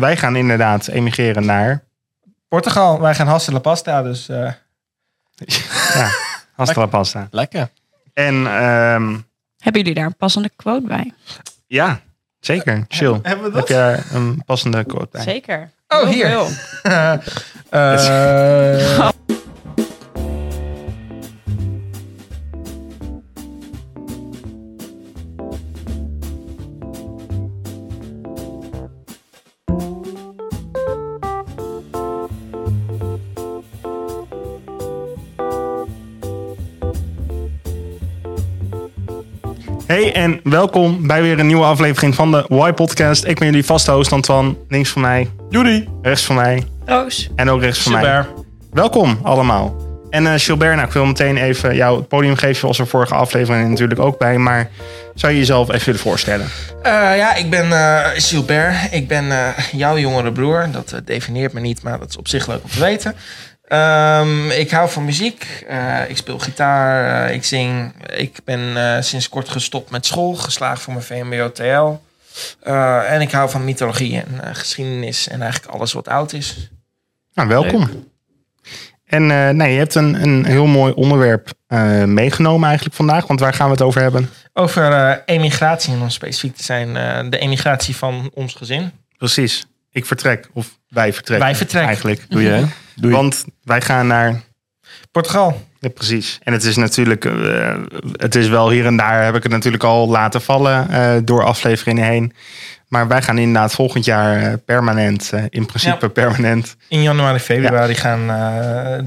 wij 0.00 0.16
gaan 0.16 0.36
inderdaad 0.36 0.88
emigreren 0.88 1.44
naar 1.46 1.84
Portugal, 2.48 3.00
wij 3.00 3.14
gaan 3.14 3.26
Hasta 3.26 3.52
La 3.52 3.58
Pasta, 3.58 4.02
dus 4.02 4.28
eh, 4.28 4.52
ja, 5.94 6.10
Hasta 6.56 6.80
la 6.80 6.86
Pasta. 6.86 7.28
Lekker. 7.30 7.68
En 8.12 8.34
ehm, 8.46 9.16
Hebben 9.58 9.80
jullie 9.82 9.94
daar 9.94 10.06
een 10.06 10.16
passende 10.16 10.50
quote 10.56 10.86
bij? 10.86 11.12
ja, 11.66 12.00
zeker. 12.40 12.84
Chill. 12.88 13.18
hebben 13.22 13.52
we 13.52 13.58
Heb 13.58 13.68
je 13.68 13.74
daar 13.74 14.04
een 14.12 14.42
passende 14.46 14.84
quote 14.84 15.08
bij? 15.10 15.22
Zeker. 15.22 15.70
Oh, 15.88 16.08
Heel 16.08 16.46
hier. 16.46 16.48
eh, 17.70 19.08
welkom 40.54 41.06
bij 41.06 41.22
weer 41.22 41.38
een 41.38 41.46
nieuwe 41.46 41.64
aflevering 41.64 42.14
van 42.14 42.30
de 42.30 42.44
Y 42.48 42.72
Podcast. 42.72 43.24
Ik 43.24 43.38
ben 43.38 43.48
jullie 43.48 43.64
vaste 43.64 43.90
host 43.90 44.12
Antoine. 44.12 44.54
Links 44.68 44.90
van 44.90 45.02
mij, 45.02 45.30
Judy. 45.50 45.88
rechts 46.02 46.24
van 46.24 46.36
mij 46.36 46.66
Roos. 46.84 47.30
en 47.36 47.50
ook 47.50 47.60
rechts 47.60 47.82
van 47.82 47.92
mij. 47.92 48.00
Super. 48.00 48.28
Welkom 48.72 49.18
allemaal. 49.22 49.76
En 50.10 50.26
eh 50.26 50.32
Gilbert, 50.36 50.74
nou, 50.74 50.86
ik 50.86 50.92
wil 50.92 51.06
meteen 51.06 51.36
even 51.36 51.74
jou 51.74 51.98
het 51.98 52.08
podium 52.08 52.36
geven. 52.36 52.56
zoals 52.56 52.78
er 52.78 52.86
vorige 52.86 53.14
aflevering 53.14 53.68
natuurlijk 53.68 54.00
ook 54.00 54.18
bij. 54.18 54.38
Maar 54.38 54.70
zou 55.14 55.32
je 55.32 55.38
jezelf 55.38 55.70
even 55.72 55.86
willen 55.86 56.00
voorstellen? 56.00 56.46
Eh, 56.82 56.92
ja, 56.92 57.34
ik 57.34 57.50
ben 57.50 57.72
eh, 57.72 58.10
Gilbert. 58.14 58.76
Ik 58.90 59.08
ben 59.08 59.30
eh, 59.30 59.48
jouw 59.72 59.98
jongere 59.98 60.32
broer. 60.32 60.68
Dat 60.72 61.00
definieert 61.04 61.52
me 61.52 61.60
niet, 61.60 61.82
maar 61.82 61.98
dat 61.98 62.08
is 62.08 62.16
op 62.16 62.28
zich 62.28 62.46
leuk 62.46 62.62
om 62.62 62.70
te 62.70 62.80
weten. 62.80 63.14
Ehm, 63.78 64.50
ik 64.50 64.70
hou 64.70 64.90
van 64.90 65.04
muziek. 65.04 65.64
Eh, 65.68 66.00
ik 66.08 66.16
speel 66.16 66.38
gitaar. 66.38 67.24
eh, 67.28 67.34
ik 67.34 67.44
zing. 67.44 67.92
Ik 68.16 68.38
ben 68.44 68.76
eh, 68.76 69.02
sinds 69.02 69.28
kort 69.28 69.48
gestopt 69.48 69.90
met 69.90 70.06
school. 70.06 70.34
Geslaagd 70.34 70.82
voor 70.82 70.92
mijn 70.92 71.04
VMBO-TL. 71.04 72.00
Eh, 72.62 73.12
en 73.12 73.20
ik 73.20 73.30
hou 73.30 73.50
van 73.50 73.64
mythologie 73.64 74.22
en 74.22 74.56
geschiedenis. 74.56 75.28
En 75.28 75.42
eigenlijk 75.42 75.72
alles 75.74 75.92
wat 75.92 76.08
oud 76.08 76.32
is. 76.32 76.70
Nou, 77.34 77.48
welkom. 77.48 77.88
En 79.04 79.30
eh, 79.30 79.48
nee, 79.48 79.72
je 79.72 79.78
hebt 79.78 79.94
een, 79.94 80.22
een 80.22 80.44
heel 80.44 80.66
mooi 80.66 80.92
onderwerp 80.92 81.52
eh, 81.66 82.04
meegenomen 82.04 82.66
eigenlijk 82.68 82.96
vandaag. 82.96 83.26
Want 83.26 83.40
waar 83.40 83.54
gaan 83.54 83.66
we 83.66 83.72
het 83.72 83.82
over 83.82 84.00
hebben? 84.02 84.30
Over 84.52 84.92
eh, 84.92 85.16
emigratie, 85.24 85.92
en 85.94 86.00
om 86.00 86.10
specifiek 86.10 86.56
te 86.56 86.62
zijn. 86.64 86.96
eh, 86.96 87.30
de 87.30 87.38
emigratie 87.38 87.96
van 87.96 88.30
ons 88.34 88.54
gezin. 88.54 88.92
Precies. 89.18 89.66
Ik 89.94 90.06
vertrek. 90.06 90.48
Of 90.52 90.78
wij 90.88 91.12
vertrekken. 91.12 91.46
Wij 91.46 91.56
vertrekken. 91.56 91.88
Eigenlijk. 91.88 92.24
Doe 92.28 92.42
je? 92.42 92.64
Doe 93.00 93.10
je. 93.10 93.16
Want 93.16 93.44
wij 93.62 93.80
gaan 93.80 94.06
naar 94.06 94.40
Portugal. 95.10 95.62
Ja, 95.80 95.88
precies. 95.88 96.38
En 96.42 96.52
het 96.52 96.64
is 96.64 96.76
natuurlijk, 96.76 97.24
eh, 97.24 97.74
het 98.12 98.34
is 98.34 98.48
wel 98.48 98.70
hier 98.70 98.86
en 98.86 98.96
daar 98.96 99.24
heb 99.24 99.34
ik 99.34 99.42
het 99.42 99.52
natuurlijk 99.52 99.84
al 99.84 100.08
laten 100.08 100.42
vallen 100.42 100.88
eh, 100.90 101.12
door 101.24 101.44
afleveringen 101.44 102.04
heen. 102.04 102.32
Maar 102.88 103.08
wij 103.08 103.22
gaan 103.22 103.38
inderdaad 103.38 103.72
volgend 103.72 104.04
jaar 104.04 104.42
eh, 104.42 104.52
permanent, 104.64 105.32
in 105.48 105.66
principe 105.66 105.98
Ja. 106.06 106.08
permanent. 106.08 106.76
In 106.88 107.02
januari, 107.02 107.38
februari 107.38 107.94
gaan. 107.94 108.26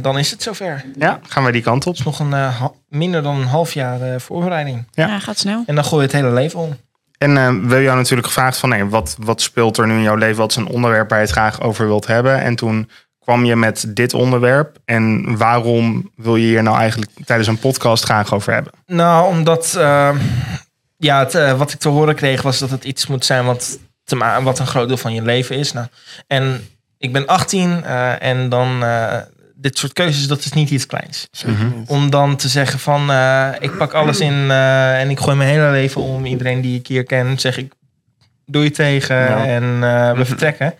dan 0.01 0.17
is 0.17 0.31
het 0.31 0.43
zover. 0.43 0.85
Ja, 0.99 1.19
gaan 1.27 1.43
wij 1.43 1.51
die 1.51 1.61
kant 1.61 1.85
op. 1.85 1.97
Het 1.97 1.99
is 1.99 2.05
nog 2.05 2.19
een, 2.19 2.33
eh, 2.33 2.63
minder 2.89 3.23
dan 3.23 3.35
een 3.35 3.47
half 3.47 3.73
jaar 3.73 4.01
eh, 4.01 4.19
voorbereiding. 4.19 4.87
Ja. 4.91 5.07
Ja. 5.07 5.19
gaat 5.19 5.37
snel. 5.37 5.63
En 5.65 5.75
dan 5.75 5.83
gooi 5.85 6.01
je 6.05 6.07
het 6.11 6.21
hele 6.21 6.33
leven 6.33 6.59
om. 6.59 6.77
En 7.17 7.37
eh, 7.37 7.47
we 7.47 7.59
hebben 7.59 7.81
jou 7.81 7.97
natuurlijk 7.97 8.27
gevraagd 8.27 8.57
van, 8.57 8.89
wat, 8.89 9.15
wat 9.19 9.41
speelt 9.41 9.77
er 9.77 9.87
nu 9.87 9.93
in 9.93 10.01
jouw 10.01 10.15
leven? 10.15 10.37
Wat 10.37 10.49
is 10.51 10.55
een 10.55 10.67
onderwerp 10.67 11.09
waar 11.09 11.19
je 11.19 11.25
het 11.25 11.33
graag 11.33 11.61
over 11.61 11.87
wilt 11.87 12.07
hebben? 12.07 12.41
En 12.41 12.55
toen 12.55 12.89
kwam 13.19 13.45
je 13.45 13.55
met 13.55 13.85
dit 13.87 14.13
onderwerp. 14.13 14.77
En 14.85 15.37
waarom 15.37 16.11
wil 16.15 16.35
je 16.35 16.45
hier 16.45 16.63
nou 16.63 16.77
eigenlijk 16.77 17.11
tijdens 17.25 17.47
een 17.47 17.59
podcast 17.59 18.03
graag 18.03 18.33
over 18.33 18.53
hebben? 18.53 18.71
Nou, 18.85 19.27
omdat 19.27 19.75
eh, 19.77 20.09
ja, 20.97 21.19
het, 21.19 21.35
eh, 21.35 21.57
wat 21.57 21.71
ik 21.71 21.79
te 21.79 21.89
horen 21.89 22.15
kreeg 22.15 22.41
was 22.41 22.59
dat 22.59 22.69
het 22.69 22.83
iets 22.83 23.07
moet 23.07 23.25
zijn 23.25 23.45
wat, 23.45 23.79
te 24.03 24.17
wat 24.43 24.59
een 24.59 24.67
groot 24.67 24.87
deel 24.87 24.97
van 24.97 25.13
je 25.13 25.21
leven 25.21 25.55
is. 25.55 25.73
Nou, 25.73 25.87
en 26.27 26.67
ik 26.97 27.13
ben 27.13 27.25
18 27.25 27.83
eh, 27.83 28.21
en 28.21 28.49
dan 28.49 28.83
eh, 28.83 29.17
dit 29.59 29.77
soort 29.77 29.93
keuzes, 29.93 30.27
dat 30.27 30.39
is 30.39 30.51
niet 30.51 30.69
iets 30.69 30.85
kleins. 30.85 31.27
Niet. 31.45 31.89
Om 31.89 32.09
dan 32.09 32.35
te 32.35 32.47
zeggen 32.47 32.79
van 32.79 33.11
eh, 33.11 33.49
ik 33.59 33.77
pak 33.77 33.93
alles 33.93 34.19
in 34.19 34.51
eh, 34.51 34.99
en 34.99 35.09
ik 35.09 35.19
gooi 35.19 35.35
mijn 35.37 35.49
hele 35.49 35.71
leven 35.71 36.01
om. 36.01 36.25
Iedereen 36.25 36.61
die 36.61 36.79
ik 36.79 36.87
hier 36.87 37.03
ken, 37.03 37.39
zeg 37.39 37.57
ik 37.57 37.73
doe 38.45 38.63
je 38.63 38.71
tegen 38.71 39.15
Ja. 39.15 39.45
en 39.45 39.63
eh, 39.83 40.11
we 40.17 40.25
vertrekken 40.25 40.73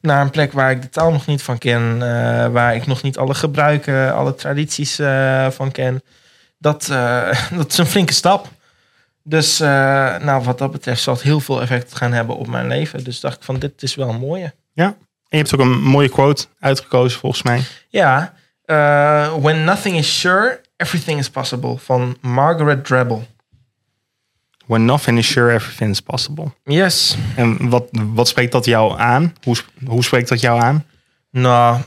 naar 0.00 0.20
een 0.20 0.30
plek 0.30 0.52
waar 0.52 0.70
ik 0.70 0.82
de 0.82 0.88
taal 0.88 1.12
nog 1.12 1.26
niet 1.26 1.42
van 1.42 1.58
ken, 1.58 1.92
eh, 1.94 2.46
waar 2.48 2.74
ik 2.74 2.86
nog 2.86 3.02
niet 3.02 3.18
alle 3.18 3.34
gebruiken, 3.34 4.14
alle 4.14 4.34
tradities 4.34 4.98
eh, 4.98 5.50
van 5.50 5.70
ken. 5.72 6.02
Dat, 6.58 6.88
eh, 6.90 7.50
dat 7.58 7.70
is 7.72 7.78
een 7.78 7.86
flinke 7.86 8.12
stap. 8.12 8.48
Dus 9.24 9.60
eh, 9.60 9.68
nou, 10.18 10.42
wat 10.42 10.58
dat 10.58 10.72
betreft 10.72 11.02
zal 11.02 11.14
het 11.14 11.22
heel 11.22 11.40
veel 11.40 11.60
effect 11.62 11.94
gaan 11.94 12.12
hebben 12.12 12.36
op 12.36 12.46
mijn 12.46 12.66
leven. 12.66 13.04
Dus 13.04 13.20
dacht 13.20 13.36
ik 13.36 13.42
van 13.42 13.58
dit 13.58 13.82
is 13.82 13.94
wel 13.94 14.08
een 14.08 14.20
mooie. 14.20 14.54
En 14.74 14.96
je 15.32 15.38
hebt 15.38 15.54
ook 15.54 15.60
een 15.60 15.82
mooie 15.82 16.08
quote 16.08 16.46
uitgekozen 16.60 17.20
volgens 17.20 17.42
mij. 17.42 17.62
Ja, 17.88 18.34
eh, 18.64 19.34
When 19.40 19.64
nothing 19.64 19.96
is 19.96 20.18
sure, 20.20 20.60
everything 20.76 21.18
is 21.18 21.30
possible 21.30 21.78
van 21.78 22.16
Margaret 22.20 22.84
Drabble. 22.84 23.20
When 24.66 24.84
nothing 24.84 25.18
is 25.18 25.26
sure, 25.30 25.52
everything 25.52 25.90
is 25.90 26.00
possible. 26.00 26.52
Yes. 26.64 27.16
En 27.36 27.68
wat, 27.68 27.84
wat 27.90 28.28
spreekt 28.28 28.52
dat 28.52 28.64
jou 28.64 28.98
aan? 28.98 29.34
Hoe, 29.42 29.56
hoe 29.86 30.04
spreekt 30.04 30.28
dat 30.28 30.40
jou 30.40 30.60
aan? 30.60 30.84
Nou, 31.30 31.80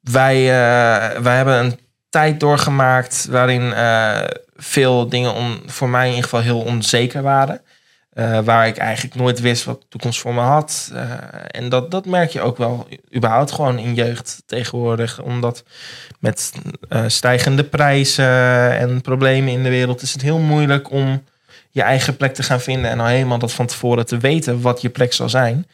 wij, 0.00 0.36
eh, 0.36 1.20
wij 1.20 1.36
hebben 1.36 1.58
een 1.58 1.78
tijd 2.08 2.40
doorgemaakt 2.40 3.26
waarin 3.30 3.72
eh, 3.72 4.24
veel 4.56 5.08
dingen 5.08 5.34
on, 5.34 5.62
voor 5.66 5.88
mij 5.88 6.02
in 6.02 6.14
ieder 6.14 6.24
geval 6.24 6.40
heel 6.40 6.60
onzeker 6.60 7.22
waren. 7.22 7.60
Eh, 8.12 8.38
waar 8.40 8.66
ik 8.66 8.76
eigenlijk 8.76 9.14
nooit 9.14 9.40
wist 9.40 9.64
wat 9.64 9.80
de 9.80 9.86
toekomst 9.88 10.20
voor 10.20 10.34
me 10.34 10.40
had. 10.40 10.90
Eh, 10.94 11.10
en 11.50 11.68
dat, 11.68 11.90
dat 11.90 12.06
merk 12.06 12.30
je 12.30 12.40
ook 12.40 12.56
wel 12.56 12.86
überhaupt 13.14 13.52
gewoon 13.52 13.78
in 13.78 13.94
jeugd 13.94 14.42
tegenwoordig. 14.46 15.22
Omdat 15.22 15.64
met 16.18 16.52
eh, 16.88 17.04
stijgende 17.06 17.64
prijzen 17.64 18.78
en 18.78 19.00
problemen 19.00 19.52
in 19.52 19.62
de 19.62 19.68
wereld 19.68 20.02
is 20.02 20.12
het 20.12 20.22
heel 20.22 20.38
moeilijk 20.38 20.90
om 20.90 21.24
je 21.70 21.82
eigen 21.82 22.16
plek 22.16 22.34
te 22.34 22.42
gaan 22.42 22.60
vinden. 22.60 22.90
En 22.90 23.00
al 23.00 23.06
helemaal 23.06 23.38
dat 23.38 23.52
van 23.52 23.66
tevoren 23.66 24.06
te 24.06 24.18
weten 24.18 24.60
wat 24.60 24.80
je 24.80 24.88
plek 24.88 25.12
zal 25.12 25.28
zijn. 25.28 25.66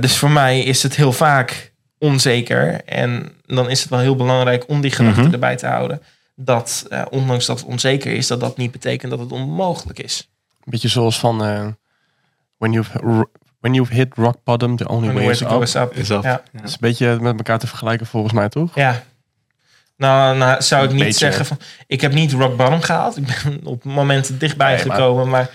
Dus 0.00 0.16
voor 0.16 0.30
mij 0.30 0.60
is 0.60 0.82
het 0.82 0.96
heel 0.96 1.12
vaak 1.12 1.72
onzeker. 1.98 2.84
En 2.84 3.32
dan 3.46 3.70
is 3.70 3.80
het 3.80 3.90
wel 3.90 3.98
heel 3.98 4.16
belangrijk 4.16 4.68
om 4.68 4.80
die 4.80 4.90
gedachte 4.90 5.20
Mhm. 5.20 5.32
erbij 5.32 5.56
te 5.56 5.66
houden. 5.66 6.02
Dat 6.34 6.86
ondanks 7.10 7.46
dat 7.46 7.58
het 7.60 7.68
onzeker 7.68 8.12
is, 8.12 8.26
dat 8.26 8.40
dat 8.40 8.56
niet 8.56 8.70
betekent 8.70 9.10
dat 9.10 9.20
het 9.20 9.32
onmogelijk 9.32 9.98
is. 9.98 10.28
Beetje 10.70 10.88
zoals 10.88 11.18
van... 11.18 11.44
eh, 11.44 11.66
when, 12.56 12.72
you've, 12.72 12.98
when 13.60 13.74
you've 13.74 13.94
hit 13.94 14.14
rock 14.14 14.36
bottom, 14.44 14.76
the 14.76 14.88
only 14.88 15.12
way 15.12 15.30
is 15.30 15.40
up. 15.42 15.62
Is 15.62 15.74
up. 15.74 15.94
Is? 15.94 16.08
Ja. 16.08 16.20
Dat 16.52 16.64
is 16.64 16.72
een 16.72 16.78
beetje 16.80 17.18
met 17.20 17.36
elkaar 17.36 17.58
te 17.58 17.66
vergelijken 17.66 18.06
volgens 18.06 18.32
mij, 18.32 18.48
toch? 18.48 18.74
Ja. 18.74 19.02
Nou, 19.96 20.36
nou 20.36 20.62
zou 20.62 20.84
ik 20.84 20.90
niet 20.90 20.98
beetje. 20.98 21.18
zeggen 21.18 21.46
van... 21.46 21.58
Ik 21.86 22.00
heb 22.00 22.12
niet 22.12 22.32
rock 22.32 22.56
bottom 22.56 22.80
gehaald. 22.80 23.16
Ik 23.16 23.24
ben 23.26 23.60
op 23.72 23.84
momenten 23.84 24.38
dichtbij 24.38 24.74
Nee, 24.74 24.78
gekomen. 24.78 25.28
Maar 25.28 25.50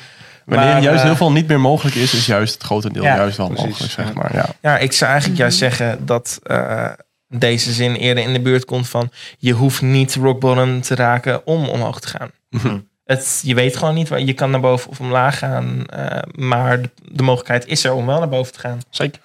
Wanneer 0.45 0.67
Maar, 0.67 0.81
juist 0.81 0.99
eh, 0.99 1.05
heel 1.05 1.15
veel 1.15 1.31
niet 1.31 1.47
meer 1.47 1.59
mogelijk 1.59 1.95
is, 1.95 2.13
is 2.13 2.25
juist 2.25 2.53
het 2.53 2.63
grotendeel 2.63 3.03
Ja, 3.03 3.15
juist 3.15 3.37
wel 3.37 3.47
precies. 3.47 3.65
mogelijk, 3.65 3.91
zeg 3.91 4.13
maar. 4.13 4.35
Ja. 4.35 4.45
ja, 4.61 4.77
ik 4.77 4.91
zou 4.91 5.11
eigenlijk 5.11 5.39
juist 5.41 5.57
zeggen 5.57 6.05
dat 6.05 6.39
eh, 6.43 6.89
deze 7.27 7.71
zin 7.71 7.95
eerder 7.95 8.23
in 8.23 8.33
de 8.33 8.41
buurt 8.41 8.65
komt 8.65 8.89
van... 8.89 9.09
Je 9.37 9.53
hoeft 9.53 9.81
niet 9.81 10.15
rock 10.15 10.39
bottom 10.39 10.81
te 10.81 10.95
raken 10.95 11.45
om 11.47 11.69
omhoog 11.69 11.99
te 11.99 12.07
gaan. 12.07 12.31
Mhm. 12.49 12.77
Het, 13.05 13.39
je 13.43 13.55
weet 13.55 13.77
gewoon 13.77 13.93
niet, 13.93 14.09
waar 14.09 14.21
je 14.21 14.33
kan 14.33 14.51
naar 14.51 14.59
boven 14.59 14.89
of 14.89 14.99
omlaag 14.99 15.37
gaan. 15.37 15.85
eh, 15.89 16.17
maar 16.35 16.81
de, 16.81 16.89
de 17.11 17.23
mogelijkheid 17.23 17.67
is 17.67 17.83
er 17.83 17.93
om 17.93 18.05
wel 18.05 18.19
naar 18.19 18.29
boven 18.29 18.53
te 18.53 18.59
gaan. 18.59 18.79
Zeker. 18.89 19.21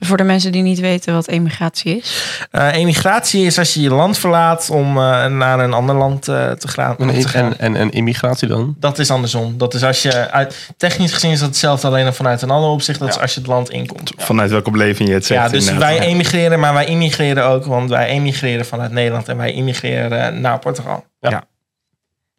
Voor 0.00 0.16
de 0.16 0.22
mensen 0.24 0.52
die 0.52 0.62
niet 0.62 0.78
weten 0.80 1.14
wat 1.14 1.26
emigratie 1.28 1.96
is. 1.96 2.38
Eh, 2.50 2.72
emigratie 2.74 3.44
is 3.46 3.58
als 3.58 3.74
je 3.74 3.80
je 3.80 3.90
land 3.90 4.18
verlaat 4.18 4.70
om 4.70 4.86
eh, 4.98 5.26
naar 5.26 5.60
een 5.60 5.72
ander 5.72 5.94
land 5.94 6.28
eh, 6.28 6.50
te, 6.50 6.68
gaan, 6.68 6.96
om 6.98 7.08
te 7.08 7.14
En, 7.14 7.28
gaan. 7.28 7.44
en, 7.44 7.58
en, 7.58 7.76
en 7.76 7.90
immigratie 7.90 8.48
dan? 8.48 8.76
Dat 8.78 8.98
is 8.98 9.10
andersom. 9.10 9.58
Dat 9.58 9.74
is 9.74 9.82
als 9.84 10.02
je 10.02 10.30
uit, 10.30 10.68
technisch 10.76 11.12
gezien 11.12 11.30
is 11.30 11.38
dat 11.38 11.48
hetzelfde, 11.48 11.86
alleen 11.86 12.04
dan 12.04 12.14
vanuit 12.14 12.42
een 12.42 12.50
ander 12.50 12.70
opzicht. 12.70 12.98
Dat 12.98 13.08
is 13.08 13.14
Ja. 13.14 13.20
als 13.20 13.34
je 13.34 13.40
het 13.40 13.48
land 13.48 13.70
inkomt. 13.70 14.12
Vanuit 14.16 14.50
welke 14.50 14.70
beleving 14.70 15.08
je 15.08 15.14
het 15.14 15.26
zegt. 15.26 15.42
Ja, 15.42 15.48
dus 15.48 15.66
inderdaad. 15.66 15.98
wij 15.98 16.06
emigreren, 16.06 16.60
maar 16.60 16.72
wij 16.74 16.86
immigreren 16.86 17.44
ook, 17.44 17.64
want 17.64 17.90
wij 17.90 18.06
emigreren 18.06 18.66
vanuit 18.66 18.90
Nederland 18.92 19.28
en 19.28 19.36
wij 19.36 19.52
immigreren 19.52 20.40
naar 20.40 20.58
Portugal. 20.58 21.04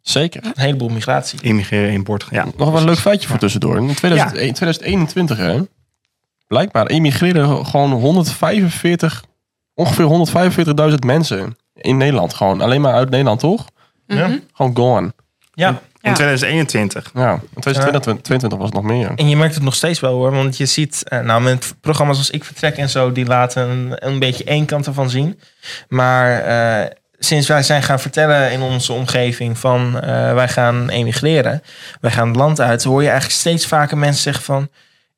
Zeker. 0.02 0.44
Een 0.44 0.52
heleboel 0.54 0.88
migratie. 0.88 1.38
Immigreren 1.42 1.92
in 1.92 2.02
Portugal. 2.02 2.38
Ja. 2.38 2.52
Nog 2.56 2.70
wel 2.70 2.80
een 2.80 2.86
leuk 2.86 2.98
feitje 2.98 3.28
voor 3.28 3.38
tussendoor. 3.38 3.76
In 3.76 3.94
2001 3.94 4.54
2021, 4.54 5.36
hè, 5.36 5.60
blijkbaar 6.46 6.86
emigreren 6.86 7.66
gewoon 7.66 7.90
145, 7.90 9.24
ongeveer 9.74 10.04
145.000 10.90 10.98
mensen 11.06 11.56
in 11.74 11.96
Nederland. 11.96 12.34
Gewoon 12.34 12.60
alleen 12.60 12.80
maar 12.80 12.94
uit 12.94 13.10
Nederland, 13.10 13.40
toch? 13.40 13.66
Ja. 14.06 14.38
Gewoon 14.52 14.76
gone. 14.76 15.12
Ja, 15.54 15.80
In 16.00 16.14
2021. 16.14 17.10
Ja, 17.14 17.32
in 17.54 17.60
2022 17.60 18.58
was 18.58 18.68
het 18.68 18.76
nog 18.76 18.84
meer. 18.84 19.12
En 19.16 19.28
je 19.28 19.36
merkt 19.36 19.54
het 19.54 19.62
nog 19.64 19.74
steeds 19.74 20.00
wel 20.00 20.12
hoor. 20.12 20.30
Want 20.30 20.56
je 20.56 20.66
ziet, 20.66 21.02
eh, 21.08 21.20
nou 21.20 21.42
met 21.42 21.74
programma's 21.80 22.18
als 22.18 22.30
Ik 22.30 22.44
Vertrek 22.44 22.76
en 22.76 22.88
zo, 22.88 23.12
die 23.12 23.26
laten 23.26 23.68
een, 23.68 24.06
een 24.06 24.18
beetje 24.18 24.44
één 24.44 24.66
kant 24.66 24.86
ervan 24.86 25.10
zien. 25.10 25.40
Maar 25.88 26.40
eh, 26.40 26.90
sinds 27.22 27.48
wij 27.48 27.62
zijn 27.62 27.82
gaan 27.82 28.00
vertellen 28.00 28.52
in 28.52 28.62
onze 28.62 28.92
omgeving 28.92 29.58
van 29.58 30.00
eh, 30.00 30.34
wij 30.34 30.48
gaan 30.48 30.88
emigreren, 30.88 31.62
wij 32.00 32.10
gaan 32.10 32.28
het 32.28 32.36
land 32.36 32.60
uit, 32.60 32.84
hoor 32.84 33.02
je 33.02 33.08
eigenlijk 33.08 33.38
steeds 33.38 33.66
vaker 33.66 33.98
mensen 33.98 34.22
zeggen 34.22 34.44
van 34.44 34.68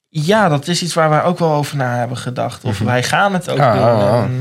ja, 0.09 0.49
dat 0.49 0.69
is 0.69 0.83
iets 0.83 0.95
waar 0.95 1.11
wij 1.11 1.23
ook 1.23 1.39
wel 1.39 1.53
over 1.53 1.77
na 1.77 1.97
hebben 1.97 2.17
gedacht. 2.17 2.65
Of 2.65 2.79
wij 2.79 3.03
gaan 3.03 3.33
het 3.33 3.49
ook 3.51 3.57
Ja, 3.57 3.73
doen. 3.73 3.83
ja, 3.83 3.99
ja. 3.99 4.23
En, 4.23 4.39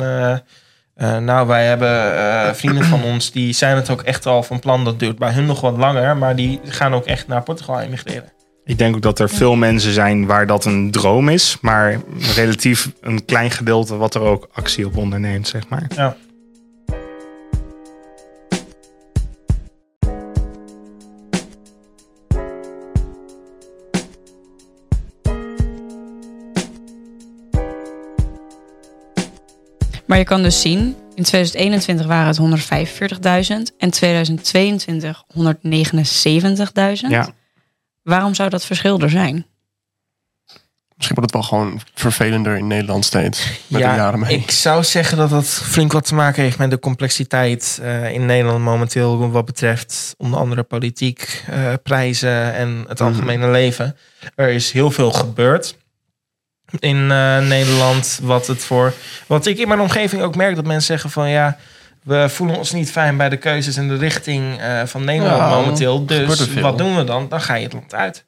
eh, 0.95 1.15
eh, 1.15 1.21
nou, 1.23 1.47
wij 1.47 1.65
hebben 1.65 2.17
eh, 2.17 2.53
vrienden 2.53 2.85
van 2.85 3.03
ons 3.03 3.31
die 3.31 3.53
zijn 3.53 3.75
het 3.75 3.89
ook 3.89 4.01
echt 4.01 4.25
al 4.25 4.43
van 4.43 4.59
plan. 4.59 4.83
Dat 4.83 4.99
duurt 4.99 5.17
bij 5.19 5.31
hun 5.31 5.45
nog 5.45 5.61
wat 5.61 5.77
langer, 5.77 6.17
maar 6.17 6.35
die 6.35 6.59
gaan 6.65 6.93
ook 6.93 7.05
echt 7.05 7.27
naar 7.27 7.43
Portugal 7.43 7.79
emigreren. 7.79 8.31
Ik 8.65 8.77
denk 8.77 8.95
ook 8.95 9.01
dat 9.01 9.19
er 9.19 9.29
veel 9.29 9.55
mensen 9.55 9.93
zijn 9.93 10.25
waar 10.25 10.47
dat 10.47 10.65
een 10.65 10.91
droom 10.91 11.29
is. 11.29 11.57
Maar 11.61 11.97
relatief 12.35 12.91
een 13.01 13.25
klein 13.25 13.51
gedeelte 13.51 13.95
wat 13.97 14.15
er 14.15 14.21
ook 14.21 14.49
actie 14.53 14.85
op 14.85 14.97
onderneemt, 14.97 15.47
zeg 15.47 15.67
maar. 15.67 15.85
Ja. 15.95 16.15
Je 30.21 30.27
kan 30.27 30.43
dus 30.43 30.61
zien, 30.61 30.95
in 31.15 31.23
2021 31.23 32.05
waren 32.05 32.27
het 32.27 32.63
145.000 33.71 33.77
en 33.77 33.91
2022 33.91 35.23
179.000. 35.37 37.07
Ja. 37.07 37.29
Waarom 38.03 38.33
zou 38.33 38.49
dat 38.49 38.65
verschil 38.65 38.99
er 38.99 39.09
zijn? 39.09 39.45
Misschien 40.95 41.19
wordt 41.19 41.33
het 41.33 41.49
wel 41.49 41.59
gewoon 41.59 41.81
vervelender 41.93 42.57
in 42.57 42.67
Nederland 42.67 43.05
steeds. 43.05 43.47
Met 43.67 43.81
de 43.81 43.87
jaren 43.87 44.19
mee. 44.19 44.37
ik 44.37 44.51
zou 44.51 44.83
zeggen 44.83 45.17
dat 45.17 45.29
dat 45.29 45.47
flink 45.47 45.91
wat 45.91 46.05
te 46.05 46.15
maken 46.15 46.43
heeft 46.43 46.57
met 46.57 46.69
de 46.69 46.79
complexiteit 46.79 47.79
eh, 47.81 48.11
in 48.13 48.25
Nederland 48.25 48.63
momenteel. 48.63 49.29
Wat 49.31 49.45
betreft 49.45 50.13
onder 50.17 50.39
andere 50.39 50.63
politiek, 50.63 51.43
eh, 51.49 51.73
prijzen 51.83 52.53
en 52.53 52.85
het 52.87 52.99
Mhm. 52.99 53.07
algemene 53.07 53.49
leven. 53.49 53.97
Er 54.35 54.49
is 54.49 54.71
heel 54.71 54.91
veel 54.91 55.11
gebeurd 55.11 55.77
in 56.79 57.11
eh, 57.11 57.39
Nederland. 57.39 58.19
Wat, 58.23 58.47
het 58.47 58.63
voor, 58.63 58.93
wat 59.27 59.45
ik 59.45 59.57
in 59.57 59.67
mijn 59.67 59.79
omgeving 59.79 60.21
ook 60.21 60.35
merk 60.35 60.55
dat 60.55 60.65
mensen 60.65 60.85
zeggen 60.85 61.09
van 61.09 61.29
ja. 61.29 61.57
We 62.03 62.29
voelen 62.29 62.57
ons 62.57 62.71
niet 62.71 62.91
fijn 62.91 63.17
bij 63.17 63.29
de 63.29 63.37
keuzes 63.37 63.77
en 63.77 63.87
de 63.87 63.97
richting 63.97 64.59
eh, 64.59 64.81
van 64.85 65.03
Nederland 65.03 65.37
Ja, 65.37 65.49
momenteel. 65.49 66.05
Dus 66.05 66.53
wat 66.53 66.77
doen 66.77 66.95
we 66.95 67.03
dan? 67.03 67.29
Dan 67.29 67.41
ga 67.41 67.55
je 67.55 67.63
het 67.63 67.73
land 67.73 67.95
uit. 67.95 68.25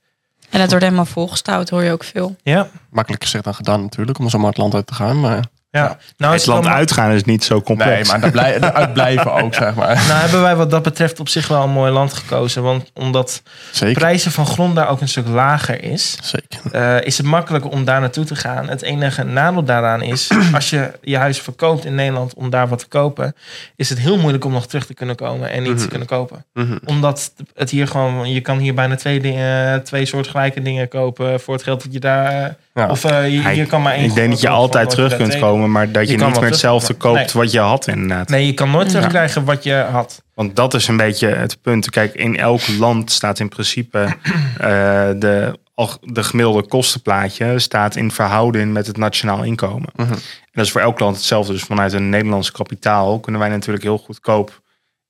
En 0.50 0.62
het 0.62 0.70
wordt 0.70 0.86
helemaal 0.86 1.06
volgestouwd, 1.06 1.70
hoor 1.70 1.84
je 1.84 1.92
ook 1.92 2.04
veel. 2.04 2.36
Ja. 2.44 2.68
Makkelijk 2.90 3.24
gezegd 3.24 3.44
dan 3.44 3.56
gedaan 3.56 3.82
natuurlijk, 3.82 4.20
om 4.20 4.30
zomaar 4.30 4.50
het 4.50 4.58
land 4.58 4.74
uit 4.74 4.88
te 4.88 4.94
gaan. 4.94 5.20
Maar 5.20 5.46
ja. 5.82 5.98
Nou, 6.18 6.34
Het 6.34 6.46
land 6.46 6.66
uitgaan 6.68 7.12
is 7.12 7.24
niet 7.24 7.44
zo 7.44 7.62
complex. 7.62 8.10
nee, 8.12 8.20
maar 8.20 8.32
daar 8.60 8.90
blijven 9.00 9.34
ook, 9.34 9.54
zeg 9.54 9.76
maar. 9.76 9.96
Nou 10.08 10.20
hebben 10.20 10.42
wij 10.42 10.56
wat 10.56 10.70
dat 10.72 10.84
betreft 10.84 11.20
op 11.20 11.30
zich 11.30 11.48
wel 11.48 11.64
een 11.64 11.70
mooi 11.70 11.92
land 11.92 12.14
gekozen. 12.14 12.64
Want 12.64 12.92
omdat 12.94 13.42
Zeker. 13.72 13.98
prijzen 14.00 14.32
van 14.32 14.46
grond 14.46 14.76
daar 14.76 14.90
ook 14.90 15.02
een 15.02 15.08
stuk 15.08 15.28
lager 15.28 15.84
is, 15.84 16.18
Zeker. 16.24 16.72
eh, 16.82 17.06
is 17.06 17.18
het 17.18 17.26
makkelijker 17.26 17.72
om 17.72 17.86
daar 17.86 18.00
naartoe 18.00 18.26
te 18.26 18.36
gaan. 18.36 18.70
Het 18.70 18.82
enige 18.82 19.24
nadeel 19.24 19.64
daaraan 19.64 20.02
is, 20.02 20.30
als 20.56 20.70
je 20.70 20.92
je 21.02 21.18
huis 21.18 21.40
verkoopt 21.42 21.86
in 21.86 21.96
Nederland 21.96 22.34
om 22.34 22.50
daar 22.50 22.68
wat 22.68 22.80
te 22.80 22.88
kopen, 22.88 23.36
is 23.76 23.90
het 23.90 24.00
heel 24.00 24.18
moeilijk 24.18 24.46
om 24.46 24.52
nog 24.52 24.68
terug 24.68 24.86
te 24.86 24.94
kunnen 24.94 25.16
komen 25.16 25.50
en 25.50 25.66
iets 25.66 25.82
te 25.84 25.88
kunnen 25.90 26.08
kopen. 26.08 26.46
Mhm. 26.54 26.78
Omdat 26.86 27.32
het 27.56 27.70
hier 27.70 27.88
gewoon, 27.88 28.32
je 28.34 28.42
kan 28.42 28.58
hier 28.58 28.74
bijna 28.74 28.96
twee, 28.96 29.20
dingen, 29.20 29.84
twee 29.84 30.06
soortgelijke 30.06 30.62
dingen 30.62 30.88
kopen 30.88 31.40
voor 31.40 31.54
het 31.54 31.64
geld 31.64 31.84
dat 31.84 31.94
je 31.94 32.00
daar. 32.00 32.32
eh, 32.44 32.50
Ja. 32.76 32.88
Of 32.90 33.04
eh, 33.06 33.30
je, 33.30 33.56
je 33.56 33.66
kan 33.66 33.82
maar 33.82 33.94
één 33.94 34.04
ik 34.04 34.14
denk 34.14 34.30
dat 34.30 34.42
je 34.42 34.50
altijd 34.50 34.90
terug 34.90 35.16
kunt 35.16 35.30
twee- 35.30 35.40
komen, 35.64 35.72
maar 35.72 35.92
dat 35.92 36.10
je, 36.10 36.18
niet 36.18 36.40
meer 36.40 36.50
hetzelfde 36.50 36.94
koopt 36.94 37.18
Nee. 37.18 37.28
wat 37.34 37.52
je 37.52 37.60
had 37.60 37.88
inderdaad. 37.88 38.30
Nee, 38.30 38.46
je 38.46 38.54
kan 38.54 38.72
nooit 38.72 38.90
terugkrijgen 38.90 39.46
wat 39.46 39.64
je 39.64 39.74
had. 39.74 40.24
Want 40.34 40.56
dat 40.56 40.74
is 40.74 40.88
een 40.88 40.98
beetje 40.98 41.28
het 41.28 41.62
punt. 41.62 41.90
Kijk, 41.90 42.14
in 42.14 42.38
elk 42.38 42.68
land 42.68 43.12
staat 43.12 43.40
in 43.40 43.50
principe 43.50 44.00
eh, 44.58 44.68
de, 45.16 45.60
de 46.02 46.24
gemiddelde 46.24 46.68
kostenplaatje 46.68 47.60
staat 47.60 47.96
in 47.96 48.12
verhouding 48.12 48.74
met 48.74 48.88
het 48.88 48.98
nationaal 48.98 49.44
inkomen. 49.44 49.90
Mhm. 49.96 50.12
En 50.12 50.20
dat 50.52 50.66
is 50.66 50.72
voor 50.72 50.82
elk 50.82 51.00
land 51.00 51.16
hetzelfde. 51.16 51.54
Dus 51.54 51.64
vanuit 51.64 51.94
een 51.94 52.10
Nederlands 52.10 52.52
kapitaal 52.52 53.20
kunnen 53.20 53.42
wij 53.42 53.50
natuurlijk 53.50 53.84
heel 53.84 53.98
goedkoop 53.98 54.62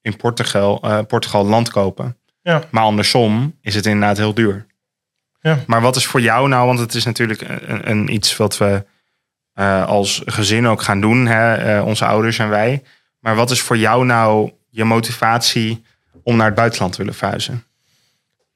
in 0.01 0.15
Portugal, 0.15 0.81
eh, 0.81 0.99
Portugal 1.07 1.45
land 1.45 1.69
kopen. 1.69 2.17
Ja. 2.41 2.63
Maar 2.71 2.83
andersom 2.83 3.57
is 3.61 3.75
het 3.75 3.85
inderdaad 3.85 4.17
heel 4.17 4.33
duur. 4.33 4.65
Ja. 5.39 5.59
Maar 5.67 5.81
wat 5.81 5.95
is 5.95 6.05
voor 6.05 6.21
jou 6.21 6.47
nou, 6.47 6.67
want 6.67 6.79
het 6.79 6.93
is 6.93 7.05
natuurlijk 7.05 7.41
een, 7.41 7.89
een 7.89 8.13
iets 8.13 8.37
wat 8.37 8.57
we 8.57 8.85
eh, 9.53 9.87
als 9.87 10.21
gezin 10.25 10.67
ook 10.67 10.81
gaan 10.81 11.01
doen, 11.01 11.25
hè? 11.25 11.55
eh, 11.55 11.85
onze 11.85 12.05
ouders 12.05 12.39
en 12.39 12.49
wij. 12.49 12.83
Maar 13.19 13.35
wat 13.35 13.51
is 13.51 13.61
voor 13.61 13.77
jou 13.77 14.05
nou 14.05 14.51
je 14.69 14.83
motivatie 14.83 15.83
om 16.23 16.35
naar 16.35 16.45
het 16.45 16.55
buitenland 16.55 16.91
te 16.91 16.97
willen 16.97 17.13
verhuizen? 17.13 17.63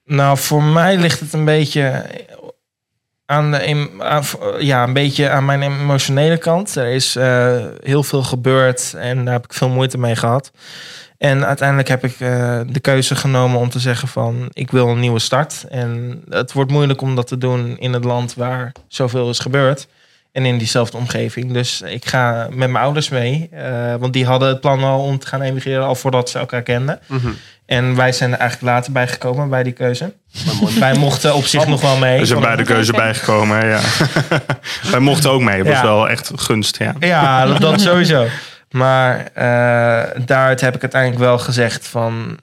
Nou, 0.06 0.38
voor 0.38 0.64
mij 0.64 0.98
ligt 0.98 1.20
het 1.20 1.34
een 1.34 1.46
beetje 1.46 2.06
aan, 3.26 3.52
de, 3.52 3.90
ja, 4.60 4.84
een 4.84 4.94
beetje 4.94 5.30
aan 5.30 5.46
mijn 5.46 5.62
emotionele 5.62 6.38
kant. 6.38 6.76
Er 6.76 6.88
is 6.88 7.16
eh, 7.16 7.66
heel 7.84 8.04
veel 8.04 8.24
gebeurd 8.24 8.94
en 8.98 9.26
daar 9.26 9.34
heb 9.34 9.44
ik 9.44 9.54
veel 9.54 9.70
moeite 9.70 9.98
mee 9.98 10.16
gehad. 10.16 10.52
En 11.18 11.46
uiteindelijk 11.46 11.88
heb 11.88 12.04
ik 12.04 12.18
de 12.74 12.80
keuze 12.82 13.16
genomen 13.16 13.60
om 13.60 13.70
te 13.70 13.80
zeggen 13.80 14.08
van 14.08 14.50
ik 14.54 14.72
wil 14.72 14.88
een 14.88 15.00
nieuwe 15.00 15.20
start. 15.20 15.66
En 15.70 16.22
het 16.30 16.54
wordt 16.54 16.72
moeilijk 16.72 17.02
om 17.02 17.16
dat 17.16 17.28
te 17.28 17.38
doen 17.38 17.78
in 17.78 17.94
het 17.94 18.04
land 18.04 18.34
waar 18.34 18.72
zoveel 18.88 19.30
is 19.30 19.40
gebeurd. 19.40 19.88
En 20.38 20.46
in 20.46 20.58
diezelfde 20.58 20.98
omgeving. 20.98 21.52
Dus 21.54 21.82
ik 21.82 22.06
ga 22.06 22.48
met 22.52 22.70
mijn 22.70 22.84
ouders 22.84 23.10
mee. 23.10 23.50
eh, 23.52 23.96
want 24.00 24.14
die 24.14 24.26
hadden 24.26 24.48
het 24.48 24.62
plan 24.62 24.84
al 24.84 25.04
om 25.04 25.20
te 25.20 25.28
gaan 25.28 25.42
emigreren 25.42 25.86
al 25.86 25.96
voordat 25.96 26.30
ze 26.30 26.40
elkaar 26.40 26.62
kenden. 26.64 27.00
Mhm. 27.08 27.28
En 27.66 27.96
wij 27.96 28.12
zijn 28.12 28.32
er 28.34 28.40
eigenlijk 28.40 28.72
later 28.74 28.92
bij 28.92 29.08
gekomen 29.08 29.50
bij 29.50 29.64
die 29.64 29.74
keuze. 29.74 30.14
Wij 30.80 30.94
mochten 30.98 31.36
op 31.36 31.44
zich 31.46 31.68
nog 31.68 31.82
wel 31.82 31.98
mee. 31.98 32.20
We 32.20 32.26
zijn 32.26 32.40
bij 32.40 32.56
de 32.56 32.64
keuze 32.64 32.92
bijgekomen, 32.92 33.66
ja. 33.68 33.80
wij 34.92 35.00
mochten 35.00 35.30
ook 35.32 35.42
mee. 35.42 35.58
Dat 35.58 35.68
was 35.68 35.76
Ja. 35.76 35.84
wel 35.84 36.10
echt 36.10 36.32
gunst, 36.36 36.78
ja. 36.78 36.94
Ja, 37.00 37.46
dat, 37.46 37.82
sowieso. 37.92 38.26
Maar 38.72 39.30
eh 39.34 40.22
daaruit 40.26 40.62
heb 40.62 40.76
ik 40.76 40.82
uiteindelijk 40.82 41.22
wel 41.22 41.40
gezegd 41.40 41.88
van... 41.88 42.38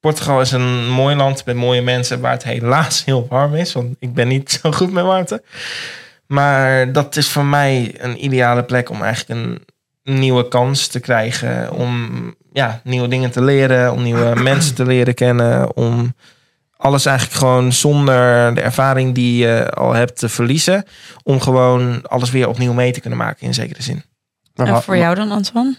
Portugal 0.00 0.40
is 0.40 0.50
een 0.52 0.88
mooi 0.88 1.16
land 1.16 1.44
met 1.44 1.56
mooie 1.56 1.82
mensen... 1.82 2.20
waar 2.20 2.32
het 2.32 2.44
helaas 2.44 3.04
heel 3.04 3.26
warm 3.28 3.54
is. 3.54 3.72
Want 3.72 3.96
ik 3.98 4.14
ben 4.14 4.28
niet 4.28 4.50
zo 4.62 4.72
goed 4.72 4.92
met 4.92 5.04
warmte. 5.04 5.42
Maar 6.30 6.92
dat 6.92 7.16
is 7.16 7.28
voor 7.28 7.44
mij 7.44 7.94
een 7.98 8.24
ideale 8.24 8.64
plek 8.64 8.90
om 8.90 9.02
eigenlijk 9.02 9.40
een 9.40 10.18
nieuwe 10.18 10.48
kans 10.48 10.86
te 10.86 11.00
krijgen. 11.00 11.72
Om 11.72 12.34
ja, 12.52 12.80
nieuwe 12.84 13.08
dingen 13.08 13.30
te 13.30 13.42
leren. 13.42 13.92
Om 13.92 14.02
nieuwe 14.02 14.34
mensen 14.42 14.74
te 14.74 14.86
leren 14.86 15.14
kennen. 15.14 15.76
Om 15.76 16.14
alles 16.76 17.06
eigenlijk 17.06 17.38
gewoon 17.38 17.72
zonder 17.72 18.54
de 18.54 18.60
ervaring 18.60 19.14
die 19.14 19.36
je 19.36 19.70
al 19.70 19.92
hebt 19.92 20.18
te 20.18 20.28
verliezen. 20.28 20.84
Om 21.22 21.40
gewoon 21.40 22.02
alles 22.02 22.30
weer 22.30 22.48
opnieuw 22.48 22.72
mee 22.72 22.92
te 22.92 23.00
kunnen 23.00 23.18
maken 23.18 23.46
in 23.46 23.54
zekere 23.54 23.82
zin. 23.82 24.02
En 24.54 24.82
voor 24.82 24.96
jou 24.96 25.14
dan, 25.14 25.30
Antoine? 25.30 25.76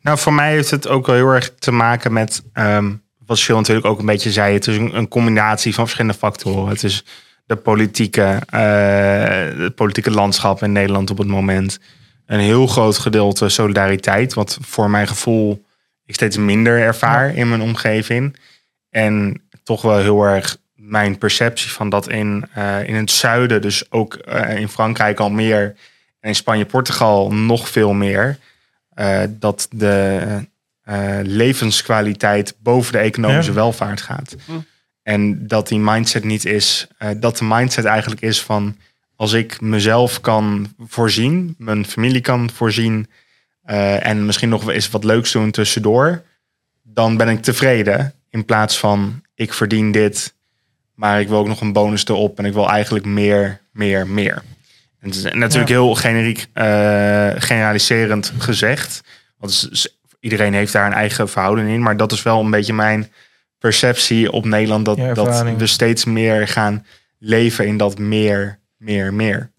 Nou, 0.00 0.18
voor 0.18 0.32
mij 0.32 0.50
heeft 0.50 0.70
het 0.70 0.88
ook 0.88 1.06
wel 1.06 1.16
heel 1.16 1.30
erg 1.30 1.54
te 1.54 1.72
maken 1.72 2.12
met... 2.12 2.42
ehm, 2.52 2.92
wat 3.26 3.40
Jill 3.40 3.56
natuurlijk 3.56 3.86
ook 3.86 3.98
een 3.98 4.06
beetje 4.06 4.32
zei. 4.32 4.54
Het 4.54 4.66
is 4.66 4.76
een, 4.76 4.96
een 4.96 5.08
combinatie 5.08 5.74
van 5.74 5.84
verschillende 5.84 6.18
factoren. 6.18 6.68
Het 6.68 6.84
is 6.84 7.04
de 7.50 7.56
politieke, 7.56 8.38
eh, 8.46 9.62
het 9.62 9.74
politieke 9.74 10.10
landschap 10.10 10.62
in 10.62 10.72
Nederland 10.72 11.10
op 11.10 11.18
het 11.18 11.26
moment. 11.26 11.78
Een 12.26 12.40
heel 12.40 12.66
groot 12.66 12.98
gedeelte 12.98 13.48
solidariteit. 13.48 14.34
Wat 14.34 14.58
voor 14.60 14.90
mijn 14.90 15.08
gevoel 15.08 15.64
ik 16.04 16.14
steeds 16.14 16.36
minder 16.36 16.80
ervaar 16.80 17.34
in 17.34 17.48
mijn 17.48 17.60
omgeving. 17.60 18.36
En 18.90 19.42
toch 19.62 19.82
wel 19.82 19.98
heel 19.98 20.24
erg 20.24 20.56
mijn 20.74 21.18
perceptie 21.18 21.70
van 21.70 21.88
dat 21.88 22.08
in, 22.08 22.44
eh, 22.54 22.88
in 22.88 22.94
het 22.94 23.10
zuiden... 23.10 23.62
dus 23.62 23.92
ook 23.92 24.14
eh, 24.14 24.56
in 24.58 24.68
Frankrijk 24.68 25.20
al 25.20 25.30
meer... 25.30 25.62
en 26.20 26.28
in 26.28 26.34
Spanje, 26.34 26.64
Portugal 26.64 27.32
nog 27.32 27.68
veel 27.68 27.92
meer... 27.92 28.38
dat 29.28 29.68
de 29.70 30.20
levenskwaliteit 31.22 32.54
boven 32.62 32.92
de 32.92 32.98
economische 32.98 33.50
Ja. 33.50 33.56
welvaart 33.56 34.00
gaat. 34.00 34.36
En 35.02 35.46
dat 35.46 35.68
die 35.68 35.78
mindset 35.78 36.24
niet 36.24 36.44
is, 36.44 36.86
eh, 36.98 37.08
dat 37.16 37.38
de 37.38 37.44
mindset 37.44 37.84
eigenlijk 37.84 38.20
is 38.20 38.42
van 38.42 38.76
als 39.16 39.32
ik 39.32 39.60
mezelf 39.60 40.20
kan 40.20 40.74
voorzien, 40.78 41.54
mijn 41.58 41.86
familie 41.86 42.20
kan 42.20 42.50
voorzien 42.50 43.10
eh, 43.62 44.06
en 44.06 44.26
misschien 44.26 44.48
nog 44.48 44.70
eens 44.70 44.90
wat 44.90 45.04
leuks 45.04 45.32
doen 45.32 45.50
tussendoor, 45.50 46.22
dan 46.82 47.16
ben 47.16 47.28
ik 47.28 47.42
tevreden. 47.42 48.14
In 48.30 48.44
plaats 48.44 48.78
van 48.78 49.22
ik 49.34 49.52
verdien 49.52 49.92
dit, 49.92 50.34
maar 50.94 51.20
ik 51.20 51.28
wil 51.28 51.38
ook 51.38 51.46
nog 51.46 51.60
een 51.60 51.72
bonus 51.72 52.04
erop 52.06 52.38
en 52.38 52.44
ik 52.44 52.52
wil 52.52 52.68
eigenlijk 52.68 53.04
meer, 53.04 53.60
meer, 53.72 54.06
meer. 54.06 54.42
En 55.00 55.08
het 55.08 55.14
is 55.14 55.22
natuurlijk 55.22 55.70
heel 55.70 55.94
generiek, 55.94 56.46
eh, 56.52 57.30
generaliserend 57.36 58.32
gezegd. 58.38 59.00
Want 59.38 59.70
iedereen 60.20 60.54
heeft 60.54 60.72
daar 60.72 60.86
een 60.86 60.92
eigen 60.92 61.28
verhouding 61.28 61.68
in. 61.68 61.82
Maar 61.82 61.96
dat 61.96 62.12
is 62.12 62.22
wel 62.22 62.40
een 62.40 62.50
beetje 62.50 62.72
mijn 62.72 63.12
perceptie 63.60 64.32
op 64.32 64.44
Nederland 64.44 64.84
dat, 64.84 64.96
Ja, 64.96 65.14
dat 65.14 65.42
we 65.56 65.66
steeds 65.66 66.04
meer 66.04 66.48
gaan 66.48 66.86
leven 67.18 67.66
in 67.66 67.76
dat 67.76 67.98
meer, 67.98 68.58
meer, 68.76 69.14
meer. 69.14 69.50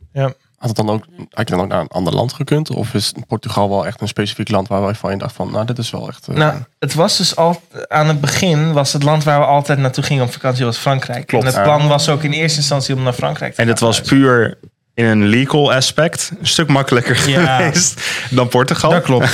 Had, 0.58 0.70
het 0.70 0.76
dan 0.86 0.90
ook, 0.90 1.06
had 1.30 1.50
je 1.50 1.56
dan 1.56 1.64
ook 1.64 1.70
naar 1.70 1.82
een 1.82 1.88
ander 1.88 2.14
land 2.14 2.34
gekund? 2.34 2.70
Of 2.70 2.94
is 2.94 3.14
Portugal 3.28 3.70
wel 3.70 3.86
echt 3.86 4.02
een 4.02 4.08
specifiek 4.08 4.50
land 4.50 4.68
waar 4.68 4.82
wij 4.82 4.94
van 4.94 5.12
je 5.12 5.18
dacht 5.18 5.36
van, 5.36 5.52
nou, 5.52 5.66
dit 5.66 5.78
is 5.78 5.90
wel 5.90 6.08
echt... 6.08 6.28
eh, 6.28 6.36
Nou, 6.36 6.54
het 6.80 6.94
was 6.94 7.18
dus 7.18 7.36
al 7.36 7.62
aan 7.88 8.08
het 8.08 8.22
begin 8.22 8.74
was 8.74 8.94
het 8.94 9.04
land 9.04 9.24
waar 9.24 9.40
we 9.40 9.46
altijd 9.46 9.80
naartoe 9.80 10.04
gingen 10.04 10.24
op 10.24 10.32
vakantie 10.32 10.66
was 10.66 10.78
Frankrijk. 10.78 11.28
Klopt. 11.28 11.46
En 11.46 11.54
het 11.54 11.64
plan 11.64 11.88
was 11.88 12.10
ook 12.10 12.24
in 12.24 12.32
eerste 12.32 12.58
instantie 12.60 12.96
om 12.96 13.04
naar 13.04 13.14
Frankrijk 13.14 13.54
te 13.54 13.62
En 13.62 13.68
gaan. 13.68 13.76
dat 13.76 13.84
was 13.84 14.02
puur 14.02 14.58
in 15.02 15.06
een 15.06 15.28
legal 15.28 15.74
aspect 15.74 16.32
een 16.40 16.48
stuk 16.48 16.68
makkelijker 16.68 17.30
Ja. 17.30 17.58
geweest 17.58 18.02
dan 18.30 18.48
Portugal. 18.48 18.92
Dat 18.92 19.04
klopt. 19.04 19.30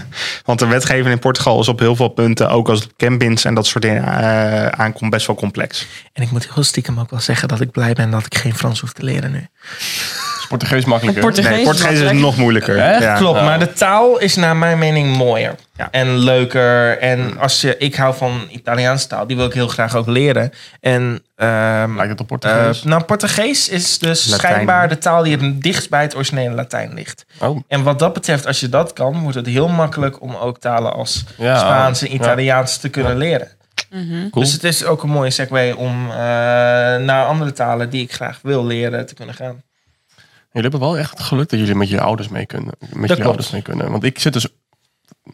Want 0.44 0.58
de 0.58 0.66
wetgeving 0.66 1.08
in 1.08 1.18
Portugal 1.18 1.60
is 1.60 1.68
op 1.68 1.78
heel 1.78 1.96
veel 1.96 2.08
punten, 2.08 2.50
ook 2.50 2.68
als 2.68 2.86
campings 2.96 3.44
en 3.44 3.54
dat 3.54 3.66
soort 3.66 3.84
dingen 3.84 4.04
eh, 4.04 4.66
aankomt, 4.66 5.10
best 5.10 5.26
wel 5.26 5.36
complex. 5.36 5.86
En 6.12 6.22
ik 6.22 6.30
moet 6.30 6.54
heel 6.54 6.62
stiekem 6.64 7.00
ook 7.00 7.10
wel 7.10 7.20
zeggen 7.20 7.48
dat 7.48 7.60
ik 7.60 7.70
blij 7.70 7.92
ben 7.92 8.10
dat 8.10 8.26
ik 8.26 8.34
geen 8.38 8.54
Frans 8.54 8.80
hoef 8.80 8.92
te 8.92 9.04
leren 9.04 9.30
nu. 9.30 9.46
Portugees 10.58 10.84
makkelijker. 10.84 11.22
Portugees 11.22 11.50
Nee, 11.50 11.60
is 11.60 11.64
Portugees 11.66 11.92
is 11.92 11.98
makkelijk. 11.98 12.24
nog 12.26 12.36
moeilijker. 12.36 12.78
Echt? 12.78 13.02
Ja. 13.02 13.14
Klopt, 13.16 13.40
maar 13.40 13.58
de 13.58 13.72
taal 13.72 14.18
is 14.18 14.36
naar 14.36 14.56
mijn 14.56 14.78
mening 14.78 15.16
mooier. 15.16 15.54
Ja. 15.76 15.88
En 15.90 16.16
leuker. 16.18 16.98
En 16.98 17.38
als 17.38 17.60
je, 17.60 17.76
ik 17.78 17.94
hou 17.94 18.14
van 18.14 18.40
Italiaanse 18.50 19.06
taal, 19.06 19.26
die 19.26 19.36
wil 19.36 19.46
ik 19.46 19.52
heel 19.52 19.68
graag 19.68 19.96
ook 19.96 20.06
leren. 20.06 20.52
En 20.80 21.22
ehm, 21.36 21.94
Lijkt 21.96 22.10
het 22.10 22.20
op 22.20 22.30
eh, 22.32 22.38
Portugees? 22.38 22.82
nou, 22.82 23.02
Portugees 23.02 23.68
is 23.68 23.98
dus 23.98 24.26
Latijn. 24.28 24.52
schijnbaar 24.52 24.88
de 24.88 24.98
taal 24.98 25.22
die 25.22 25.36
het 25.36 25.62
dichtst 25.62 25.90
bij 25.90 26.02
het 26.02 26.14
originele 26.14 26.54
Latijn 26.54 26.94
ligt. 26.94 27.24
oh, 27.40 27.60
En 27.68 27.82
wat 27.82 27.98
dat 27.98 28.12
betreft, 28.12 28.46
als 28.46 28.60
je 28.60 28.68
dat 28.68 28.92
kan, 28.92 29.20
wordt 29.20 29.36
het 29.36 29.46
heel 29.46 29.68
makkelijk 29.68 30.20
om 30.22 30.34
ook 30.36 30.58
talen 30.58 30.92
als 30.92 31.24
Ja, 31.36 31.58
Spaans 31.58 32.00
en 32.02 32.08
ja. 32.08 32.14
Italiaans 32.14 32.76
te 32.76 32.88
kunnen 32.88 33.16
leren. 33.16 33.48
Cool. 33.90 34.30
Dus 34.44 34.52
het 34.52 34.64
is 34.64 34.84
ook 34.84 35.02
een 35.02 35.08
mooie 35.10 35.30
segue 35.30 35.76
om 35.76 36.10
eh, 36.10 36.16
naar 36.96 37.24
andere 37.24 37.52
talen 37.52 37.90
die 37.90 38.02
ik 38.02 38.12
graag 38.12 38.38
wil 38.42 38.66
leren 38.66 39.06
te 39.06 39.14
kunnen 39.14 39.34
gaan. 39.34 39.62
Jullie 40.52 40.70
hebben 40.70 40.88
wel 40.88 40.98
echt 40.98 41.10
het 41.10 41.20
geluk 41.20 41.48
dat 41.48 41.58
jullie 41.58 41.74
met 41.74 41.88
je 41.88 42.00
ouders 42.00 42.28
mee 42.28 42.46
kunnen. 42.46 42.74
Met 42.92 43.16
je 43.16 43.24
ouders 43.24 43.50
mee 43.50 43.62
kunnen. 43.62 43.90
Want 43.90 44.04
ik 44.04 44.18
zit 44.18 44.32
dus... 44.32 44.48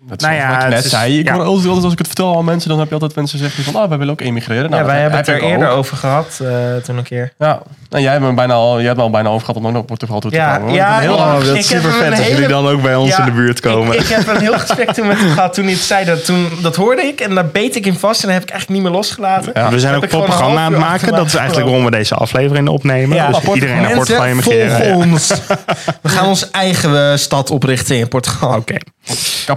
Dat 0.03 0.21
Nou 0.21 0.35
ja, 0.35 0.47
wat 0.49 0.57
je 0.57 0.63
het 0.65 0.75
net 0.75 0.85
is- 0.85 0.91
zei. 0.91 1.19
Ik 1.19 1.27
ja. 1.27 1.33
hoor 1.35 1.43
altijd, 1.45 1.67
altijd 1.67 1.85
als 1.85 1.93
ik 1.93 1.99
het 1.99 2.07
vertel 2.07 2.37
aan 2.37 2.45
mensen, 2.45 2.69
dan 2.69 2.79
heb 2.79 2.87
je 2.89 2.93
altijd 2.95 3.15
mensen 3.15 3.39
zeggen 3.39 3.65
van, 3.65 3.75
ah, 3.77 3.89
wij 3.89 3.99
willen 3.99 4.13
ook 4.13 4.21
emigreren. 4.21 4.71
Nou, 4.71 4.83
ja, 4.83 4.89
wij 4.89 5.03
dat 5.03 5.13
hebben 5.13 5.35
het 5.35 5.43
er 5.43 5.49
eerder 5.51 5.69
ook. 5.69 5.77
over 5.77 5.97
gehad 5.97 6.41
eh, 6.43 6.49
toen 6.85 6.97
een 6.97 7.03
keer. 7.05 7.33
Ja, 7.39 7.61
nou, 7.89 8.03
jij 8.03 8.13
hebt 8.13 8.25
me 8.25 8.33
bijna 8.33 8.55
al, 8.55 8.77
jij 8.77 8.85
hebt 8.85 8.97
me 8.97 9.03
al 9.03 9.11
bijna 9.11 9.29
over 9.29 9.41
gehad 9.41 9.57
om 9.57 9.67
ook 9.67 9.73
naar 9.73 9.83
Portugal 9.85 10.21
toe 10.21 10.31
te 10.31 10.37
Ja, 10.37 10.57
komen. 10.57 10.75
ja, 10.75 10.99
heel 10.99 11.17
dat 11.17 11.43
is 11.43 11.49
heb 11.49 11.63
super 11.63 11.85
een 11.85 11.93
vet 11.97 12.11
als 12.11 12.19
hele- 12.21 12.31
jullie 12.35 12.49
dan 12.49 12.67
ook 12.67 12.83
bij 12.83 12.95
ons 12.97 13.11
Ja, 13.11 13.19
in 13.19 13.25
de 13.25 13.31
buurt 13.31 13.61
komen. 13.61 13.95
Ik, 13.95 14.01
ik 14.01 14.09
heb 14.09 14.27
een 14.29 14.41
heel 14.41 14.59
gesprek 14.67 14.91
toen 14.93 15.07
met 15.07 15.19
hem 15.19 15.31
gehad 15.31 15.55
toen 15.55 15.65
hij 15.65 15.73
het 15.73 15.83
zei. 15.83 16.05
Dat, 16.05 16.25
toen, 16.25 16.49
dat 16.63 16.77
hoorde 16.77 17.03
ik 17.03 17.21
en 17.21 17.35
daar 17.35 17.47
beet 17.47 17.77
ik 17.77 17.87
in 17.87 17.95
vast 17.99 18.21
en 18.21 18.27
dat 18.27 18.35
heb 18.35 18.43
ik 18.47 18.51
eigenlijk 18.51 18.81
niet 18.81 18.91
meer 18.91 18.99
losgelaten. 19.01 19.51
Ja. 19.55 19.71
we 19.71 19.81
zijn 19.81 19.95
ook 19.95 20.09
propaganda 20.09 20.61
aan 20.61 20.73
het 20.73 20.81
maken. 20.81 21.13
Dat 21.13 21.27
is 21.27 21.35
eigenlijk 21.35 21.67
waarom 21.69 21.85
we 21.85 21.91
deze 21.91 22.15
aflevering 22.15 22.69
opnemen. 22.69 23.17
Ja, 23.17 23.29
dus 23.31 23.55
iedereen 23.55 23.83
naar 23.83 23.93
Portugal 23.95 24.25
emigreren. 24.25 24.95
ons. 24.95 25.29
We 26.03 26.09
gaan 26.09 26.27
onze 26.27 26.49
eigen 26.53 27.11
eh, 27.11 27.17
stad 27.17 27.51
oprichten 27.51 27.97
in 27.99 28.09
Portugal. 28.09 28.57
Oké, 28.57 28.75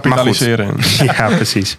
kapitaliseren. 0.00 0.74
ja 1.16 1.26
precies. 1.28 1.78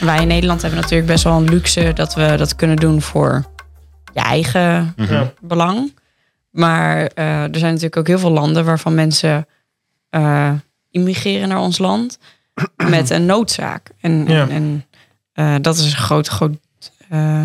Wij 0.00 0.20
in 0.20 0.28
Nederland 0.28 0.62
hebben 0.62 0.80
natuurlijk 0.80 1.08
best 1.10 1.24
wel 1.24 1.36
een 1.36 1.48
luxe 1.48 1.92
dat 1.92 2.14
we 2.14 2.34
dat 2.36 2.56
kunnen 2.56 2.76
doen 2.76 3.02
voor 3.02 3.44
je 4.12 4.20
eigen 4.20 4.92
Ja. 4.96 5.32
belang. 5.40 5.98
Maar 6.50 7.06
eh, 7.06 7.42
er 7.42 7.58
zijn 7.58 7.64
natuurlijk 7.72 7.96
ook 7.96 8.06
heel 8.06 8.18
veel 8.18 8.30
landen 8.30 8.64
waarvan 8.64 8.94
mensen 8.94 9.46
eh, 10.10 10.52
immigreren 10.90 11.48
naar 11.48 11.58
ons 11.60 11.78
land 11.78 12.18
met 12.90 13.10
een 13.10 13.26
noodzaak. 13.26 13.90
En, 14.00 14.24
Ja. 14.26 14.40
en, 14.40 14.50
en, 14.50 14.84
eh, 15.32 15.54
dat 15.60 15.76
is 15.76 15.84
een 15.84 15.96
groot, 15.98 16.28
groot, 16.28 16.56
eh, 17.08 17.44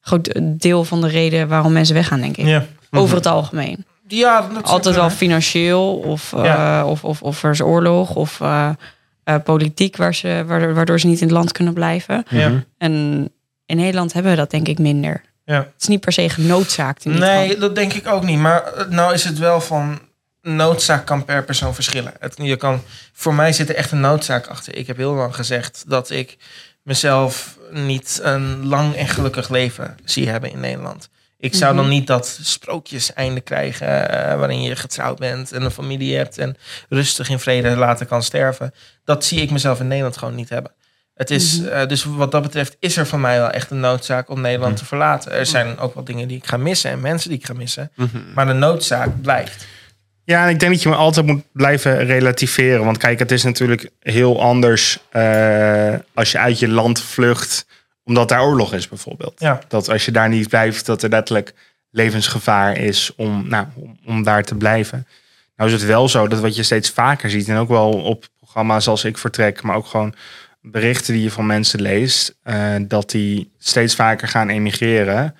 groot 0.00 0.40
deel 0.42 0.84
van 0.84 1.00
de 1.00 1.08
reden 1.08 1.48
waarom 1.48 1.72
mensen 1.72 1.94
weggaan, 1.94 2.20
denk 2.20 2.36
ik. 2.36 2.46
Ja. 2.46 2.64
Over 2.90 3.16
het 3.16 3.26
algemeen. 3.26 3.84
Ja, 4.08 4.48
Altijd 4.62 4.94
wel 4.94 5.10
financieel 5.10 5.96
of, 5.96 6.32
eh, 6.32 6.44
Ja. 6.44 6.86
of, 6.86 7.04
of, 7.04 7.22
of 7.22 7.42
er 7.44 7.50
is 7.50 7.60
oorlog 7.60 8.14
of 8.14 8.40
politiek 9.44 9.96
waar 9.96 10.14
ze, 10.14 10.44
waardoor, 10.74 11.00
ze 11.00 11.06
niet 11.06 11.20
in 11.20 11.26
het 11.26 11.36
land 11.36 11.52
kunnen 11.52 11.74
blijven. 11.74 12.24
Ja. 12.28 12.52
En 12.78 12.92
in 13.66 13.76
Nederland 13.76 14.12
hebben 14.12 14.30
we 14.32 14.38
dat 14.38 14.50
denk 14.50 14.68
ik 14.68 14.78
minder. 14.78 15.22
Ja. 15.44 15.54
Het 15.58 15.72
is 15.82 15.86
niet 15.88 16.00
per 16.00 16.12
se 16.12 16.28
genoodzaakt. 16.28 17.04
In 17.04 17.18
Nee, 17.18 17.42
geval. 17.46 17.60
dat 17.60 17.74
denk 17.74 17.92
ik 17.92 18.06
ook 18.06 18.24
niet. 18.24 18.38
Maar 18.38 18.86
nou 18.90 19.12
is 19.14 19.24
het 19.24 19.38
wel 19.38 19.60
van 19.60 19.98
noodzaak 20.42 21.06
kan 21.06 21.24
per 21.24 21.44
persoon 21.44 21.74
verschillen. 21.74 22.12
Het, 22.20 22.34
je 22.36 22.56
kan, 22.56 22.82
voor 23.12 23.34
mij 23.34 23.52
zit 23.52 23.68
er 23.68 23.74
echt 23.74 23.90
een 23.92 24.00
noodzaak 24.00 24.46
achter. 24.46 24.76
Ik 24.76 24.86
heb 24.86 24.96
heel 24.96 25.14
lang 25.14 25.34
gezegd 25.34 25.84
dat 25.86 26.10
ik 26.10 26.36
mezelf 26.82 27.56
niet 27.70 28.20
een 28.22 28.66
lang 28.66 28.94
en 28.96 29.08
gelukkig 29.08 29.48
leven 29.48 29.96
zie 30.04 30.28
hebben 30.28 30.50
in 30.50 30.60
Nederland. 30.60 31.08
Ik 31.38 31.54
zou 31.54 31.74
dan 31.74 31.84
Mhm. 31.84 31.92
niet 31.94 32.06
dat 32.06 32.38
sprookjes 32.42 33.12
einde 33.12 33.40
krijgen 33.40 34.08
eh, 34.10 34.38
waarin 34.38 34.62
je 34.62 34.76
getrouwd 34.76 35.18
bent 35.18 35.52
en 35.52 35.62
een 35.62 35.70
familie 35.70 36.16
hebt 36.16 36.38
en 36.38 36.56
rustig 36.88 37.28
in 37.28 37.38
vrede 37.38 37.76
later 37.76 38.06
kan 38.06 38.22
sterven. 38.22 38.74
Dat 39.04 39.24
zie 39.24 39.40
ik 39.40 39.50
mezelf 39.50 39.80
in 39.80 39.86
Nederland 39.88 40.16
gewoon 40.16 40.34
niet 40.34 40.48
hebben. 40.48 40.72
Het 41.14 41.30
is, 41.30 41.58
Mhm. 41.60 41.68
eh, 41.68 41.86
dus 41.88 42.04
wat 42.04 42.30
dat 42.30 42.42
betreft 42.42 42.76
is 42.80 42.96
er 42.96 43.06
voor 43.06 43.20
mij 43.20 43.38
wel 43.38 43.50
echt 43.50 43.70
een 43.70 43.80
noodzaak 43.80 44.28
om 44.30 44.40
Nederland 44.40 44.76
te 44.76 44.84
verlaten. 44.84 45.32
Er 45.32 45.46
zijn 45.46 45.78
ook 45.78 45.94
wel 45.94 46.04
dingen 46.04 46.28
die 46.28 46.36
ik 46.36 46.46
ga 46.46 46.56
missen 46.56 46.90
en 46.90 47.00
mensen 47.00 47.28
die 47.30 47.38
ik 47.38 47.46
ga 47.46 47.52
missen. 47.54 47.90
Mhm. 47.94 48.18
Maar 48.34 48.46
de 48.46 48.52
noodzaak 48.52 49.22
blijft. 49.22 49.66
Ja, 50.24 50.44
en 50.44 50.50
ik 50.50 50.60
denk 50.60 50.72
dat 50.72 50.82
je 50.82 50.88
me 50.88 50.94
altijd 50.94 51.26
moet 51.26 51.42
blijven 51.52 52.04
relativeren. 52.04 52.84
Want 52.84 52.96
kijk, 52.96 53.18
het 53.18 53.30
is 53.30 53.42
natuurlijk 53.42 53.90
heel 54.00 54.42
anders 54.42 54.98
eh, 55.10 55.94
als 56.14 56.32
je 56.32 56.38
uit 56.38 56.58
je 56.58 56.68
land 56.68 57.00
vlucht, 57.00 57.66
omdat 58.04 58.28
daar 58.28 58.44
oorlog 58.44 58.74
is 58.74 58.88
bijvoorbeeld. 58.88 59.40
Ja. 59.40 59.60
Dat 59.68 59.90
als 59.90 60.04
je 60.04 60.10
daar 60.10 60.28
niet 60.28 60.48
blijft, 60.48 60.86
dat 60.86 61.02
er 61.02 61.08
letterlijk 61.08 61.54
levensgevaar 61.90 62.76
is 62.76 63.14
om, 63.16 63.48
nou, 63.48 63.66
om, 63.74 63.98
om 64.06 64.22
daar 64.22 64.44
te 64.44 64.54
blijven. 64.54 65.06
Nou 65.56 65.70
is 65.70 65.80
het 65.80 65.90
wel 65.90 66.08
zo 66.08 66.28
dat 66.28 66.40
wat 66.40 66.56
je 66.56 66.62
steeds 66.62 66.90
vaker 66.90 67.30
ziet, 67.30 67.48
en 67.48 67.56
ook 67.56 67.68
wel 67.68 67.90
op 67.90 68.26
programma's 68.38 68.88
als 68.88 69.04
Ik 69.04 69.18
Vertrek, 69.18 69.62
maar 69.62 69.76
ook 69.76 69.86
gewoon 69.86 70.14
berichten 70.60 71.14
die 71.14 71.22
je 71.22 71.30
van 71.30 71.46
mensen 71.46 71.80
leest, 71.80 72.34
eh, 72.42 72.74
dat 72.82 73.10
die 73.10 73.50
steeds 73.58 73.94
vaker 73.94 74.28
gaan 74.28 74.48
emigreren. 74.48 75.36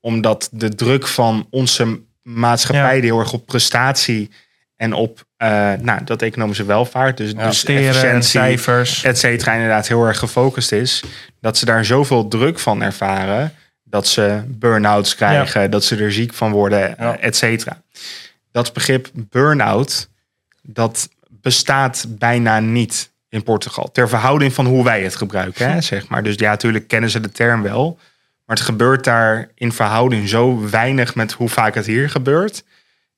Omdat 0.00 0.48
de 0.52 0.74
druk 0.74 1.06
van 1.06 1.46
onze 1.50 2.00
maatschappij, 2.26 2.94
Ja. 2.94 3.00
die 3.00 3.10
heel 3.10 3.18
erg 3.20 3.32
op 3.32 3.46
prestatie 3.46 4.30
en 4.76 4.92
op 4.92 5.24
eh, 5.36 5.72
nou, 5.80 6.04
dat 6.04 6.22
economische 6.22 6.64
welvaart, 6.64 7.16
dus, 7.16 7.34
dus 7.34 7.64
en 7.64 7.74
efficiëntie, 7.76 8.22
cijfers. 8.22 9.02
et 9.04 9.18
cetera, 9.18 9.52
inderdaad 9.52 9.88
heel 9.88 10.04
erg 10.06 10.18
gefocust 10.18 10.72
is. 10.72 11.02
Dat 11.40 11.58
ze 11.58 11.64
daar 11.64 11.84
zoveel 11.84 12.28
druk 12.28 12.58
van 12.58 12.82
ervaren. 12.82 13.52
Dat 13.84 14.06
ze 14.08 14.42
burn-outs 14.46 15.14
krijgen, 15.14 15.70
dat 15.70 15.84
ze 15.84 15.96
er 15.96 16.12
ziek 16.12 16.34
van 16.34 16.52
worden, 16.52 16.94
Ja. 16.98 17.18
et 17.18 17.36
cetera. 17.36 17.82
Dat 18.52 18.72
begrip 18.72 19.08
burn-out, 19.14 20.08
dat 20.62 21.08
bestaat 21.30 22.04
bijna 22.08 22.60
niet 22.60 23.10
in 23.28 23.42
Portugal. 23.42 23.90
Ter 23.92 24.08
verhouding 24.08 24.52
van 24.52 24.66
hoe 24.66 24.84
wij 24.84 25.02
het 25.02 25.16
gebruiken, 25.16 25.70
hè, 25.72 25.80
zeg 25.92 26.08
maar. 26.08 26.22
Dus 26.22 26.34
ja, 26.36 26.50
natuurlijk 26.50 26.88
kennen 26.88 27.10
ze 27.10 27.20
de 27.20 27.30
term 27.30 27.62
wel. 27.62 27.98
Maar 28.46 28.56
het 28.56 28.64
gebeurt 28.64 29.04
daar 29.04 29.50
in 29.54 29.72
verhouding 29.72 30.28
zo 30.28 30.68
weinig 30.70 31.14
met 31.14 31.32
hoe 31.32 31.48
vaak 31.48 31.74
het 31.74 31.86
hier 31.86 32.10
gebeurt. 32.10 32.64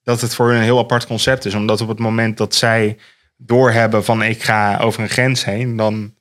Dat 0.03 0.21
het 0.21 0.35
voor 0.35 0.47
hun 0.49 0.57
een 0.57 0.63
heel 0.63 0.79
apart 0.79 1.07
concept 1.07 1.45
is. 1.45 1.55
Omdat 1.55 1.81
op 1.81 1.89
het 1.89 1.99
moment 1.99 2.37
dat 2.37 2.55
zij 2.55 2.97
doorhebben 3.37 4.05
van 4.05 4.23
ik 4.23 4.43
ga 4.43 4.79
over 4.79 5.03
een 5.03 5.09
grens 5.09 5.45
heen, 5.45 5.77
dan 5.77 6.15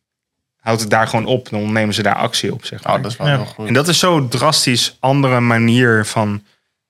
houdt 0.59 0.81
het 0.81 0.89
daar 0.89 1.07
gewoon 1.07 1.25
op. 1.25 1.49
Dan 1.49 1.71
nemen 1.71 1.93
ze 1.93 2.03
daar 2.03 2.15
actie 2.15 2.53
op, 2.53 2.65
zeg 2.65 2.83
maar. 2.83 2.95
Oh, 2.95 3.01
dat 3.01 3.11
is 3.11 3.17
wel 3.17 3.27
Ja. 3.27 3.35
heel 3.35 3.45
goed. 3.45 3.67
En 3.67 3.73
dat 3.73 3.87
is 3.87 3.99
zo'n 3.99 4.27
drastisch 4.29 4.97
andere 4.99 5.39
manier 5.39 6.05
van 6.05 6.43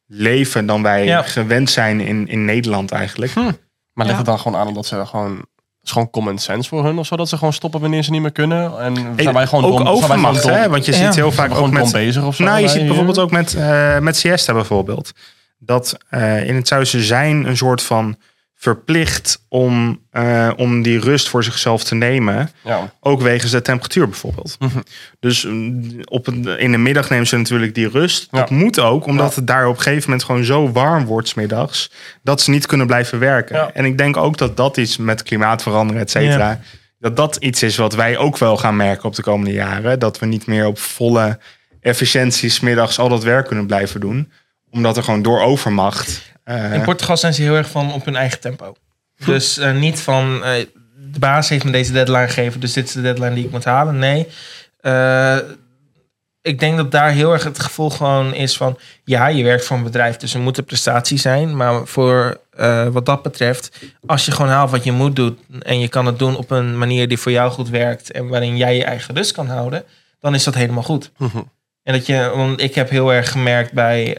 leven 0.05 0.65
dan 0.65 0.81
wij 0.83 1.05
Ja. 1.05 1.21
gewend 1.21 1.69
zijn 1.69 1.99
in, 1.99 2.27
in 2.27 2.45
Nederland 2.45 2.91
eigenlijk. 2.91 3.33
Maar 3.35 3.45
ligt 3.93 4.09
Ja. 4.09 4.15
het 4.17 4.25
dan 4.25 4.39
gewoon 4.39 4.59
aan 4.59 4.67
omdat 4.67 4.85
ze 4.85 5.05
gewoon... 5.05 5.45
Het 5.87 5.95
is 5.95 6.01
gewoon 6.01 6.23
common 6.23 6.37
sense 6.37 6.69
voor 6.69 6.83
hun 6.83 6.97
of 6.97 7.05
zo, 7.05 7.15
dat 7.15 7.29
ze 7.29 7.37
gewoon 7.37 7.53
stoppen 7.53 7.81
wanneer 7.81 8.03
ze 8.03 8.11
niet 8.11 8.21
meer 8.21 8.31
kunnen. 8.31 8.79
En 8.79 8.95
zijn 9.17 9.33
wij 9.33 9.47
gewoon 9.47 9.65
ook 9.65 9.71
dom, 9.71 9.85
zijn 9.85 9.87
wij 9.87 9.95
gewoon 9.95 9.95
overmacht, 9.95 10.41
dom- 10.41 10.51
hè? 10.51 10.69
Want 10.69 10.85
je 10.85 10.91
Ja. 10.91 10.97
ziet 10.97 11.15
heel 11.15 11.31
vaak 11.31 11.55
ook 11.55 11.71
met... 11.71 11.91
bezig 11.91 12.25
of 12.25 12.35
zo. 12.35 12.43
Nou, 12.43 12.59
je 12.61 12.67
ziet 12.67 12.77
hier? 12.77 12.85
bijvoorbeeld 12.87 13.19
ook 13.19 13.31
met, 13.31 13.53
eh, 13.53 13.99
met 13.99 14.17
siesta 14.17 14.53
bijvoorbeeld. 14.53 15.11
Dat 15.59 15.97
eh, 16.09 16.47
in 16.47 16.55
het 16.55 16.67
ze 16.87 17.03
zijn 17.03 17.45
een 17.45 17.57
soort 17.57 17.81
van 17.81 18.17
verplicht 18.59 19.45
om, 19.49 20.01
eh, 20.11 20.51
om 20.55 20.81
die 20.81 20.99
rust 20.99 21.29
voor 21.29 21.43
zichzelf 21.43 21.83
te 21.83 21.95
nemen. 21.95 22.51
Ja. 22.63 22.93
Ook 22.99 23.21
wegens 23.21 23.51
de 23.51 23.61
temperatuur 23.61 24.07
bijvoorbeeld. 24.09 24.55
Mhm. 24.59 24.79
Dus 25.19 25.43
mm, 25.45 25.99
op 26.03 26.25
het, 26.25 26.35
in 26.45 26.71
de 26.71 26.77
middag 26.77 27.09
nemen 27.09 27.27
ze 27.27 27.37
natuurlijk 27.37 27.75
die 27.75 27.89
rust. 27.89 28.27
Ja. 28.31 28.39
Dat 28.39 28.49
moet 28.49 28.79
ook, 28.79 29.05
omdat 29.05 29.29
Ja. 29.29 29.35
het 29.35 29.47
daar 29.47 29.67
op 29.67 29.75
een 29.75 29.81
gegeven 29.81 30.03
moment 30.09 30.23
gewoon 30.27 30.43
zo 30.43 30.71
warm 30.71 31.05
wordt 31.05 31.27
's 31.27 31.33
middags. 31.33 31.91
Dat 32.23 32.41
ze 32.41 32.49
niet 32.49 32.65
kunnen 32.65 32.87
blijven 32.87 33.19
werken. 33.19 33.75
En 33.75 33.85
ik 33.85 33.97
denk 33.97 34.17
ook 34.17 34.37
dat 34.37 34.57
dat 34.57 34.77
iets 34.77 34.97
met 34.97 35.23
klimaatverandering, 35.23 36.03
et 36.03 36.11
cetera. 36.11 36.59
Dat 36.99 37.15
dat 37.15 37.35
iets 37.35 37.63
is 37.63 37.77
wat 37.77 37.93
wij 37.95 38.17
ook 38.17 38.37
wel 38.37 38.57
gaan 38.57 38.75
merken 38.75 39.05
op 39.05 39.15
de 39.15 39.21
komende 39.21 39.53
jaren. 39.53 39.99
Dat 39.99 40.19
we 40.19 40.25
niet 40.25 40.45
meer 40.45 40.65
op 40.65 40.79
volle 40.79 41.39
efficiëntie 41.81 42.49
's 42.49 42.59
middags 42.59 42.99
al 42.99 43.09
dat 43.09 43.23
werk 43.23 43.47
kunnen 43.47 43.65
blijven 43.67 43.99
doen. 43.99 44.31
Omdat 44.71 44.97
er 44.97 45.03
gewoon 45.03 45.21
door 45.21 45.41
overmacht. 45.41 46.21
Eh, 46.47 46.73
In 46.73 46.81
Portugal 46.81 47.17
zijn 47.17 47.33
ze 47.33 47.41
heel 47.41 47.55
erg 47.55 47.69
van 47.69 47.93
op 47.93 48.05
hun 48.05 48.15
eigen 48.15 48.39
tempo. 48.39 48.75
Dus 49.25 49.57
eh, 49.57 49.73
niet 49.73 49.99
van 49.99 50.43
eh, 50.43 50.65
de 51.11 51.19
baas 51.19 51.49
heeft 51.49 51.63
me 51.63 51.71
deze 51.71 51.91
deadline 51.91 52.27
gegeven, 52.27 52.59
dus 52.59 52.73
dit 52.73 52.87
is 52.87 52.93
de 52.93 53.01
deadline 53.01 53.33
die 53.33 53.45
ik 53.45 53.51
moet 53.51 53.63
halen. 53.63 53.99
Nee. 53.99 54.27
Ik 56.41 56.59
denk 56.59 56.77
dat 56.77 56.91
daar 56.91 57.11
heel 57.11 57.33
erg 57.33 57.43
het 57.43 57.59
gevoel 57.59 57.89
gewoon 57.89 58.33
is 58.33 58.57
van 58.57 58.77
ja, 59.03 59.27
je 59.27 59.43
werkt 59.43 59.65
voor 59.65 59.77
een 59.77 59.83
bedrijf, 59.83 60.17
dus 60.17 60.33
er 60.33 60.39
moet 60.39 60.57
een 60.57 60.65
prestatie 60.65 61.17
zijn. 61.17 61.57
Maar 61.57 61.87
voor 61.87 62.39
wat 62.91 63.05
dat 63.05 63.21
betreft, 63.21 63.77
als 64.05 64.25
je 64.25 64.31
gewoon 64.31 64.51
haalt 64.51 64.71
wat 64.71 64.83
je 64.83 64.91
moet 64.91 65.15
doen 65.15 65.39
en 65.61 65.79
je 65.79 65.87
kan 65.87 66.05
het 66.05 66.19
doen 66.19 66.37
op 66.37 66.51
een 66.51 66.77
manier 66.77 67.07
die 67.07 67.17
voor 67.17 67.31
jou 67.31 67.51
goed 67.51 67.69
werkt 67.69 68.11
en 68.11 68.27
waarin 68.27 68.57
jij 68.57 68.75
je 68.75 68.83
eigen 68.83 69.15
rust 69.15 69.31
kan 69.31 69.47
houden, 69.47 69.83
dan 70.19 70.33
is 70.33 70.43
dat 70.43 70.55
helemaal 70.55 70.83
goed. 70.83 71.11
En 71.83 71.93
dat 71.93 72.05
je, 72.05 72.31
want 72.35 72.61
ik 72.61 72.75
heb 72.75 72.89
heel 72.89 73.13
erg 73.13 73.31
gemerkt 73.31 73.73
bij 73.73 74.17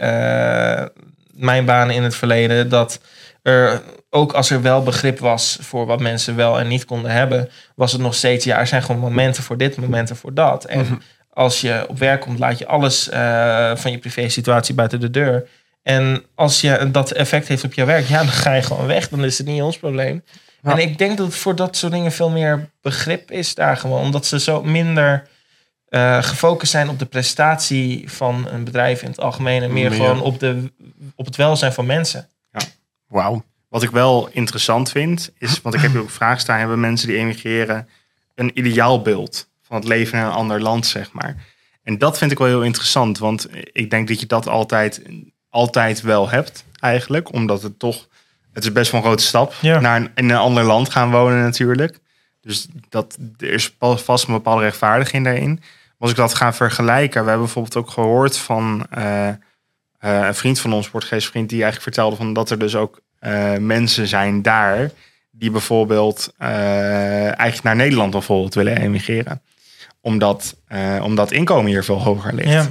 mijn 1.38 1.64
baan 1.64 1.90
in 1.90 2.02
het 2.02 2.14
verleden 2.14 2.68
dat 2.68 3.00
er 3.42 3.82
ook 4.10 4.32
als 4.32 4.50
er 4.50 4.62
wel 4.62 4.82
begrip 4.82 5.18
was 5.18 5.58
voor 5.60 5.86
wat 5.86 6.00
mensen 6.00 6.36
wel 6.36 6.58
en 6.58 6.68
niet 6.68 6.84
konden 6.84 7.10
hebben, 7.10 7.48
was 7.74 7.92
het 7.92 8.00
nog 8.00 8.14
steeds, 8.14 8.44
ja, 8.44 8.58
er 8.58 8.66
zijn 8.66 8.82
gewoon 8.82 9.00
momenten 9.00 9.42
voor 9.42 9.56
dit, 9.56 9.76
momenten 9.76 10.16
voor 10.16 10.34
dat. 10.34 10.64
En 10.64 11.02
als 11.30 11.60
je 11.60 11.84
op 11.88 11.98
werk 11.98 12.20
komt, 12.20 12.38
laat 12.38 12.58
je 12.58 12.66
alles 12.66 13.08
eh, 13.08 13.76
van 13.76 13.90
je 13.90 13.98
privé 13.98 14.28
situatie 14.28 14.74
buiten 14.74 15.00
de 15.00 15.10
deur. 15.10 15.48
En 15.82 16.24
als 16.34 16.60
je 16.60 16.90
dat 16.90 17.10
effect 17.10 17.48
heeft 17.48 17.64
op 17.64 17.74
je 17.74 17.84
werk, 17.84 18.06
ja, 18.08 18.18
dan 18.18 18.28
ga 18.28 18.54
je 18.54 18.62
gewoon 18.62 18.86
weg. 18.86 19.08
Dan 19.08 19.24
is 19.24 19.38
het 19.38 19.46
niet 19.46 19.62
ons 19.62 19.78
probleem. 19.78 20.24
Ja. 20.62 20.70
En 20.72 20.78
ik 20.78 20.98
denk 20.98 21.16
dat 21.16 21.26
het 21.26 21.36
voor 21.36 21.56
dat 21.56 21.76
soort 21.76 21.92
dingen 21.92 22.12
veel 22.12 22.30
meer 22.30 22.70
begrip 22.80 23.30
is 23.30 23.54
daar 23.54 23.76
gewoon. 23.76 24.02
Omdat 24.02 24.26
ze 24.26 24.40
zo 24.40 24.62
minder 24.62 25.28
eh, 25.88 26.22
gefocust 26.22 26.70
zijn 26.70 26.88
op 26.88 26.98
de 26.98 27.06
prestatie 27.06 28.10
van 28.10 28.48
een 28.48 28.64
bedrijf 28.64 29.02
in 29.02 29.08
het 29.08 29.20
algemeen. 29.20 29.62
En 29.62 29.72
meer 29.72 29.90
Meer. 29.90 29.98
gewoon 29.98 30.20
op, 30.20 30.40
de, 30.40 30.72
op 31.14 31.26
het 31.26 31.36
welzijn 31.36 31.72
van 31.72 31.86
mensen. 31.86 32.28
Wauw. 33.08 33.44
Wat 33.68 33.82
ik 33.82 33.90
wel 33.90 34.28
interessant 34.32 34.90
vind, 34.90 35.30
is, 35.38 35.62
want 35.62 35.74
ik 35.74 35.80
heb 35.80 35.90
hier 35.90 36.00
ook 36.00 36.10
vragen 36.10 36.40
staan, 36.40 36.58
hebben 36.58 36.80
mensen 36.80 37.08
die 37.08 37.16
emigreren 37.16 37.88
een 38.34 38.58
ideaalbeeld 38.58 39.48
van 39.62 39.76
het 39.76 39.88
leven 39.88 40.18
in 40.18 40.24
een 40.24 40.30
ander 40.30 40.60
land, 40.62 40.86
zeg 40.86 41.12
maar. 41.12 41.36
En 41.82 41.98
dat 41.98 42.18
vind 42.18 42.30
ik 42.30 42.38
wel 42.38 42.46
heel 42.46 42.62
interessant, 42.62 43.18
want 43.18 43.48
ik 43.72 43.90
denk 43.90 44.08
dat 44.08 44.20
je 44.20 44.26
dat 44.26 44.48
altijd, 44.48 45.02
altijd 45.48 46.00
wel 46.00 46.28
hebt, 46.28 46.64
eigenlijk, 46.80 47.32
omdat 47.32 47.62
het 47.62 47.78
toch, 47.78 48.08
het 48.52 48.64
is 48.64 48.72
best 48.72 48.90
wel 48.90 49.00
een 49.00 49.06
grote 49.06 49.22
stap 49.22 49.54
Ja. 49.60 49.80
naar 49.80 49.96
een, 49.96 50.10
in 50.14 50.30
een 50.30 50.36
ander 50.36 50.64
land 50.64 50.90
gaan 50.90 51.10
wonen 51.10 51.42
natuurlijk. 51.42 51.98
Dus 52.40 52.66
dat, 52.88 53.18
er 53.38 53.52
is 53.52 53.74
vast 53.78 54.26
een 54.26 54.34
bepaalde 54.34 54.62
rechtvaardiging 54.62 55.24
daarin. 55.24 55.62
Als 55.98 56.10
ik 56.10 56.16
dat 56.16 56.34
ga 56.34 56.52
vergelijken, 56.52 57.22
we 57.22 57.28
hebben 57.28 57.46
bijvoorbeeld 57.46 57.76
ook 57.76 57.90
gehoord 57.90 58.36
van 58.36 58.86
eh, 58.90 59.28
eh, 59.28 59.36
een 59.98 60.34
vriend 60.34 60.60
van 60.60 60.72
ons, 60.72 60.90
Portugees 60.90 61.26
vriend, 61.26 61.48
die 61.48 61.62
eigenlijk 61.62 61.94
vertelde 61.94 62.16
van 62.16 62.32
dat 62.32 62.50
er 62.50 62.58
dus 62.58 62.76
ook 62.76 63.00
eh, 63.18 63.56
mensen 63.56 64.06
zijn 64.06 64.42
daar 64.42 64.90
die 65.30 65.50
bijvoorbeeld 65.50 66.32
eigenlijk 66.38 67.62
naar 67.62 67.76
Nederland 67.76 68.10
bijvoorbeeld 68.10 68.54
willen 68.54 68.78
emigreren. 68.78 69.42
Omdat, 70.00 70.56
omdat 71.02 71.32
inkomen 71.32 71.70
hier 71.70 71.84
veel 71.84 72.02
hoger 72.02 72.34
ligt. 72.34 72.48
Ja. 72.48 72.70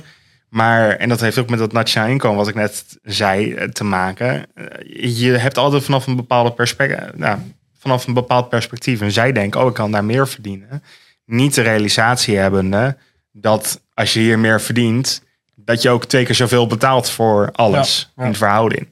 Maar, 0.50 0.90
en 0.90 1.10
dat 1.10 1.22
heeft 1.22 1.38
ook 1.38 1.50
met 1.50 1.60
dat 1.60 1.72
nationaal 1.72 2.08
inkomen, 2.08 2.38
wat 2.38 2.48
ik 2.48 2.56
net 2.56 2.98
zei, 3.04 3.70
te 3.72 3.84
maken. 3.84 4.46
Je 4.94 5.32
hebt 5.32 5.58
altijd 5.58 5.84
vanaf 5.84 6.08
een 6.08 6.16
bepaalde 6.16 6.52
perspectief, 6.52 7.14
nou, 7.16 7.38
vanaf 7.80 8.08
een 8.08 8.14
bepaald 8.14 8.50
perspectief. 8.50 9.02
En 9.02 9.12
zij 9.12 9.32
denken, 9.32 9.62
oh, 9.62 9.68
ik 9.68 9.74
kan 9.74 9.92
daar 9.92 10.06
meer 10.06 10.28
verdienen. 10.28 10.84
Niet 11.26 11.54
de 11.54 11.62
realisatie 11.62 12.38
hebbende 12.38 12.98
dat 13.42 13.82
als 13.94 14.14
je 14.14 14.20
hier 14.20 14.40
meer 14.40 14.62
verdient, 14.62 15.22
dat 15.56 15.82
je 15.82 15.90
ook 15.90 16.06
twee 16.06 16.26
keer 16.26 16.36
zoveel 16.36 16.68
betaalt 16.68 17.10
voor 17.10 17.50
alles 17.52 18.12
Ja, 18.16 18.24
ja. 18.24 18.30
in 18.30 18.36
verhouding. 18.36 18.88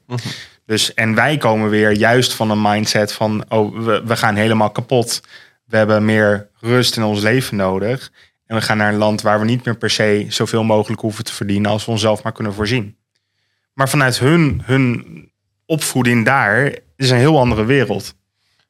Dus, 0.66 0.94
en 0.94 1.14
wij 1.14 1.36
komen 1.36 1.70
weer 1.70 1.90
juist 1.90 2.34
van 2.34 2.50
een 2.50 2.62
mindset 2.62 3.12
van, 3.12 3.44
oh, 3.48 3.84
we, 3.84 4.02
we 4.04 4.16
gaan 4.16 4.34
helemaal 4.34 4.70
kapot. 4.70 5.20
We 5.64 5.76
hebben 5.76 6.04
meer 6.04 6.48
rust 6.60 6.96
in 6.96 7.02
ons 7.02 7.20
leven 7.20 7.56
nodig. 7.56 8.12
En 8.46 8.56
we 8.56 8.62
gaan 8.62 8.76
naar 8.76 8.92
een 8.92 8.98
land 8.98 9.22
waar 9.22 9.38
we 9.38 9.44
niet 9.44 9.64
meer 9.64 9.76
per 9.76 9.90
se 9.90 10.26
zoveel 10.28 10.64
mogelijk 10.64 11.00
hoeven 11.00 11.24
te 11.24 11.32
verdienen 11.32 11.70
als 11.70 11.84
we 11.84 11.90
onszelf 11.90 12.22
maar 12.22 12.32
kunnen 12.32 12.54
voorzien. 12.54 12.96
Maar 13.72 13.88
vanuit 13.88 14.18
hun, 14.18 14.62
hun 14.64 15.04
opvoeding 15.66 16.24
daar 16.24 16.78
is 16.96 17.10
een 17.10 17.18
heel 17.18 17.38
andere 17.38 17.64
wereld. 17.64 18.14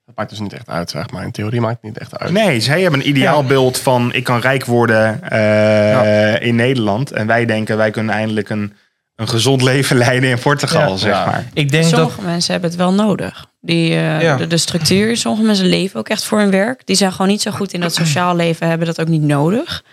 Dat 0.06 0.14
maakt 0.16 0.30
dus 0.30 0.38
niet 0.38 0.52
echt 0.52 0.68
uit, 0.68 0.90
zeg 0.90 1.10
maar. 1.10 1.24
In 1.24 1.30
theorie 1.30 1.60
maakt 1.60 1.74
het 1.74 1.82
niet 1.82 1.98
echt 1.98 2.18
uit. 2.18 2.30
Nee, 2.30 2.60
zij 2.60 2.82
hebben 2.82 3.00
een 3.00 3.08
ideaalbeeld 3.08 3.78
van 3.78 4.12
ik 4.12 4.24
kan 4.24 4.40
rijk 4.40 4.64
worden 4.64 5.22
eh, 5.30 6.46
in 6.46 6.54
Nederland. 6.54 7.12
En 7.12 7.26
wij 7.26 7.44
denken 7.46 7.76
wij 7.76 7.90
kunnen 7.90 8.14
eindelijk 8.14 8.48
een, 8.48 8.72
een 9.16 9.28
gezond 9.28 9.62
leven 9.62 9.96
leiden 10.06 10.30
in 10.30 10.38
Portugal, 10.38 10.90
Ja. 10.90 10.96
zeg 10.96 11.12
Ja. 11.12 11.26
maar. 11.26 11.44
Ik 11.52 11.70
denk 11.70 11.84
Sommige 11.84 12.16
dat... 12.16 12.24
mensen 12.24 12.52
hebben 12.52 12.70
het 12.70 12.78
wel 12.78 12.92
nodig. 12.92 13.46
Die, 13.60 13.90
eh, 13.90 14.22
Ja. 14.22 14.36
de, 14.36 14.46
de 14.46 14.56
structuur, 14.56 15.16
sommige 15.16 15.44
mensen 15.46 15.66
leven 15.66 15.98
ook 16.00 16.08
echt 16.08 16.24
voor 16.24 16.38
hun 16.38 16.50
werk. 16.50 16.82
Die 16.86 16.96
zijn 16.96 17.12
gewoon 17.12 17.28
niet 17.28 17.42
zo 17.42 17.50
goed 17.50 17.72
in 17.72 17.80
dat 17.80 17.94
sociaal 17.94 18.36
leven, 18.36 18.68
hebben 18.68 18.86
dat 18.86 19.00
ook 19.00 19.08
niet 19.08 19.22
nodig. 19.22 19.84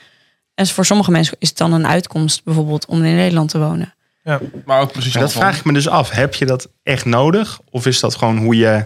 En 0.56 0.67
voor 0.67 0.86
sommige 0.86 1.12
mensen 1.12 1.36
is 1.39 1.49
het 1.49 1.58
dan 1.58 1.73
een 1.73 1.88
uitkomst 1.88 2.43
bijvoorbeeld 2.43 2.86
om 2.86 3.04
in 3.04 3.15
Nederland 3.15 3.49
te 3.49 3.60
wonen. 3.60 3.93
Maar 4.65 4.82
ook 4.82 4.91
precies 4.91 5.13
Maar 5.13 5.23
dat 5.23 5.34
vraag 5.34 5.58
ik 5.58 5.63
me 5.65 5.73
dus 5.73 5.88
af. 5.88 6.10
Heb 6.10 6.34
je 6.36 6.45
dat 6.45 6.69
echt 6.84 7.06
nodig? 7.06 7.60
Of 7.69 7.86
is 7.86 7.99
dat 7.99 8.15
gewoon 8.15 8.38
hoe 8.38 8.56
je 8.58 8.86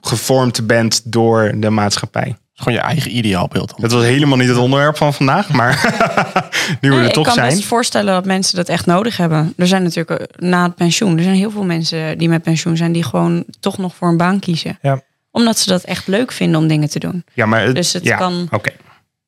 gevormd 0.00 0.66
bent 0.66 1.00
door 1.04 1.52
de 1.56 1.70
maatschappij? 1.70 2.36
Gewoon 2.54 2.74
je 2.78 2.84
eigen 2.84 3.16
ideaalbeeld. 3.16 3.68
dan. 3.68 3.76
Dat 3.80 3.92
was 3.92 4.02
helemaal 4.02 4.36
niet 4.38 4.48
het 4.48 4.56
onderwerp 4.56 4.96
van 4.96 5.14
vandaag, 5.14 5.48
maar 5.48 5.72
nu 6.80 6.88
we 6.88 6.94
Nee, 6.94 6.98
er 6.98 7.06
ik 7.08 7.12
toch 7.12 7.24
kan 7.24 7.34
zijn. 7.34 7.48
best 7.54 7.64
voorstellen 7.64 8.12
dat 8.14 8.24
mensen 8.24 8.56
dat 8.56 8.68
echt 8.68 8.86
nodig 8.86 9.16
hebben. 9.16 9.52
Er 9.56 9.66
zijn 9.66 9.82
natuurlijk 9.82 10.20
eh, 10.20 10.26
na 10.48 10.62
het 10.62 10.74
pensioen, 10.74 11.16
er 11.16 11.22
zijn 11.22 11.34
heel 11.36 11.50
veel 11.50 11.64
mensen 11.64 12.18
die 12.18 12.28
met 12.28 12.42
pensioen 12.42 12.76
zijn 12.76 12.92
die 12.92 13.04
gewoon 13.04 13.44
toch 13.60 13.78
nog 13.78 13.94
voor 13.94 14.08
een 14.08 14.16
baan 14.16 14.38
kiezen. 14.38 14.78
Ja. 14.82 15.00
Omdat 15.30 15.58
ze 15.58 15.68
dat 15.68 15.82
echt 15.82 16.06
leuk 16.06 16.32
vinden 16.32 16.60
om 16.60 16.66
dingen 16.68 16.90
te 16.90 16.98
doen. 16.98 17.24
Ja, 17.32 17.46
maar 17.46 17.62
het, 17.62 17.74
Dus 17.74 17.92
het 17.92 18.04
ja, 18.04 18.16
kan- 18.16 18.48
Oké. 18.50 18.70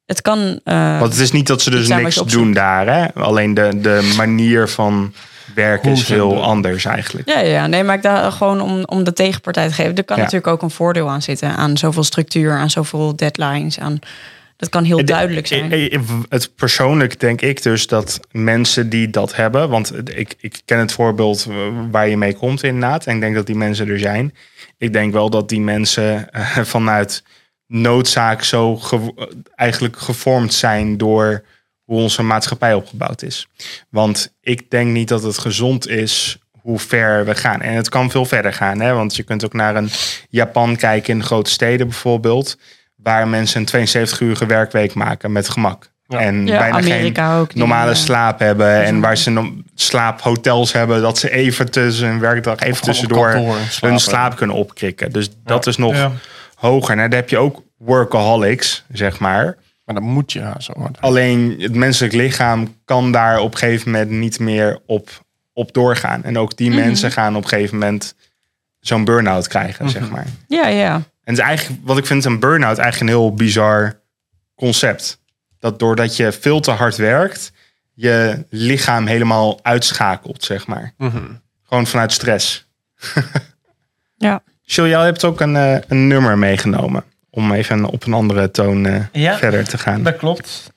Het 0.07 0.23
kan. 0.23 0.61
eh, 0.65 0.99
Want 0.99 1.13
het 1.13 1.21
is 1.23 1.33
niet 1.33 1.47
dat 1.47 1.63
ze 1.63 1.71
dus 1.71 1.89
niks 1.89 2.15
doen 2.15 2.53
daar, 2.53 2.87
hè? 2.87 3.15
Alleen 3.15 3.55
de, 3.55 3.81
de 3.81 4.13
manier 4.17 4.69
van 4.69 5.13
werken 5.55 5.89
Hoe 5.91 5.99
is 5.99 6.09
heel 6.09 6.43
anders 6.43 6.85
eigenlijk. 6.85 7.29
Ja, 7.29 7.41
ja, 7.41 7.67
nee, 7.67 7.85
maar 7.85 7.97
ik 7.97 8.03
daar 8.03 8.33
gewoon 8.33 8.61
om, 8.61 8.85
om 8.85 9.05
de 9.05 9.13
tegenpartij 9.13 9.69
te 9.69 9.75
geven. 9.75 9.95
Er 9.97 10.05
kan 10.05 10.17
Ja. 10.17 10.23
natuurlijk 10.23 10.53
ook 10.53 10.63
een 10.63 10.71
voordeel 10.71 11.09
aan 11.09 11.23
zitten. 11.23 11.57
Aan 11.57 11.77
zoveel 11.77 12.05
structuur, 12.05 12.53
aan 12.53 12.71
zoveel 12.71 13.17
deadlines. 13.17 13.79
Aan, 13.79 13.99
dat 14.57 14.69
kan 14.69 14.85
heel 14.85 15.05
duidelijk 15.05 15.47
zijn. 15.47 15.73
Het 16.29 16.55
persoonlijk 16.57 17.21
denk 17.21 17.41
ik 17.41 17.63
dus 17.63 17.87
dat 17.87 18.21
mensen 18.31 18.89
die 18.89 19.11
dat 19.11 19.37
hebben, 19.37 19.69
want 19.69 20.09
ik, 20.19 20.35
ik 20.41 20.61
ken 20.65 20.79
het 20.79 20.93
voorbeeld 20.93 21.47
waar 21.91 22.09
je 22.09 22.17
mee 22.17 22.35
komt 22.35 22.63
inderdaad, 22.63 23.07
en 23.07 23.15
ik 23.15 23.21
denk 23.21 23.35
dat 23.35 23.47
die 23.47 23.57
mensen 23.57 23.89
er 23.89 23.99
zijn. 23.99 24.35
Ik 24.79 24.93
denk 24.93 25.13
wel 25.13 25.31
dat 25.31 25.49
die 25.49 25.61
mensen 25.61 26.31
eh, 26.31 26.59
vanuit 26.75 27.23
noodzaak 27.67 28.43
zo 28.43 28.77
ge- 28.77 29.37
eigenlijk 29.55 29.97
gevormd 29.99 30.55
zijn 30.55 30.97
door 30.97 31.43
hoe 31.93 32.01
onze 32.01 32.23
maatschappij 32.23 32.75
opgebouwd 32.75 33.23
is. 33.23 33.49
Want 33.91 34.35
ik 34.41 34.71
denk 34.71 34.91
niet 34.91 35.09
dat 35.09 35.23
het 35.23 35.39
gezond 35.39 35.89
is 35.89 36.39
hoe 36.61 36.79
ver 36.79 37.25
we 37.25 37.35
gaan. 37.35 37.61
En 37.61 37.75
het 37.75 37.89
kan 37.89 38.11
veel 38.11 38.25
verder 38.25 38.53
gaan, 38.53 38.81
hè? 38.81 38.93
want 38.93 39.17
je 39.17 39.23
kunt 39.23 39.45
ook 39.45 39.53
naar 39.53 39.77
een 39.77 39.91
Japan 40.29 40.77
kijken 40.77 41.15
in 41.15 41.25
grote 41.25 41.51
steden 41.51 41.87
bijvoorbeeld, 41.89 42.59
waar 42.97 43.29
mensen 43.29 43.65
een 43.73 43.87
72-urige 43.89 44.47
werkweek 44.47 44.95
maken 44.95 45.33
met 45.33 45.49
gemak. 45.49 45.91
Ja. 46.07 46.19
En 46.19 46.47
ja, 46.47 46.59
bijna 46.59 46.83
geen 46.83 47.19
ook. 47.41 47.55
normale 47.55 47.95
slaap 47.95 48.39
hebben 48.39 48.85
en 48.85 49.01
waar 49.01 49.17
ze 49.17 49.31
no- 49.31 49.53
slaaphotels 49.75 50.73
hebben, 50.73 51.03
dat 51.03 51.19
ze 51.19 51.31
even 51.31 51.71
tussen 51.71 52.09
hun 52.09 52.21
werkdag 52.21 52.59
even 52.59 52.83
tussendoor 52.83 53.33
kantoor 53.33 53.57
hun 53.81 53.99
slaap 53.99 54.37
kunnen 54.37 54.57
opkrikken. 54.57 55.13
Dus 55.13 55.29
dat 55.45 55.67
is 55.67 55.77
nog 55.77 55.95
Ja. 55.95 56.13
hoger. 56.55 56.97
Nou, 56.97 57.09
dan 57.09 57.19
heb 57.19 57.29
je 57.29 57.39
ook 57.39 57.63
workaholics, 57.79 58.85
zeg 58.93 59.19
maar. 59.19 59.57
Maar 59.93 60.03
dan 60.03 60.11
moet 60.11 60.33
je 60.33 60.55
zo 60.59 60.73
hard. 60.79 61.01
Alleen 61.01 61.57
het 61.61 61.75
menselijk 61.75 62.13
lichaam 62.15 62.77
kan 62.85 63.13
daar 63.13 63.39
op 63.41 63.53
een 63.53 63.59
gegeven 63.59 63.91
moment 63.91 64.11
niet 64.11 64.39
meer 64.39 64.79
op, 64.87 65.25
op 65.53 65.73
doorgaan. 65.73 66.25
En 66.25 66.39
ook 66.39 66.57
die 66.57 66.71
Mhm. 66.71 66.79
mensen 66.79 67.11
gaan 67.13 67.37
op 67.37 67.43
een 67.43 67.49
gegeven 67.49 67.79
moment 67.79 68.15
zo'n 68.81 69.05
burn-out 69.05 69.49
krijgen, 69.49 69.85
Mhm. 69.85 69.95
zeg 69.95 70.11
maar. 70.11 70.27
Ja, 70.49 70.67
ja. 70.69 70.95
En 70.95 71.05
het 71.25 71.39
is 71.39 71.45
eigenlijk, 71.45 71.81
wat 71.85 71.99
ik 71.99 72.07
vind 72.07 72.25
een 72.25 72.39
burn-out 72.41 72.79
eigenlijk 72.79 73.01
een 73.11 73.19
heel 73.19 73.35
bizar 73.35 74.01
concept. 74.55 75.21
Dat 75.59 75.79
doordat 75.79 76.17
je 76.17 76.33
veel 76.33 76.61
te 76.61 76.71
hard 76.71 76.97
werkt, 76.97 77.53
je 77.95 78.45
lichaam 78.51 79.07
helemaal 79.07 79.59
uitschakelt, 79.63 80.45
zeg 80.45 80.67
maar. 80.67 80.95
Mhm. 80.99 81.23
Gewoon 81.63 81.87
vanuit 81.87 82.13
stress. 82.13 82.67
Ja. 84.17 84.43
Jill, 84.63 84.89
jij 84.89 85.05
hebt 85.05 85.25
ook 85.25 85.41
een, 85.41 85.57
eh, 85.57 85.77
een 85.89 86.07
nummer 86.07 86.39
meegenomen. 86.39 87.05
Om 87.35 87.53
even 87.53 87.85
op 87.85 88.05
een 88.05 88.13
andere 88.13 88.51
toon 88.51 88.87
eh, 88.87 89.05
Ja. 89.13 89.37
verder 89.39 89.69
te 89.69 89.79
gaan. 89.79 90.03
Dat 90.03 90.17
klopt. 90.17 90.73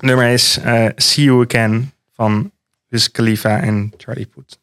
Nummer 0.00 0.26
is 0.28 0.58
eh, 0.58 0.86
See 0.96 1.24
You 1.24 1.44
Again 1.48 1.92
van 2.12 2.50
Wiz 2.88 3.08
Khalifa 3.08 3.60
en 3.60 3.92
Charlie 3.96 4.26
Puth. 4.26 4.58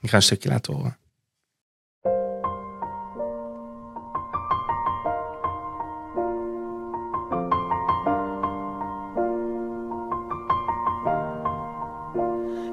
Ik 0.00 0.10
ga 0.10 0.16
een 0.16 0.22
stukje 0.22 0.48
laten 0.48 0.74
horen. 0.74 0.96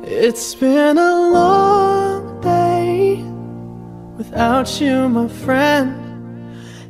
It's 0.04 0.56
been 0.56 0.98
a 0.98 1.32
long 1.32 2.42
day 2.42 3.24
without 4.18 4.80
you, 4.80 5.08
my 5.10 5.28
friend. 5.28 6.09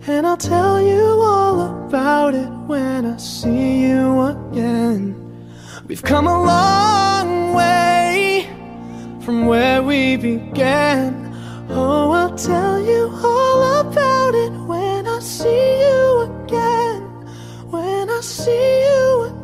And 0.09 0.25
I'll 0.25 0.37
tell 0.37 0.81
you 0.81 1.03
all 1.21 1.85
about 1.85 2.33
it 2.33 2.49
when 2.65 3.05
I 3.05 3.17
see 3.17 3.83
you 3.83 4.21
again. 4.21 5.13
We've 5.87 6.01
come 6.01 6.25
a 6.25 6.43
long 6.43 7.53
way 7.53 8.49
from 9.21 9.45
where 9.45 9.83
we 9.83 10.17
began. 10.17 11.31
Oh, 11.69 12.09
I'll 12.11 12.35
tell 12.35 12.81
you 12.81 13.11
all 13.23 13.81
about 13.81 14.33
it 14.33 14.51
when 14.67 15.05
I 15.05 15.19
see 15.19 15.79
you 15.79 16.21
again. 16.21 17.03
When 17.69 18.09
I 18.09 18.19
see 18.21 18.81
you 18.81 19.21
again. 19.25 19.38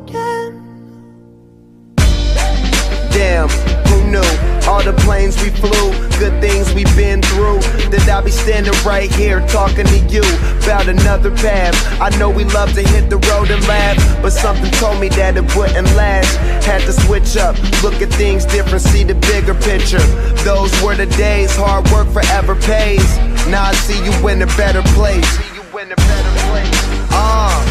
Damn, 3.16 3.48
who 3.88 4.04
knew? 4.12 4.32
All 4.68 4.84
the 4.84 4.92
planes 5.08 5.42
we 5.42 5.50
flew, 5.50 5.88
good 6.20 6.36
things 6.42 6.74
we've 6.74 6.94
been 6.98 7.22
through. 7.22 7.64
That 7.88 8.10
I'll 8.12 8.22
be 8.22 8.30
standing 8.30 8.74
right 8.84 9.10
here 9.10 9.40
talking 9.48 9.88
to 9.88 10.00
you 10.12 10.20
about 10.68 10.90
another 10.90 11.32
path. 11.32 11.72
I 12.02 12.10
know 12.20 12.30
we 12.30 12.44
love 12.44 12.74
to 12.74 12.84
hit 12.84 13.10
the 13.10 13.16
road 13.32 13.52
and 13.52 13.66
laugh, 13.70 13.96
but 14.22 14.32
something 14.32 14.70
told 14.84 15.00
me 15.00 15.08
that 15.16 15.38
it 15.38 15.48
wouldn't 15.56 15.88
last. 15.96 16.36
Had 16.68 16.82
to 16.82 16.92
switch 16.92 17.38
up, 17.38 17.56
look 17.82 18.02
at 18.04 18.12
things 18.20 18.44
different, 18.44 18.82
see 18.82 19.06
the 19.06 19.16
bigger 19.32 19.56
picture. 19.56 20.04
Those 20.44 20.76
were 20.84 20.96
the 20.96 21.08
days, 21.16 21.56
hard 21.56 21.88
work 21.96 22.12
forever 22.12 22.56
pays. 22.68 23.08
Now 23.48 23.64
I 23.64 23.74
see 23.88 24.04
you 24.04 24.12
in 24.28 24.42
a 24.42 24.48
better 24.60 24.84
place. 24.92 25.24
See 25.40 25.56
you 25.56 25.64
in 25.80 25.88
a 25.88 25.96
better 25.96 26.34
place. 26.52 26.76
Ah, 27.16 27.64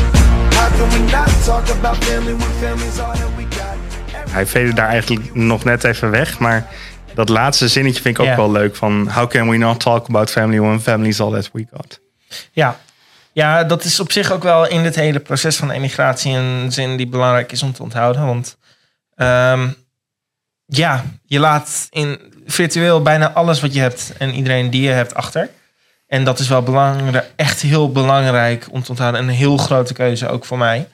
how 0.56 0.72
can 0.72 0.88
we 0.88 1.12
not 1.12 1.28
talk 1.44 1.68
about 1.68 1.98
family 2.08 2.32
when 2.32 2.50
family's 2.64 2.98
all 2.98 3.12
that? 3.12 3.33
Hij 4.34 4.46
veede 4.46 4.72
daar 4.72 4.88
eigenlijk 4.88 5.34
nog 5.34 5.64
net 5.64 5.84
even 5.84 6.10
weg. 6.10 6.38
Maar 6.38 6.66
dat 7.14 7.28
laatste 7.28 7.68
zinnetje 7.68 8.02
vind 8.02 8.18
ik 8.18 8.24
ook 8.24 8.36
wel 8.36 8.50
leuk. 8.50 8.76
Van 8.76 9.08
how 9.10 9.28
can 9.28 9.48
we 9.48 9.56
not 9.56 9.80
talk 9.80 10.08
about 10.08 10.30
family 10.30 10.60
when 10.60 10.80
family 10.80 11.08
is 11.08 11.20
all 11.20 11.32
that 11.32 11.50
we 11.52 11.66
got. 11.72 12.00
Ja. 12.52 12.80
ja, 13.32 13.64
dat 13.64 13.84
is 13.84 14.00
op 14.00 14.12
zich 14.12 14.32
ook 14.32 14.42
wel 14.42 14.66
in 14.66 14.82
dit 14.82 14.94
hele 14.94 15.20
proces 15.20 15.56
van 15.56 15.70
emigratie 15.70 16.32
een 16.32 16.72
zin 16.72 16.96
die 16.96 17.06
belangrijk 17.06 17.52
is 17.52 17.62
om 17.62 17.72
te 17.72 17.82
onthouden. 17.82 18.26
Want 18.26 18.56
ehm, 19.14 19.68
ja, 20.66 21.04
je 21.24 21.38
laat 21.38 21.86
in 21.90 22.18
virtueel 22.46 23.02
bijna 23.02 23.32
alles 23.32 23.60
wat 23.60 23.74
je 23.74 23.80
hebt 23.80 24.12
en 24.18 24.34
iedereen 24.34 24.70
die 24.70 24.82
je 24.82 24.90
hebt 24.90 25.14
achter. 25.14 25.50
En 26.06 26.24
dat 26.24 26.38
is 26.38 26.48
wel 26.48 26.62
belangrijk, 26.62 27.30
echt 27.36 27.60
heel 27.60 27.92
belangrijk 27.92 28.66
om 28.70 28.82
te 28.82 28.90
onthouden. 28.90 29.20
En 29.20 29.28
een 29.28 29.34
heel 29.34 29.56
grote 29.56 29.94
keuze 29.94 30.28
ook 30.28 30.44
voor 30.44 30.58
mij. 30.58 30.88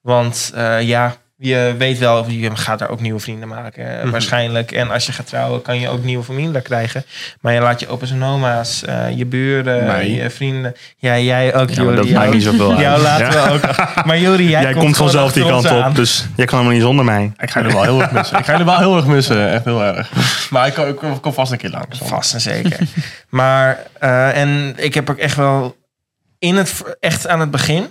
Want 0.00 0.50
eh, 0.54 0.82
ja, 0.82 1.16
je 1.40 1.74
weet 1.78 1.98
wel, 1.98 2.28
je 2.30 2.56
gaat 2.56 2.78
daar 2.78 2.88
ook 2.90 3.00
nieuwe 3.00 3.20
vrienden 3.20 3.48
maken. 3.48 4.00
eh, 4.02 4.10
Waarschijnlijk. 4.10 4.72
En 4.72 4.90
als 4.90 5.06
je 5.06 5.12
gaat 5.12 5.26
trouwen, 5.26 5.62
kan 5.62 5.80
je 5.80 5.88
ook 5.88 6.04
nieuwe 6.04 6.24
familie 6.24 6.62
krijgen. 6.62 7.04
Maar 7.40 7.52
je 7.52 7.60
laat 7.60 7.80
je 7.80 7.88
opa's 7.88 8.10
en 8.10 8.22
oma's, 8.22 8.84
eh, 8.84 9.16
je 9.16 9.26
buren, 9.26 10.10
je 10.10 10.30
vrienden. 10.30 10.74
Ja, 10.96 11.18
jij 11.18 11.54
ook, 11.54 11.70
Ja, 11.70 11.84
dat 11.84 12.08
maakt 12.10 12.32
niet 12.32 12.42
zoveel 12.42 12.70
uit. 12.70 12.80
Jou 12.80 13.00
laten 13.02 13.26
Ja. 13.30 13.52
we 13.52 13.52
ook. 13.52 14.04
Maar 14.06 14.18
Juri, 14.18 14.48
jij, 14.48 14.62
Jij 14.62 14.72
komt 14.72 14.96
vanzelf 14.96 15.32
die 15.32 15.46
kant 15.46 15.64
op. 15.64 15.70
aan. 15.82 15.92
Dus 15.92 16.26
jij 16.36 16.46
kan 16.46 16.54
helemaal 16.58 16.76
niet 16.78 16.86
zonder 16.86 17.04
mij. 17.04 17.32
Ik 17.38 17.50
ga 17.50 17.60
je 17.60 17.66
er 17.66 17.72
wel 17.72 17.82
heel 17.82 18.00
erg 18.02 18.10
missen. 18.12 18.38
Ik 18.38 18.44
ga 18.44 18.52
je 18.52 18.58
er 18.58 18.64
wel 18.64 18.78
heel 18.78 18.96
erg 18.96 19.06
missen. 19.06 19.50
Echt 19.52 19.64
heel 19.64 19.82
erg. 19.84 20.10
Maar 20.50 20.66
ik 20.66 20.74
kom, 20.74 20.86
ik 20.86 20.96
kom- 20.96 21.20
kom 21.20 21.32
vast 21.32 21.52
een 21.52 21.58
keer 21.58 21.70
langs. 21.70 21.98
Vast 22.02 22.34
en 22.34 22.40
zeker. 22.40 22.78
maar, 23.28 23.78
eh, 24.00 24.36
en 24.40 24.72
ik 24.76 24.94
heb 24.94 25.10
ook 25.10 25.18
echt 25.18 25.36
wel 25.36 25.76
in 26.38 26.56
het, 26.56 26.82
echt 27.00 27.26
aan 27.28 27.40
het 27.40 27.50
begin, 27.50 27.86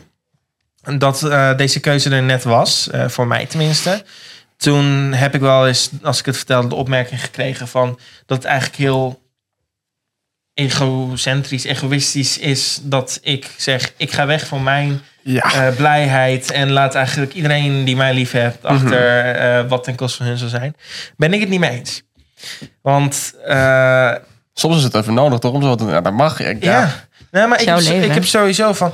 dat 0.97 1.23
eh, 1.23 1.56
deze 1.58 1.80
keuze 1.80 2.10
er 2.10 2.23
net 2.23 2.43
was, 2.43 2.89
eh, 2.89 3.08
voor 3.08 3.28
mij 3.28 3.45
tenminste. 3.45 4.04
Toen 4.58 5.13
heb 5.13 5.36
ik 5.36 5.41
wel 5.41 5.67
eens, 5.67 5.89
als 6.04 6.19
ik 6.19 6.26
het 6.26 6.38
vertelde, 6.38 6.67
de 6.67 6.76
opmerking 6.76 7.21
gekregen 7.21 7.67
van 7.67 8.00
dat 8.26 8.38
het 8.38 8.45
eigenlijk 8.45 8.78
heel 8.78 9.21
egocentrisch, 10.54 11.63
egoïstisch 11.63 12.38
is 12.38 12.80
dat 12.84 13.19
ik 13.21 13.52
zeg, 13.58 13.93
ik 13.97 14.12
ga 14.12 14.26
weg 14.26 14.47
van 14.47 14.63
mijn 14.63 15.02
Ja. 15.21 15.41
eh, 15.54 15.76
blijheid 15.76 16.52
en 16.52 16.71
laat 16.71 16.95
eigenlijk 16.95 17.34
iedereen 17.34 17.84
die 17.86 17.95
mij 17.95 18.13
lief 18.13 18.32
heeft 18.32 18.63
achter 18.63 19.19
eh, 19.36 19.69
wat 19.69 19.84
ten 19.84 19.95
koste 19.95 20.17
van 20.17 20.26
hun 20.26 20.38
zal 20.38 20.50
zijn. 20.50 20.76
Ben 21.17 21.34
ik 21.34 21.39
het 21.39 21.50
niet 21.50 21.60
mee 21.60 21.69
eens. 21.69 22.02
Want 22.82 23.34
eh, 23.45 24.13
Soms 24.54 24.78
is 24.78 24.84
het 24.84 24.95
even 24.95 25.13
nodig 25.13 25.39
toch 25.39 25.54
om 25.54 25.62
zo 25.62 25.76
te... 25.76 25.86
Ja, 25.86 26.02
dat 26.02 26.13
mag. 26.13 26.39
Ik, 26.39 26.63
ja. 26.63 26.71
ja. 26.80 27.06
Nee, 27.32 27.47
maar 27.47 27.62
ik 27.62 27.67
heb, 27.67 27.80
ik 27.80 28.12
heb 28.12 28.26
sowieso 28.26 28.73
van. 28.73 28.93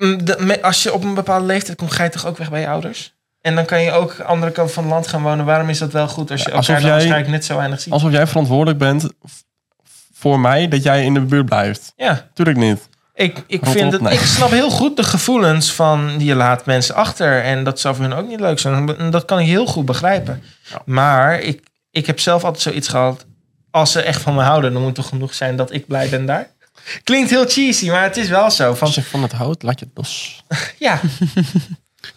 Mm, 0.00 0.50
als 0.62 0.82
je 0.82 0.92
op 0.92 1.04
een 1.04 1.14
bepaalde 1.14 1.46
leeftijd 1.46 1.76
komt, 1.78 1.92
ga 1.92 2.04
je 2.04 2.10
toch 2.10 2.26
ook 2.26 2.36
weg 2.36 2.50
bij 2.50 2.60
je 2.60 2.68
ouders? 2.68 3.14
En 3.40 3.54
dan 3.54 3.64
kan 3.64 3.82
je 3.82 3.92
ook 3.92 4.16
de 4.16 4.24
andere 4.24 4.52
kant 4.52 4.72
van 4.72 4.82
het 4.82 4.92
land 4.92 5.06
gaan 5.06 5.22
wonen. 5.22 5.44
Waarom 5.44 5.68
is 5.68 5.78
dat 5.78 5.92
wel 5.92 6.08
goed 6.08 6.30
als 6.30 6.42
je 6.42 6.50
elkaar 6.50 6.66
dan 6.66 6.80
jij- 6.80 6.90
waarschijnlijk 6.90 7.28
net 7.30 7.44
zo 7.44 7.56
weinig 7.56 7.80
ziet? 7.80 7.92
Alsof 7.92 8.10
jij 8.12 8.26
verantwoordelijk 8.26 8.78
bent 8.78 9.08
voor 10.12 10.40
mij 10.40 10.68
dat 10.68 10.82
jij 10.82 11.04
in 11.04 11.14
de 11.14 11.20
buurt 11.20 11.46
blijft. 11.46 11.92
Ja, 11.96 12.28
Tuurlijk 12.34 12.58
niet. 12.58 12.88
ik, 13.14 13.42
ik, 13.46 13.64
Rot 13.64 13.72
vind 13.72 13.92
het, 13.92 14.00
nee. 14.00 14.12
ik 14.12 14.20
snap 14.20 14.50
heel 14.50 14.70
goed 14.70 14.96
de 14.96 15.02
gevoelens 15.02 15.72
van 15.72 16.14
je 16.18 16.34
laat 16.34 16.66
mensen 16.66 16.94
achter. 16.94 17.42
En 17.42 17.64
dat 17.64 17.80
zou 17.80 17.94
voor 17.94 18.04
hun 18.04 18.14
ook 18.14 18.28
niet 18.28 18.40
leuk 18.40 18.58
zijn. 18.58 19.10
Dat 19.10 19.24
kan 19.24 19.38
ik 19.38 19.46
heel 19.46 19.66
goed 19.66 19.84
begrijpen. 19.84 20.42
Maar 20.84 21.40
ik, 21.40 21.62
ik 21.90 22.06
heb 22.06 22.20
zelf 22.20 22.44
altijd 22.44 22.62
zoiets 22.62 22.88
gehad. 22.88 23.26
Als 23.70 23.92
ze 23.92 24.00
echt 24.02 24.22
van 24.22 24.34
me 24.34 24.42
houden, 24.42 24.72
dan 24.72 24.78
moet 24.82 24.90
het 24.96 25.00
toch 25.00 25.08
genoeg 25.08 25.34
zijn 25.34 25.56
dat 25.56 25.72
ik 25.72 25.86
blij 25.86 26.08
ben 26.08 26.26
daar. 26.26 26.48
Klinkt 27.04 27.30
heel 27.30 27.46
cheesy, 27.48 27.88
maar 27.90 28.02
het 28.02 28.16
is 28.16 28.28
wel 28.28 28.50
zo. 28.50 28.74
Van, 28.74 28.86
Als 28.86 28.96
je 28.96 29.02
van 29.02 29.22
het 29.22 29.32
houdt, 29.32 29.62
laat 29.62 29.78
je 29.78 29.84
het 29.84 29.96
los. 29.96 30.44
ja, 30.78 31.00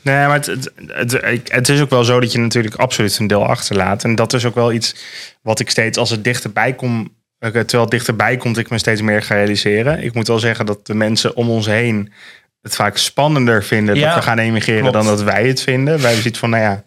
Nee, 0.02 0.16
maar 0.28 0.34
het, 0.34 0.46
het, 0.46 0.72
het, 0.88 1.14
ik- 1.24 1.52
het 1.52 1.70
is 1.70 1.82
ook 1.82 1.90
wel 1.90 2.04
zo 2.04 2.20
dat 2.20 2.32
je 2.32 2.40
natuurlijk 2.40 2.76
absoluut 2.76 3.18
een 3.18 3.28
deel 3.28 3.46
achterlaat. 3.46 4.04
En 4.04 4.16
dat 4.16 4.34
is 4.34 4.46
ook 4.46 4.56
wel 4.56 4.72
iets 4.74 4.96
wat 5.42 5.60
ik 5.60 5.70
steeds, 5.70 5.98
als 5.98 6.10
het 6.10 6.24
dichterbij 6.24 6.74
komt, 6.74 7.10
eh, 7.40 7.50
terwijl 7.52 7.82
het 7.82 7.92
dichterbij 7.92 8.38
komt, 8.38 8.58
ik 8.58 8.70
me 8.70 8.78
steeds 8.78 9.02
meer 9.02 9.22
ga 9.22 9.36
realiseren. 9.36 10.04
Ik 10.04 10.14
moet 10.14 10.28
wel 10.28 10.40
zeggen 10.40 10.66
dat 10.66 10.86
de 10.86 10.94
mensen 10.94 11.36
om 11.36 11.50
ons 11.50 11.66
heen 11.66 12.14
het 12.62 12.76
vaak 12.76 12.98
spannender 12.98 13.64
vinden 13.64 13.96
Ja, 13.96 14.06
dat 14.08 14.16
we 14.16 14.22
gaan 14.22 14.40
emigreren 14.40 14.82
klopt. 14.82 14.96
dan 14.96 15.06
dat 15.06 15.22
wij 15.24 15.48
het 15.48 15.62
vinden. 15.62 15.94
Wij 15.94 16.02
hebben 16.04 16.22
zoiets 16.22 16.40
van, 16.40 16.50
nou 16.50 16.64
ja, 16.64 16.84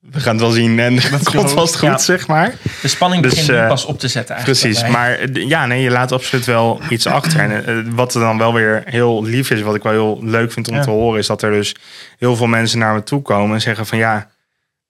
we 0.00 0.20
gaan 0.20 0.32
het 0.32 0.40
wel 0.42 0.50
zien 0.50 0.78
en 0.78 0.94
het 0.96 1.30
komt 1.30 1.50
vast 1.52 1.76
goed, 1.78 1.88
Ja. 1.88 1.98
zeg 1.98 2.26
maar. 2.26 2.54
De 2.82 2.88
spanning 2.88 3.22
Dus, 3.22 3.34
begint 3.34 3.50
eh, 3.58 3.68
pas 3.68 3.84
op 3.84 3.98
te 3.98 4.08
zetten 4.08 4.34
eigenlijk. 4.34 4.60
Precies, 4.62 4.88
maar 4.88 5.12
eh, 5.12 5.48
ja, 5.48 5.66
nee, 5.66 5.82
je 5.82 5.90
laat 5.90 6.12
absoluut 6.12 6.44
wel 6.44 6.80
iets 6.88 7.06
achter. 7.06 7.40
En 7.40 7.66
eh, 7.66 7.92
wat 7.94 8.14
er 8.14 8.20
dan 8.20 8.38
wel 8.38 8.54
weer 8.54 8.82
heel 8.84 9.24
lief 9.24 9.50
is, 9.50 9.60
wat 9.60 9.74
ik 9.74 9.82
wel 9.82 9.92
heel 9.92 10.18
leuk 10.22 10.52
vind 10.52 10.68
om 10.68 10.74
Ja. 10.74 10.82
te 10.82 10.90
horen, 10.90 11.18
is 11.18 11.26
dat 11.26 11.42
er 11.42 11.50
dus 11.50 11.74
heel 12.18 12.36
veel 12.36 12.46
mensen 12.46 12.78
naar 12.78 12.94
me 12.94 13.02
toe 13.02 13.22
komen 13.22 13.54
en 13.54 13.60
zeggen 13.60 13.86
van 13.86 13.98
ja, 13.98 14.30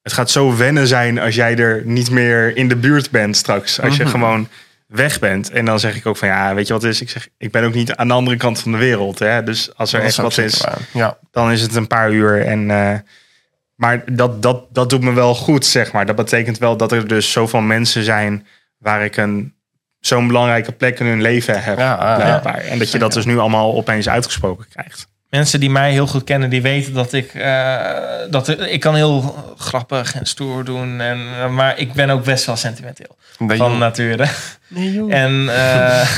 het 0.03 0.13
gaat 0.13 0.31
zo 0.31 0.57
wennen 0.57 0.87
zijn 0.87 1.19
als 1.19 1.35
jij 1.35 1.57
er 1.57 1.83
niet 1.85 2.11
meer 2.11 2.57
in 2.57 2.69
de 2.69 2.77
buurt 2.77 3.11
bent 3.11 3.37
straks. 3.37 3.81
Als 3.81 3.97
je 3.97 4.07
gewoon 4.07 4.49
weg 4.87 5.19
bent. 5.19 5.51
En 5.51 5.65
dan 5.65 5.81
zeg 5.81 5.97
ik 5.97 6.07
ook 6.07 6.17
van 6.17 6.29
ja, 6.29 6.55
weet 6.55 6.67
je 6.67 6.73
wat 6.73 6.85
is? 6.85 7.01
Ik 7.01 7.11
zeg, 7.11 7.29
ik 7.39 7.51
ben 7.51 7.65
ook 7.65 7.75
niet 7.75 7.95
aan 7.95 8.09
de 8.09 8.15
andere 8.15 8.37
kant 8.37 8.61
van 8.61 8.73
de 8.73 8.79
wereld. 8.79 9.19
Hè? 9.19 9.43
Dus 9.43 9.71
als 9.77 9.93
er 9.93 9.99
Dat 9.99 10.09
echt 10.09 10.17
wat 10.17 10.39
is. 10.39 10.65
Ja. 10.93 11.19
dan 11.31 11.51
is 11.53 11.61
het 11.63 11.75
een 11.75 11.87
paar 11.87 12.13
uur. 12.13 12.43
En, 12.47 12.71
eh, 12.71 12.99
maar 13.81 14.03
dat, 14.13 14.43
dat, 14.43 14.65
dat 14.71 14.91
doet 14.91 15.01
me 15.03 15.13
wel 15.13 15.35
goed, 15.35 15.67
zeg 15.67 15.93
maar. 15.93 16.07
Dat 16.07 16.17
betekent 16.17 16.59
wel 16.59 16.77
dat 16.77 16.93
er 16.93 17.09
dus 17.09 17.33
zoveel 17.33 17.61
mensen 17.61 18.05
zijn 18.05 18.47
waar 18.79 19.05
ik 19.05 19.17
een 19.17 19.55
zo'n 20.01 20.27
belangrijke 20.27 20.73
plek 20.73 21.01
in 21.01 21.07
hun 21.07 21.23
leven 21.23 21.63
heb. 21.63 21.79
Ja, 21.79 21.95
ah, 21.95 22.17
blijkbaar. 22.17 22.59
En 22.59 22.79
dat 22.79 22.93
je 22.93 22.99
dat 22.99 23.13
dus 23.13 23.25
nu 23.25 23.39
allemaal 23.39 23.75
opeens 23.75 24.09
uitgesproken 24.09 24.67
krijgt. 24.69 25.09
Mensen 25.29 25.61
die 25.61 25.71
mij 25.71 25.93
heel 25.93 26.07
goed 26.07 26.25
kennen, 26.25 26.51
die 26.51 26.63
weten 26.63 26.93
dat 26.93 27.13
ik... 27.13 27.35
eh, 27.35 27.87
dat 28.31 28.49
ik, 28.49 28.59
ik 28.59 28.81
kan 28.81 28.95
heel 28.95 29.35
grappig 29.59 30.15
en 30.15 30.27
stoer 30.27 30.65
doen. 30.65 31.01
En, 31.01 31.19
eh, 31.19 31.51
maar 31.51 31.79
ik 31.79 31.93
ben 31.93 32.11
ook 32.11 32.25
best 32.25 32.45
wel 32.45 32.57
sentimenteel. 32.57 33.17
Nee, 33.39 33.59
van 33.59 33.79
nature. 33.79 34.27
Nee, 34.69 34.93
joh. 34.93 35.15
En, 35.15 35.49
eh, 35.55 36.09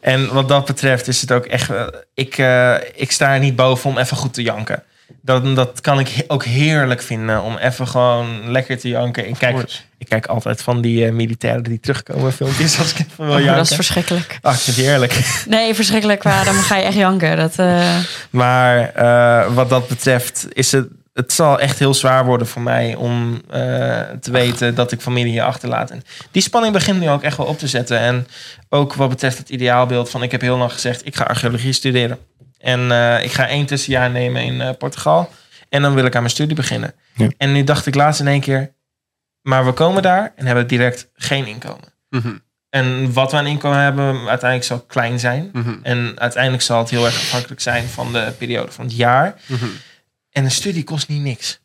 en 0.00 0.32
wat 0.32 0.48
dat 0.48 0.64
betreft 0.64 1.08
is 1.08 1.20
het 1.20 1.32
ook 1.32 1.44
echt... 1.44 1.70
Ik, 2.14 2.38
eh, 2.38 2.74
ik 2.94 3.12
sta 3.12 3.34
er 3.34 3.40
niet 3.40 3.56
boven 3.56 3.90
om 3.90 3.98
even 3.98 4.16
goed 4.16 4.34
te 4.34 4.42
janken. 4.42 4.82
Dat, 5.22 5.56
dat 5.56 5.80
kan 5.80 5.98
ik 5.98 6.24
ook 6.26 6.44
heerlijk 6.44 7.02
vinden. 7.02 7.42
Om 7.42 7.56
even 7.56 7.88
gewoon 7.88 8.50
lekker 8.50 8.78
te 8.78 8.88
janken. 8.88 9.28
Ik 9.28 9.34
kijk, 9.38 9.54
course. 9.54 9.78
ik 9.98 10.08
kijk 10.08 10.26
altijd 10.26 10.62
van 10.62 10.80
die 10.80 11.06
eh, 11.06 11.12
militairen 11.12 11.62
die 11.62 11.80
terugkomen 11.80 12.32
filmpjes. 12.32 12.78
Als 12.78 12.90
ik 12.92 12.98
even 12.98 13.24
wil 13.26 13.34
Oh, 13.34 13.38
janken. 13.38 13.56
dat 13.56 13.70
is 13.70 13.74
verschrikkelijk. 13.74 14.38
Ach, 14.42 14.54
ik 14.54 14.60
vind 14.60 14.76
het 14.76 14.86
heerlijk. 14.86 15.12
Nee, 15.48 15.74
verschrikkelijk. 15.74 16.24
Maar 16.24 16.44
dan 16.44 16.54
ga 16.54 16.76
je 16.76 16.84
echt 16.84 16.96
janken. 16.96 17.36
Dat, 17.36 17.58
eh, 17.58 17.96
Maar 18.30 18.94
eh, 18.94 19.54
wat 19.54 19.68
dat 19.68 19.88
betreft 19.88 20.46
is 20.52 20.72
het... 20.72 20.86
Het 21.14 21.32
zal 21.32 21.60
echt 21.60 21.78
heel 21.78 21.94
zwaar 21.94 22.24
worden 22.24 22.46
voor 22.46 22.62
mij 22.62 22.94
om 22.94 23.42
eh, 23.50 23.60
te 24.20 24.30
weten 24.30 24.74
dat 24.74 24.92
ik 24.92 25.00
familie 25.00 25.32
hier 25.32 25.42
achterlaat. 25.42 25.90
En 25.90 26.02
die 26.30 26.42
spanning 26.42 26.72
begint 26.72 27.00
nu 27.00 27.08
ook 27.10 27.22
echt 27.22 27.36
wel 27.36 27.46
op 27.46 27.58
te 27.58 27.66
zetten. 27.66 27.98
En 27.98 28.26
ook 28.68 28.94
wat 28.94 29.08
betreft 29.08 29.38
het 29.38 29.48
ideaalbeeld 29.48 30.10
van... 30.10 30.22
Ik 30.22 30.30
heb 30.30 30.40
heel 30.40 30.56
lang 30.56 30.72
gezegd, 30.72 31.06
ik 31.06 31.16
ga 31.16 31.24
archeologie 31.24 31.72
studeren. 31.72 32.18
En 32.58 32.90
eh, 32.90 33.24
ik 33.24 33.32
ga 33.32 33.48
één 33.48 33.66
tussenjaar 33.66 34.10
nemen 34.10 34.42
in 34.42 34.60
eh, 34.60 34.70
Portugal. 34.78 35.30
En 35.68 35.82
dan 35.82 35.94
wil 35.94 36.04
ik 36.04 36.14
aan 36.14 36.20
mijn 36.20 36.34
studie 36.34 36.56
beginnen. 36.56 36.94
Ja. 37.14 37.28
En 37.36 37.52
nu 37.52 37.64
dacht 37.64 37.86
ik 37.86 37.94
laatst 37.94 38.20
in 38.20 38.26
één 38.28 38.40
keer... 38.40 38.74
Maar 39.42 39.64
we 39.64 39.72
komen 39.72 40.02
daar 40.02 40.32
en 40.36 40.46
hebben 40.46 40.66
direct 40.66 41.08
geen 41.14 41.46
inkomen. 41.46 41.92
Mhm. 42.10 42.36
En 42.70 43.12
wat 43.12 43.30
we 43.30 43.36
aan 43.36 43.46
inkomen 43.46 43.78
hebben, 43.78 44.14
uiteindelijk 44.28 44.64
zal 44.64 44.80
klein 44.80 45.18
zijn. 45.18 45.50
Mhm. 45.52 45.74
En 45.82 46.12
uiteindelijk 46.16 46.62
zal 46.62 46.78
het 46.78 46.90
heel 46.90 47.04
erg 47.04 47.14
afhankelijk 47.14 47.60
zijn 47.60 47.88
van 47.88 48.12
de 48.12 48.32
periode 48.38 48.72
van 48.72 48.84
het 48.84 48.96
jaar. 48.96 49.34
Mhm. 49.46 49.64
En 50.30 50.44
een 50.44 50.50
studie 50.50 50.84
kost 50.84 51.08
niet 51.08 51.22
niks. 51.22 51.60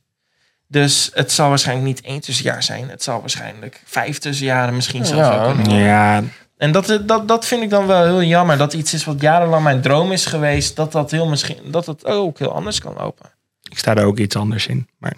Dus 0.68 1.10
het 1.14 1.32
zal 1.32 1.50
waarschijnlijk 1.50 1.88
niet 1.88 2.02
één 2.02 2.20
tussenjaar 2.22 2.64
zijn. 2.64 2.90
Het 2.90 3.04
zal 3.04 3.20
waarschijnlijk 3.20 3.82
vijf 3.86 4.18
tussenjaren 4.18 4.76
misschien 4.76 5.06
zelfs 5.06 5.28
Ja. 5.28 5.38
ook 5.38 5.46
kunnen 5.46 5.66
worden. 5.66 5.84
Ja, 5.86 6.24
En 6.62 6.72
dat, 6.72 7.00
dat, 7.06 7.28
dat 7.28 7.46
vind 7.46 7.64
ik 7.64 7.70
dan 7.70 7.88
wel 7.88 8.04
heel 8.04 8.24
jammer. 8.24 8.58
Dat 8.58 8.74
iets 8.74 8.94
is 8.94 9.06
wat 9.06 9.22
jarenlang 9.22 9.64
mijn 9.64 9.82
droom 9.82 10.12
is 10.12 10.26
geweest. 10.26 10.76
Dat 10.76 10.92
dat, 10.92 11.12
heel 11.12 11.28
misschien, 11.28 11.58
dat 11.66 11.86
het 11.86 12.06
ook 12.06 12.40
heel 12.40 12.54
anders 12.54 12.80
kan 12.80 12.94
lopen. 12.98 13.26
ik 13.70 13.78
sta 13.78 13.96
er 13.96 14.06
ook 14.06 14.18
iets 14.18 14.36
anders 14.36 14.68
in. 14.68 14.88
Maar 14.98 15.14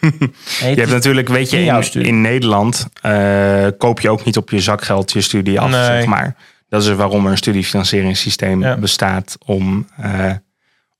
Nee, 0.60 0.74
je 0.74 0.80
hebt 0.80 0.90
natuurlijk, 0.90 1.28
weet 1.28 1.50
je, 1.50 1.58
in 1.60 2.04
in, 2.06 2.20
Nederland 2.20 2.86
eh, 3.02 3.66
koop 3.78 4.00
je 4.00 4.10
ook 4.10 4.24
niet 4.24 4.36
op 4.36 4.50
je 4.50 4.60
zakgeld 4.60 5.12
je 5.12 5.20
studie 5.20 5.60
af, 5.60 5.70
Nee. 5.70 5.84
zeg 5.84 6.06
maar. 6.06 6.36
Dat 6.68 6.82
is 6.82 6.88
waarom 6.88 7.24
er 7.24 7.30
een 7.30 7.36
studiefinancieringssysteem 7.36 8.62
Ja. 8.62 8.76
bestaat 8.76 9.36
om, 9.44 9.88
eh, 9.96 10.30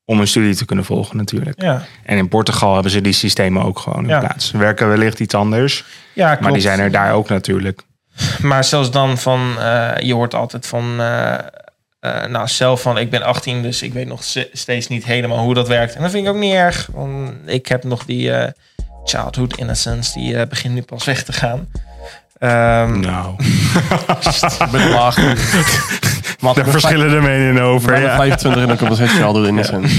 om 0.04 0.20
een 0.20 0.28
studie 0.28 0.54
te 0.54 0.64
kunnen 0.64 0.85
volgen 0.85 1.16
natuurlijk. 1.16 1.62
ja. 1.62 1.82
En 2.04 2.16
in 2.18 2.28
Portugal 2.28 2.72
hebben 2.74 2.92
ze 2.92 3.00
die 3.00 3.12
systemen 3.12 3.62
ook 3.64 3.78
gewoon 3.78 4.02
in 4.02 4.09
Ja. 4.09 4.18
plaats. 4.18 4.48
Ze 4.48 4.59
werken 4.59 4.88
wellicht 4.88 5.20
iets 5.20 5.35
anders, 5.35 5.85
ja, 6.12 6.26
klopt. 6.26 6.40
maar 6.42 6.52
die 6.52 6.62
zijn 6.62 6.78
er 6.80 6.90
daar 6.90 7.12
ook 7.12 7.28
natuurlijk. 7.28 7.82
Maar 8.40 8.64
zelfs 8.64 8.90
dan 8.90 9.18
van, 9.18 9.55
eh, 9.59 9.90
je 9.98 10.14
hoort 10.14 10.35
altijd 10.35 10.66
van, 10.66 11.00
eh, 11.00 11.35
eh, 12.00 12.24
nou 12.29 12.48
zelf 12.48 12.83
van, 12.83 12.98
ik 12.98 13.11
ben 13.11 13.22
18, 13.22 13.62
dus 13.62 13.83
ik 13.83 13.92
weet 13.92 14.07
nog 14.07 14.22
steeds 14.52 14.88
niet 14.88 15.05
helemaal 15.05 15.38
hoe 15.38 15.55
dat 15.55 15.68
werkt. 15.68 15.94
En 15.94 16.02
dat 16.02 16.11
vind 16.11 16.26
ik 16.26 16.33
ook 16.33 16.38
niet 16.40 16.55
erg, 16.55 16.88
want 16.92 17.33
ik 17.44 17.66
heb 17.66 17.85
nog 17.85 18.05
die 18.05 18.31
childhood 19.09 19.57
innocence, 19.57 20.18
die 20.18 20.37
eh, 20.37 20.46
begint 20.48 20.74
nu 20.74 20.83
pas 20.83 21.05
weg 21.05 21.22
te 21.22 21.33
gaan. 21.33 21.68
Ehm, 22.38 23.00
Nou, 23.00 23.35
Ik 24.64 24.70
ben 24.70 24.88
wel 24.88 24.98
18. 24.98 25.24
Maar 25.24 25.35
daar 26.55 26.57
ik 26.57 26.62
ben 26.62 26.81
verschillen 26.81 27.11
de 27.11 27.20
meningen 27.20 27.62
over. 27.62 28.00
Ja. 28.00 28.16
25 28.16 28.62
en 28.62 28.68
dan 28.68 28.76
komt 28.76 28.98
het 28.98 29.11
child 29.11 29.35
door 29.35 29.46
innocent. 29.46 29.90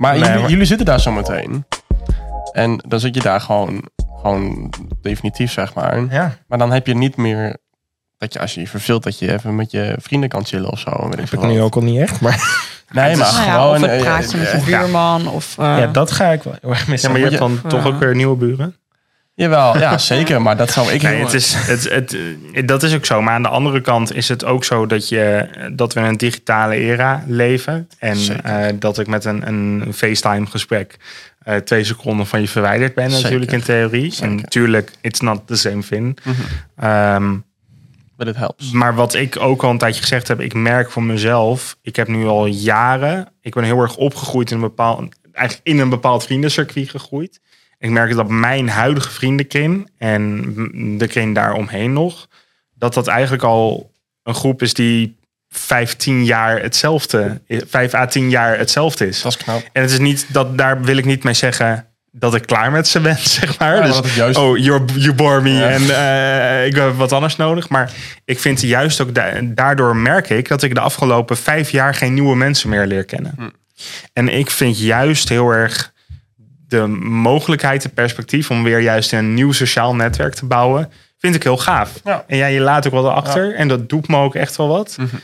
Maar 0.00 0.12
Nee, 0.12 0.22
jullie, 0.22 0.40
maar- 0.40 0.50
jullie 0.50 0.64
zitten 0.64 0.86
daar 0.86 1.00
zo 1.00 1.10
meteen. 1.12 1.64
En 2.52 2.84
dan 2.88 3.00
zit 3.00 3.14
je 3.14 3.20
daar 3.20 3.40
gewoon, 3.40 3.82
gewoon 4.22 4.72
definitief, 5.00 5.52
zeg 5.52 5.74
maar. 5.74 6.04
ja, 6.10 6.36
Maar 6.48 6.58
dan 6.58 6.72
heb 6.72 6.86
je 6.86 6.94
niet 6.94 7.16
meer 7.16 7.56
dat 8.18 8.32
je 8.32 8.38
als 8.40 8.54
je 8.54 8.60
je 8.60 8.68
verveelt, 8.68 9.02
dat 9.02 9.18
je 9.18 9.32
even 9.32 9.54
met 9.54 9.70
je 9.70 9.94
vrienden 10.00 10.28
kan 10.28 10.44
chillen 10.44 10.70
of 10.70 10.78
zo. 10.78 10.90
Weet 10.90 11.18
ik 11.18 11.28
veel 11.28 11.58
wat. 11.58 11.74
al 11.74 11.82
niet 11.82 11.98
echt, 12.00 12.20
maar 12.20 12.38
Nee, 12.92 13.16
maar 13.16 13.32
Nou 13.32 13.44
ja, 13.46 13.52
gewoon... 13.52 13.74
of 13.74 13.80
het 13.80 13.90
eh, 13.90 14.00
praatje 14.00 14.38
met 14.38 14.50
je 14.50 14.56
eh, 14.56 14.64
buurman. 14.64 15.28
Of, 15.28 15.58
eh, 15.58 15.64
ja, 15.78 15.86
dat 15.86 16.10
ga 16.10 16.26
ik 16.30 16.42
wel 16.42 16.54
heel 16.60 16.70
erg 16.70 16.84
Ja, 16.84 16.90
missen. 16.90 17.10
maar 17.10 17.20
je 17.20 17.26
hebt 17.26 17.38
dan 17.38 17.60
toch 17.68 17.86
ook 17.86 17.98
weer 17.98 18.14
nieuwe 18.14 18.36
buren? 18.36 18.76
Jawel, 19.40 19.78
ja, 19.78 19.98
zeker. 19.98 20.42
Maar 20.42 20.56
dat 20.56 20.70
zou 20.70 20.92
ik 20.92 21.02
Nee, 21.02 21.14
heel 21.14 21.24
het 21.24 21.34
is, 21.34 21.54
het, 21.54 21.90
het, 21.90 22.16
eh, 22.52 22.66
dat 22.66 22.82
is 22.82 22.94
ook 22.94 23.04
zo. 23.06 23.22
Maar 23.22 23.34
aan 23.34 23.42
de 23.42 23.48
andere 23.48 23.80
kant 23.80 24.14
is 24.14 24.28
het 24.28 24.44
ook 24.44 24.64
zo 24.64 24.86
dat, 24.86 25.08
je, 25.08 25.48
dat 25.72 25.92
we 25.92 26.00
in 26.00 26.06
een 26.06 26.16
digitale 26.16 26.74
era 26.74 27.24
leven. 27.26 27.88
En 27.98 28.18
eh, 28.42 28.66
dat 28.74 28.98
ik 28.98 29.06
met 29.06 29.24
een, 29.24 29.48
een 29.48 29.92
FaceTime 29.94 30.46
gesprek 30.46 30.96
eh, 31.42 31.56
twee 31.56 31.84
seconden 31.84 32.26
van 32.26 32.40
je 32.40 32.48
verwijderd 32.48 32.94
ben 32.94 33.10
natuurlijk 33.10 33.52
in 33.52 33.62
theorie. 33.62 34.12
Zeker. 34.12 34.28
En 34.28 34.36
natuurlijk, 34.36 34.90
it's 35.00 35.20
not 35.20 35.46
the 35.46 35.56
same 35.56 35.82
thing. 35.82 36.18
But 38.16 38.28
it 38.28 38.36
helps. 38.36 38.70
maar 38.70 38.94
wat 38.94 39.14
ik 39.14 39.40
ook 39.40 39.62
al 39.62 39.70
een 39.70 39.78
tijdje 39.78 40.00
gezegd 40.00 40.28
heb, 40.28 40.40
ik 40.40 40.54
merk 40.54 40.90
voor 40.90 41.02
mezelf, 41.02 41.76
ik 41.82 41.96
heb 41.96 42.08
nu 42.08 42.26
al 42.26 42.46
jaren, 42.46 43.28
ik 43.40 43.54
ben 43.54 43.64
heel 43.64 43.80
erg 43.80 43.96
opgegroeid 43.96 44.50
in 44.50 44.56
een 44.56 44.62
bepaald, 44.62 45.14
eigenlijk 45.32 45.66
in 45.66 45.78
een 45.78 45.88
bepaald 45.88 46.24
vriendencircuit 46.24 46.90
gegroeid. 46.90 47.40
Ik 47.80 47.90
merk 47.90 48.14
dat 48.14 48.28
mijn 48.28 48.68
huidige 48.68 49.10
vriendenkring 49.10 49.90
en 49.98 50.42
de 50.98 51.06
kring 51.06 51.34
daaromheen 51.34 51.92
nog, 51.92 52.26
dat 52.74 52.94
dat 52.94 53.06
eigenlijk 53.06 53.42
al 53.42 53.92
een 54.22 54.34
groep 54.34 54.62
is 54.62 54.74
die 54.74 55.18
vijf, 55.48 55.96
tien 55.96 56.24
jaar 56.24 56.60
hetzelfde, 56.62 57.40
vijf 57.48 57.94
à 57.94 58.06
tien 58.06 58.30
jaar 58.30 58.58
hetzelfde 58.58 59.06
is. 59.06 59.22
Dat 59.22 59.32
is 59.32 59.38
knap. 59.44 59.62
En 59.72 59.82
het 59.82 59.90
is 59.90 59.98
niet 59.98 60.26
dat 60.32 60.58
daar 60.58 60.82
wil 60.82 60.96
ik 60.96 61.04
niet 61.04 61.24
mee 61.24 61.34
zeggen 61.34 61.86
dat 62.12 62.34
ik 62.34 62.42
klaar 62.46 62.70
met 62.70 62.88
ze 62.88 63.00
ben, 63.00 63.18
zeg 63.38 63.58
maar. 63.58 63.86
Ja, 63.86 64.00
dus, 64.00 64.14
juist- 64.14 64.38
oh, 64.38 64.58
you're, 64.58 64.84
you 64.94 65.12
bore 65.14 65.40
me 65.40 65.50
Ja. 65.50 65.68
en 65.68 65.82
eh, 66.60 66.66
ik 66.66 66.74
heb 66.74 66.94
wat 66.96 67.12
anders 67.12 67.36
nodig. 67.36 67.68
Maar 67.68 67.92
ik 68.24 68.38
vind 68.38 68.60
juist 68.60 69.00
ook, 69.00 69.14
da- 69.14 69.40
daardoor 69.42 69.96
merk 69.96 70.30
ik 70.30 70.48
dat 70.48 70.62
ik 70.62 70.74
de 70.74 70.80
afgelopen 70.80 71.36
vijf 71.36 71.70
jaar 71.70 71.94
geen 71.94 72.14
nieuwe 72.14 72.36
mensen 72.36 72.68
meer 72.68 72.86
leer 72.86 73.04
kennen. 73.04 73.32
Hm. 73.36 73.48
En 74.12 74.28
ik 74.28 74.50
vind 74.50 74.78
juist 74.78 75.28
heel 75.28 75.50
erg 75.50 75.92
de 76.70 76.86
mogelijkheid, 77.02 77.82
het 77.82 77.94
perspectief 77.94 78.50
om 78.50 78.62
weer 78.62 78.80
juist 78.80 79.12
een 79.12 79.34
nieuw 79.34 79.52
sociaal 79.52 79.94
netwerk 79.94 80.34
te 80.34 80.46
bouwen, 80.46 80.90
vind 81.18 81.34
ik 81.34 81.42
heel 81.42 81.56
gaaf. 81.56 82.00
Ja. 82.04 82.24
En 82.26 82.36
jij, 82.36 82.52
je 82.54 82.60
laat 82.60 82.86
ook 82.86 82.92
wel 82.92 83.10
achter 83.12 83.54
en 83.54 83.68
dat 83.68 83.88
doet 83.88 84.08
me 84.08 84.16
ook 84.16 84.34
echt 84.34 84.56
wel 84.56 84.68
wat. 84.68 84.96
Mhm. 84.98 85.16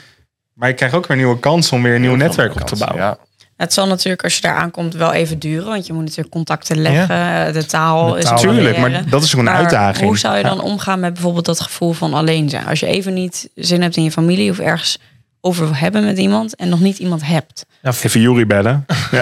Maar 0.55 0.69
ik 0.69 0.77
krijg 0.77 0.95
ook 0.95 1.07
weer 1.07 1.17
nieuwe 1.17 1.39
kans 1.39 1.73
om 1.73 1.83
weer 1.83 1.95
een 1.95 2.01
nieuw 2.01 2.15
netwerk 2.15 2.51
op 2.51 2.57
te 2.57 2.65
kansen, 2.65 2.87
bouwen. 2.87 3.07
Ja. 3.07 3.19
Het 3.57 3.73
zal 3.73 3.87
natuurlijk 3.87 4.25
als 4.25 4.35
je 4.35 4.41
daar 4.41 4.55
aankomt 4.55 4.95
wel 4.95 5.13
even 5.13 5.39
duren. 5.39 5.67
Want 5.67 5.87
je 5.87 5.93
moet 5.93 6.03
natuurlijk 6.03 6.31
contacten 6.31 6.79
leggen. 6.79 7.53
De 7.53 7.67
taal 7.67 8.11
De 8.13 8.19
is 8.19 8.25
taal. 8.25 8.33
een 8.33 8.41
Tuurlijk, 8.41 8.77
barrière. 8.77 9.01
maar 9.01 9.11
dat 9.11 9.23
is 9.23 9.33
ook 9.33 9.39
een 9.39 9.45
Maar 9.45 9.55
uitdaging. 9.55 10.07
Hoe 10.07 10.19
zou 10.19 10.37
je 10.37 10.43
dan 10.43 10.61
omgaan 10.61 11.01
met 11.01 11.13
bijvoorbeeld 11.13 11.45
dat 11.45 11.61
gevoel 11.61 11.93
van 11.93 12.15
alleen 12.15 12.51
zijn? 12.51 12.67
Als 12.67 12.81
je 12.81 12.87
even 12.87 13.15
niet 13.15 13.51
zin 13.55 13.83
hebt 13.83 13.97
in 13.97 14.03
je 14.03 14.11
familie 14.11 14.51
of 14.51 14.59
ergens 14.59 14.99
over 15.47 15.65
wil 15.65 15.75
hebben 15.75 16.05
met 16.05 16.19
iemand 16.19 16.57
en 16.57 16.69
nog 16.69 16.81
niet 16.81 16.99
iemand 16.99 17.27
hebt. 17.27 17.67
Even 17.83 18.21
Jury 18.21 18.47
bellen. 18.47 18.87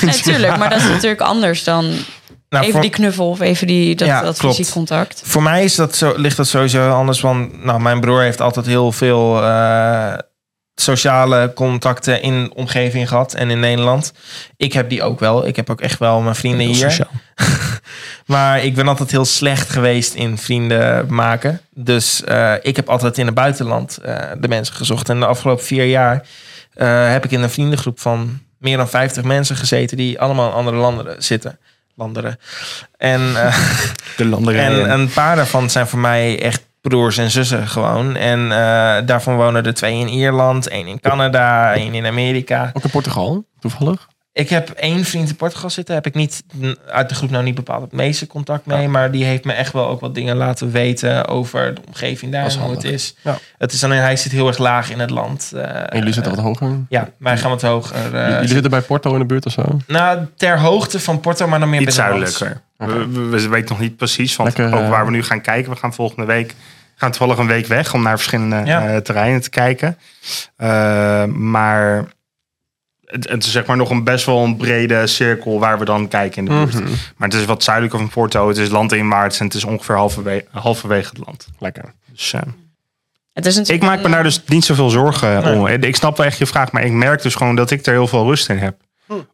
Natuurlijk, 0.00 0.56
maar 0.56 0.70
dat 0.70 0.78
is 0.78 0.88
natuurlijk 0.88 1.20
anders 1.20 1.64
dan 1.64 1.84
Nou, 1.84 1.96
even 2.48 2.70
voor- 2.72 2.80
die 2.80 2.90
knuffel 2.90 3.28
of 3.28 3.40
even 3.40 3.66
die, 3.66 3.94
dat, 3.94 4.08
Ja, 4.08 4.22
dat 4.22 4.36
fysiek 4.36 4.70
contact. 4.70 5.22
Voor 5.24 5.42
mij 5.42 5.64
is 5.64 5.74
dat 5.74 5.96
zo, 5.96 6.14
ligt 6.16 6.36
dat 6.36 6.46
sowieso 6.46 6.90
anders. 6.90 7.20
Want 7.20 7.64
nou, 7.64 7.80
mijn 7.80 8.00
broer 8.00 8.20
heeft 8.22 8.40
altijd 8.40 8.66
heel 8.66 8.92
veel 8.92 9.42
eh, 9.42 10.14
sociale 10.74 11.52
contacten 11.54 12.22
in 12.22 12.44
de 12.44 12.54
omgeving 12.54 13.08
gehad 13.08 13.34
en 13.34 13.50
in 13.50 13.60
Nederland. 13.60 14.12
Ik 14.56 14.72
heb 14.72 14.88
die 14.88 15.02
ook 15.02 15.20
wel. 15.20 15.46
Ik 15.46 15.56
heb 15.56 15.70
ook 15.70 15.80
echt 15.80 15.98
wel 15.98 16.20
mijn 16.20 16.34
vrienden 16.34 16.66
hier. 16.66 17.06
Maar 18.26 18.64
ik 18.64 18.74
ben 18.74 18.88
altijd 18.88 19.10
heel 19.10 19.24
slecht 19.24 19.70
geweest 19.70 20.14
in 20.14 20.38
vrienden 20.38 21.14
maken. 21.14 21.60
Dus 21.74 22.24
eh, 22.24 22.54
ik 22.62 22.76
heb 22.76 22.88
altijd 22.88 23.18
in 23.18 23.26
het 23.26 23.34
buitenland 23.34 23.96
eh, 23.96 24.16
de 24.38 24.48
mensen 24.48 24.74
gezocht. 24.74 25.08
En 25.08 25.20
de 25.20 25.26
afgelopen 25.26 25.64
vier 25.64 25.84
jaar 25.84 26.26
eh, 26.74 27.10
heb 27.10 27.24
ik 27.24 27.30
in 27.30 27.42
een 27.42 27.50
vriendengroep 27.50 28.00
van 28.00 28.40
meer 28.58 28.76
dan 28.76 28.88
50 28.88 29.24
mensen 29.24 29.56
gezeten 29.56 29.96
die 29.96 30.20
allemaal 30.20 30.48
in 30.48 30.54
andere 30.54 30.76
landen 30.76 31.22
zitten. 31.22 31.58
Landeren. 31.94 32.38
En 32.98 33.20
De 34.16 34.24
landerijen. 34.24 34.90
en 34.90 35.00
een 35.00 35.12
paar 35.12 35.36
daarvan 35.36 35.70
zijn 35.70 35.86
voor 35.86 35.98
mij 35.98 36.42
echt 36.42 36.62
broers 36.80 37.18
en 37.18 37.30
zussen 37.30 37.68
gewoon. 37.68 38.16
En 38.16 38.48
daarvan 39.06 39.36
wonen 39.36 39.66
er 39.66 39.74
twee 39.74 39.98
in 39.98 40.08
Ierland, 40.08 40.68
één 40.68 40.86
in 40.86 41.00
Canada, 41.00 41.74
één 41.74 41.94
in 41.94 42.06
Amerika. 42.06 42.70
Ook 42.72 42.84
in 42.84 42.90
Portugal, 42.90 43.44
toevallig. 43.60 44.08
Ik 44.34 44.48
heb 44.48 44.70
één 44.70 45.04
vriend 45.04 45.28
in 45.28 45.36
Portugal 45.36 45.70
zitten. 45.70 45.94
Heb 45.94 46.06
ik 46.06 46.14
niet 46.14 46.42
uit 46.88 47.08
de 47.08 47.14
groep 47.14 47.30
nou 47.30 47.44
niet 47.44 47.54
bepaald 47.54 47.82
het 47.82 47.92
meeste 47.92 48.26
contact 48.26 48.66
mee. 48.66 48.88
Maar 48.88 49.10
die 49.10 49.24
heeft 49.24 49.44
me 49.44 49.52
echt 49.52 49.72
wel 49.72 49.88
ook 49.88 50.00
wat 50.00 50.14
dingen 50.14 50.36
laten 50.36 50.70
weten 50.70 51.26
over 51.28 51.74
de 51.74 51.80
omgeving 51.86 52.32
daar 52.32 52.44
en 52.50 52.58
hoe 52.60 52.70
het 52.70 52.84
is. 52.84 53.14
Ja. 53.22 53.38
Het 53.58 53.72
is 53.72 53.84
alleen, 53.84 53.98
hij 54.00 54.16
zit 54.16 54.32
heel 54.32 54.46
erg 54.46 54.58
laag 54.58 54.90
in 54.90 55.00
het 55.00 55.10
land. 55.10 55.52
eh, 55.54 55.62
En 55.76 55.98
jullie 55.98 56.12
zitten 56.12 56.34
wat 56.34 56.44
hoger. 56.44 56.76
Ja, 56.88 57.08
wij 57.18 57.38
gaan 57.38 57.50
wat 57.50 57.62
hoger. 57.62 58.14
eh, 58.14 58.28
jullie 58.32 58.48
zitten 58.48 58.70
bij 58.70 58.80
Porto 58.80 59.12
in 59.12 59.18
de 59.18 59.24
buurt 59.24 59.46
of 59.46 59.52
zo? 59.52 59.62
nou, 59.86 60.26
ter 60.36 60.58
hoogte 60.58 61.00
van 61.00 61.20
Porto, 61.20 61.46
maar 61.48 61.58
dan 61.60 61.70
meer 61.70 61.80
Iets 61.80 61.96
binnenlands. 61.96 62.38
zuidelijker. 62.38 62.66
We, 62.76 63.20
we, 63.20 63.28
we 63.40 63.48
weten 63.48 63.68
nog 63.68 63.80
niet 63.80 63.96
precies, 63.96 64.36
want 64.36 64.56
Lekker, 64.58 64.78
ook 64.78 64.84
eh, 64.84 64.90
waar 64.90 65.04
we 65.04 65.10
nu 65.10 65.22
gaan 65.22 65.40
kijken. 65.40 65.70
We 65.72 65.78
gaan 65.78 65.94
volgende 65.94 66.24
week 66.26 66.54
gaan 66.96 67.10
toevallig 67.10 67.38
een 67.38 67.46
week 67.46 67.66
weg 67.66 67.94
om 67.94 68.02
naar 68.02 68.16
verschillende 68.16 68.62
Ja. 68.64 68.88
eh, 68.88 68.96
terreinen 68.96 69.40
te 69.40 69.50
kijken. 69.50 69.98
Eh, 70.56 71.24
maar 71.24 72.04
het, 73.12 73.28
het 73.28 73.44
is 73.44 73.52
zeg 73.52 73.66
maar 73.66 73.76
nog 73.76 73.90
een 73.90 74.04
best 74.04 74.26
wel 74.26 74.44
een 74.44 74.56
brede 74.56 75.06
cirkel 75.06 75.58
waar 75.58 75.78
we 75.78 75.84
dan 75.84 76.08
kijken 76.08 76.38
in 76.38 76.44
de 76.44 76.50
buurt. 76.50 76.74
Mhm. 76.84 76.92
Maar 77.16 77.28
het 77.28 77.38
is 77.38 77.44
wat 77.44 77.62
zuidelijker 77.62 78.00
van 78.00 78.08
Porto. 78.08 78.48
Het 78.48 78.56
is 78.56 78.68
landinwaarts 78.68 79.38
en 79.38 79.44
het 79.46 79.54
is 79.54 79.64
ongeveer 79.64 79.96
halverwege, 79.96 80.44
halverwege 80.50 81.08
het 81.08 81.26
land. 81.26 81.46
Lekker. 81.58 81.94
Dus, 82.12 82.32
eh, 82.32 82.40
Het 83.32 83.46
is 83.46 83.58
ik 83.58 83.82
maak 83.82 84.02
me 84.02 84.08
daar 84.08 84.22
dus 84.22 84.42
niet 84.46 84.64
zoveel 84.64 84.90
zorgen 84.90 85.42
Nee. 85.42 85.54
om. 85.56 85.66
Ik 85.66 85.96
snap 85.96 86.16
wel 86.16 86.26
echt 86.26 86.38
je 86.38 86.46
vraag, 86.46 86.72
maar 86.72 86.84
ik 86.84 86.92
merk 86.92 87.22
dus 87.22 87.34
gewoon 87.34 87.56
dat 87.56 87.70
ik 87.70 87.86
er 87.86 87.92
heel 87.92 88.06
veel 88.06 88.24
rust 88.24 88.48
in 88.48 88.58
heb. 88.58 88.76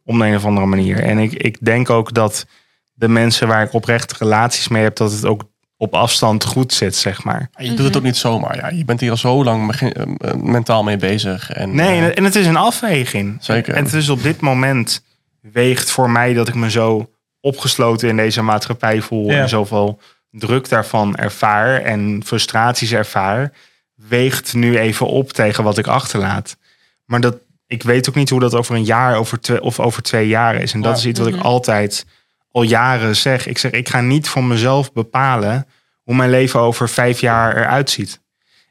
Om 0.05 0.19
de 0.19 0.25
een 0.25 0.35
of 0.35 0.45
andere 0.45 0.65
manier. 0.65 1.03
En 1.03 1.17
ik, 1.17 1.33
ik 1.33 1.57
denk 1.61 1.89
ook 1.89 2.13
dat 2.13 2.45
de 2.93 3.07
mensen 3.07 3.47
waar 3.47 3.63
ik 3.63 3.73
oprecht 3.73 4.17
relaties 4.17 4.67
mee 4.67 4.83
heb, 4.83 4.95
dat 4.95 5.11
het 5.11 5.25
ook 5.25 5.43
op 5.81 5.93
afstand 5.93 6.43
goed 6.43 6.73
zit, 6.73 6.95
zeg 6.95 7.23
maar. 7.23 7.49
Je 7.57 7.67
doet 7.73 7.85
het 7.85 7.97
ook 7.97 8.03
niet 8.03 8.17
zomaar. 8.17 8.55
Ja. 8.55 8.69
Je 8.69 8.85
bent 8.85 8.99
hier 8.99 9.11
al 9.11 9.17
zo 9.17 9.43
lang 9.43 9.67
begin- 9.67 9.93
eh, 9.93 10.33
mentaal 10.33 10.83
mee 10.83 10.97
bezig. 10.97 11.51
En, 11.51 11.75
Nee, 11.75 11.99
eh, 12.01 12.17
en- 12.17 12.23
het 12.23 12.35
is 12.35 12.45
een 12.47 12.55
afweging. 12.55 13.37
Zeker. 13.39 13.73
En 13.73 13.83
het 13.83 13.93
is 13.93 14.09
op 14.09 14.23
dit 14.23 14.39
moment 14.41 15.03
weegt 15.41 15.91
voor 15.91 16.09
mij 16.09 16.33
dat 16.33 16.47
ik 16.47 16.55
me 16.55 16.69
zo 16.71 17.09
opgesloten 17.41 18.09
in 18.09 18.15
deze 18.17 18.41
maatschappij 18.41 19.01
voel. 19.01 19.31
Ja. 19.31 19.41
En 19.41 19.49
zoveel 19.49 19.99
druk 20.31 20.69
daarvan 20.69 21.15
ervaar 21.15 21.81
en 21.81 22.21
frustraties 22.25 22.91
ervaar. 22.91 23.51
Weegt 23.95 24.53
nu 24.53 24.77
even 24.79 25.07
op 25.07 25.31
tegen 25.31 25.63
wat 25.63 25.77
ik 25.77 25.87
achterlaat. 25.87 26.57
Maar 27.05 27.21
dat, 27.21 27.35
ik 27.67 27.83
weet 27.83 28.09
ook 28.09 28.15
niet 28.15 28.29
hoe 28.29 28.39
dat 28.39 28.55
over 28.55 28.75
een 28.75 28.83
jaar 28.85 29.15
over 29.15 29.39
twee, 29.41 29.61
of 29.61 29.79
over 29.79 30.01
twee 30.03 30.27
jaar 30.27 30.55
is. 30.55 30.73
En 30.73 30.81
dat 30.81 30.97
is 30.97 31.05
iets 31.05 31.19
wat 31.19 31.27
ik 31.27 31.39
altijd 31.41 32.05
al 32.51 32.61
jaren 32.61 33.15
zeg. 33.15 33.47
Ik 33.47 33.57
zeg, 33.57 33.71
ik 33.71 33.89
ga 33.89 34.01
niet 34.01 34.27
voor 34.27 34.43
mezelf 34.43 34.93
bepalen 34.93 35.67
hoe 36.03 36.15
mijn 36.15 36.29
leven 36.29 36.59
over 36.59 36.89
vijf 36.89 37.19
jaar 37.19 37.57
eruit 37.57 37.89
ziet. 37.89 38.21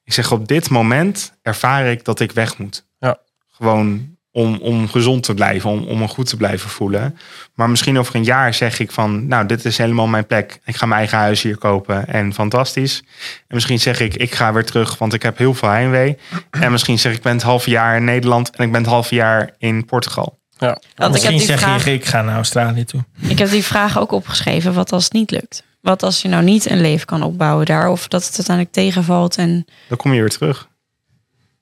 Ik 0.05 0.13
zeg, 0.13 0.33
op 0.33 0.49
dit 0.49 0.71
moment 0.71 1.33
ervaar 1.43 1.87
ik 1.87 2.05
dat 2.05 2.21
ik 2.21 2.33
weg 2.33 2.59
moet. 2.59 2.87
Ja. 2.99 3.19
Gewoon 3.51 4.17
om, 4.39 4.57
om 4.57 4.89
gezond 4.89 5.23
te 5.23 5.35
blijven, 5.35 5.71
om, 5.71 5.85
om 5.85 5.99
me 5.99 6.09
goed 6.09 6.29
te 6.29 6.37
blijven 6.37 6.71
voelen. 6.71 7.19
Maar 7.55 7.71
misschien 7.71 7.99
over 7.99 8.15
een 8.15 8.25
jaar 8.25 8.55
zeg 8.55 8.79
ik 8.79 8.91
van, 8.91 9.27
nou, 9.27 9.47
dit 9.47 9.65
is 9.65 9.79
helemaal 9.79 10.07
mijn 10.07 10.27
plek. 10.27 10.61
Ik 10.65 10.77
ga 10.77 10.87
mijn 10.87 11.01
eigen 11.01 11.19
huis 11.19 11.43
hier 11.43 11.59
kopen 11.59 12.07
en 12.07 12.35
fantastisch. 12.35 13.03
En 13.39 13.55
misschien 13.55 13.81
zeg 13.81 14.01
ik, 14.01 14.15
ik 14.15 14.35
ga 14.35 14.53
weer 14.53 14.65
terug, 14.65 14.99
want 14.99 15.15
ik 15.15 15.23
heb 15.23 15.39
heel 15.39 15.55
veel 15.55 15.69
heimwee. 15.69 16.19
En 16.51 16.71
misschien 16.71 16.99
zeg 16.99 17.13
ik, 17.13 17.19
ik 17.19 17.25
ben 17.25 17.33
het 17.33 17.43
half 17.43 17.67
jaar 17.67 17.97
in 17.97 18.05
Nederland 18.05 18.51
en 18.51 18.65
ik 18.65 18.73
ben 18.73 18.81
het 18.81 18.91
half 18.91 19.11
jaar 19.11 19.55
in 19.59 19.85
Portugal. 19.85 20.38
Ja. 20.59 20.79
Want 20.97 21.15
ik 21.15 21.23
heb, 21.23 21.33
Misschien 21.33 21.37
die 21.37 21.47
zeg 21.47 21.59
vraag, 21.59 21.85
je, 21.85 21.93
ik 21.93 22.05
ga 22.05 22.23
naar 22.23 22.35
Australië 22.35 22.85
toe. 22.85 23.05
ik 23.29 23.39
heb 23.39 23.51
die 23.51 23.65
vraag 23.65 23.99
ook 23.99 24.13
opgeschreven. 24.13 24.75
Wat 24.75 24.93
als 24.93 25.05
het 25.05 25.13
niet 25.13 25.31
lukt? 25.31 25.63
Wat 25.81 26.03
als 26.03 26.23
je 26.23 26.29
nou 26.29 26.43
niet 26.45 26.71
een 26.71 26.81
leven 26.81 27.07
kan 27.07 27.23
opbouwen 27.23 27.67
daar? 27.67 27.89
Of 27.91 28.09
dat 28.09 28.27
het 28.27 28.37
uiteindelijk 28.37 28.75
tegenvalt? 28.75 29.37
En 29.37 29.65
Dan 29.89 29.97
kom 29.99 30.13
je 30.13 30.21
weer 30.21 30.31
terug. 30.31 30.69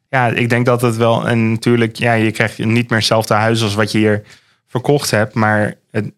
Ja, 0.09 0.27
ik 0.27 0.49
denk 0.49 0.67
dat 0.67 0.81
het 0.83 0.97
wel. 0.97 1.29
En 1.29 1.51
natuurlijk, 1.53 1.97
ja, 1.97 2.13
je 2.13 2.31
krijgt 2.31 2.59
niet 2.59 2.89
meer 2.91 2.99
hetzelfde 2.99 3.35
huis 3.35 3.63
als 3.63 3.75
wat 3.75 3.93
je 3.93 3.99
hier 3.99 4.23
verkocht 4.67 5.11
hebt. 5.11 5.35
Maar 5.35 5.75
het, 5.91 6.13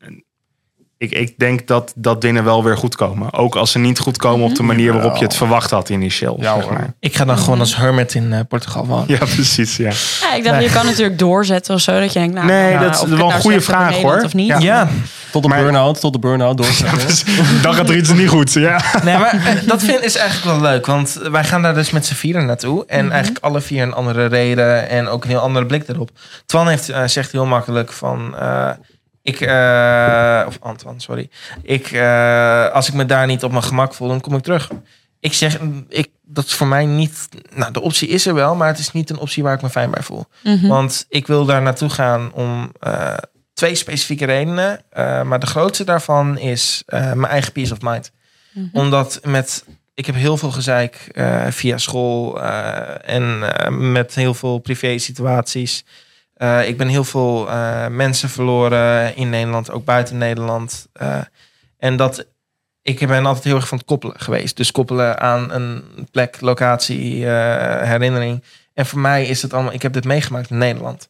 ik, 0.98 1.10
ik 1.12 1.38
denk 1.38 1.66
dat, 1.66 1.92
dat 1.96 2.20
dingen 2.20 2.44
wel 2.44 2.64
weer 2.64 2.76
goed 2.76 2.96
komen. 2.96 3.32
Ook 3.32 3.56
als 3.56 3.70
ze 3.72 3.78
niet 3.78 3.98
goed 3.98 4.16
komen 4.16 4.46
op 4.46 4.54
de 4.54 4.62
manier 4.62 4.92
waarop 4.92 5.16
je 5.16 5.24
het 5.24 5.36
verwacht 5.36 5.70
had 5.70 5.88
initieel. 5.88 6.36
Ja, 6.40 6.54
zeg 6.54 6.70
maar. 6.70 6.92
Ik 7.00 7.16
ga 7.16 7.24
dan 7.24 7.38
gewoon 7.38 7.60
als 7.60 7.76
hermit 7.76 8.14
in 8.14 8.32
eh, 8.32 8.40
Portugal 8.48 8.86
wonen. 8.86 9.04
ja 9.08 9.16
precies. 9.18 9.76
Ja. 9.76 9.90
ja, 10.20 10.34
ik 10.34 10.44
dacht, 10.44 10.62
je 10.62 10.70
kan 10.70 10.86
natuurlijk 10.86 11.18
doorzetten 11.18 11.74
of 11.74 11.80
zo. 11.80 12.00
Dat 12.00 12.12
je 12.12 12.18
denkt, 12.18 12.34
nou, 12.34 12.46
Nee, 12.46 12.74
nou, 12.74 12.84
dat 12.84 12.94
is 12.94 13.00
wel 13.02 13.10
een 13.12 13.26
nou 13.26 13.40
goede 13.40 13.60
vraag, 13.60 13.94
hoor. 13.96 14.20
Of 14.24 14.34
niet. 14.34 14.48
Ja. 14.48 14.58
Ja, 14.58 14.88
Tot 15.30 15.42
de 15.42 15.48
burn-out, 15.48 16.00
tot 16.00 16.12
de 16.12 16.18
burn-out 16.18 16.56
doorzetten. 16.56 17.26
Dan 17.62 17.74
gaat 17.74 17.88
er 17.88 17.96
iets 17.96 18.12
niet 18.12 18.28
goed. 18.28 18.52
Ja. 18.52 18.80
nee, 19.04 19.18
maar 19.18 19.34
eh, 19.46 19.54
dat 19.66 19.82
vind 19.82 20.02
is 20.04 20.16
eigenlijk 20.16 20.60
wel 20.60 20.70
leuk. 20.70 20.86
Want 20.86 21.20
wij 21.30 21.44
gaan 21.44 21.62
daar 21.62 21.74
dus 21.74 21.90
met 21.90 22.06
z'n 22.06 22.14
vieren 22.14 22.46
naartoe. 22.46 22.84
En 22.86 23.04
Mhm. 23.04 23.12
eigenlijk 23.14 23.44
alle 23.44 23.60
vier 23.60 23.82
een 23.82 23.92
andere 23.94 24.26
reden 24.26 24.88
en 24.88 25.08
ook 25.08 25.22
een 25.24 25.30
heel 25.30 25.38
andere 25.38 25.66
blik 25.66 25.88
erop. 25.88 26.10
Twan 26.46 26.68
heeft, 26.68 26.88
eh, 26.88 27.02
zegt 27.06 27.32
heel 27.32 27.46
makkelijk 27.46 27.92
van... 27.92 28.36
eh, 28.38 28.70
ik, 29.28 29.40
eh, 29.40 30.44
of 30.46 30.58
Antoine, 30.60 31.00
sorry. 31.00 31.28
Ik, 31.62 31.90
eh, 31.90 32.68
als 32.68 32.88
ik 32.88 32.94
me 32.94 33.06
daar 33.06 33.26
niet 33.26 33.44
op 33.44 33.50
mijn 33.50 33.62
gemak 33.62 33.94
voel, 33.94 34.08
dan 34.08 34.20
kom 34.20 34.34
ik 34.34 34.42
terug. 34.42 34.70
Ik 35.20 35.32
zeg, 35.32 35.58
ik, 35.88 36.08
dat 36.24 36.44
is 36.44 36.54
voor 36.54 36.66
mij 36.66 36.86
niet... 36.86 37.28
Nou, 37.54 37.72
de 37.72 37.80
optie 37.80 38.08
is 38.08 38.26
er 38.26 38.34
wel, 38.34 38.54
maar 38.54 38.68
het 38.68 38.78
is 38.78 38.92
niet 38.92 39.10
een 39.10 39.18
optie 39.18 39.42
waar 39.42 39.54
ik 39.54 39.62
me 39.62 39.70
fijn 39.70 39.90
bij 39.90 40.02
voel. 40.02 40.26
Mhm. 40.42 40.66
Want 40.66 41.06
ik 41.08 41.26
wil 41.26 41.44
daar 41.44 41.62
naartoe 41.62 41.88
gaan 41.88 42.32
om 42.32 42.72
eh, 42.80 43.16
twee 43.54 43.74
specifieke 43.74 44.24
redenen. 44.24 44.80
Maar 45.26 45.38
de 45.38 45.46
grootste 45.46 45.84
daarvan 45.84 46.38
is 46.38 46.82
mijn 46.86 47.24
eigen 47.24 47.52
peace 47.52 47.72
of 47.72 47.80
mind. 47.80 48.12
Omdat 48.72 49.20
met, 49.24 49.64
ik 49.94 50.06
heb 50.06 50.14
heel 50.14 50.36
veel 50.36 50.50
gezeik 50.50 51.10
via 51.48 51.78
school 51.78 52.42
en 53.02 53.38
met 53.92 54.14
heel 54.14 54.34
veel 54.34 54.58
privé 54.58 54.98
situaties. 54.98 55.84
Eh, 56.38 56.68
ik 56.68 56.76
ben 56.76 56.88
heel 56.88 57.04
veel 57.04 57.48
eh, 57.50 57.86
mensen 57.86 58.28
verloren 58.28 59.16
in 59.16 59.30
Nederland, 59.30 59.70
ook 59.70 59.84
buiten 59.84 60.18
Nederland. 60.18 60.86
Eh, 60.92 61.20
en 61.78 61.96
dat 61.96 62.26
ik 62.82 63.06
ben 63.06 63.26
altijd 63.26 63.44
heel 63.44 63.56
erg 63.56 63.68
van 63.68 63.78
het 63.78 63.86
koppelen 63.86 64.20
geweest. 64.20 64.56
Dus 64.56 64.72
koppelen 64.72 65.20
aan 65.20 65.52
een 65.52 65.82
plek, 66.10 66.40
locatie, 66.40 67.26
eh, 67.26 67.82
herinnering. 67.88 68.42
En 68.74 68.86
voor 68.86 68.98
mij 69.00 69.26
is 69.26 69.42
het 69.42 69.52
allemaal, 69.54 69.72
ik 69.72 69.82
heb 69.82 69.92
dit 69.92 70.04
meegemaakt 70.04 70.50
in 70.50 70.58
Nederland. 70.58 71.08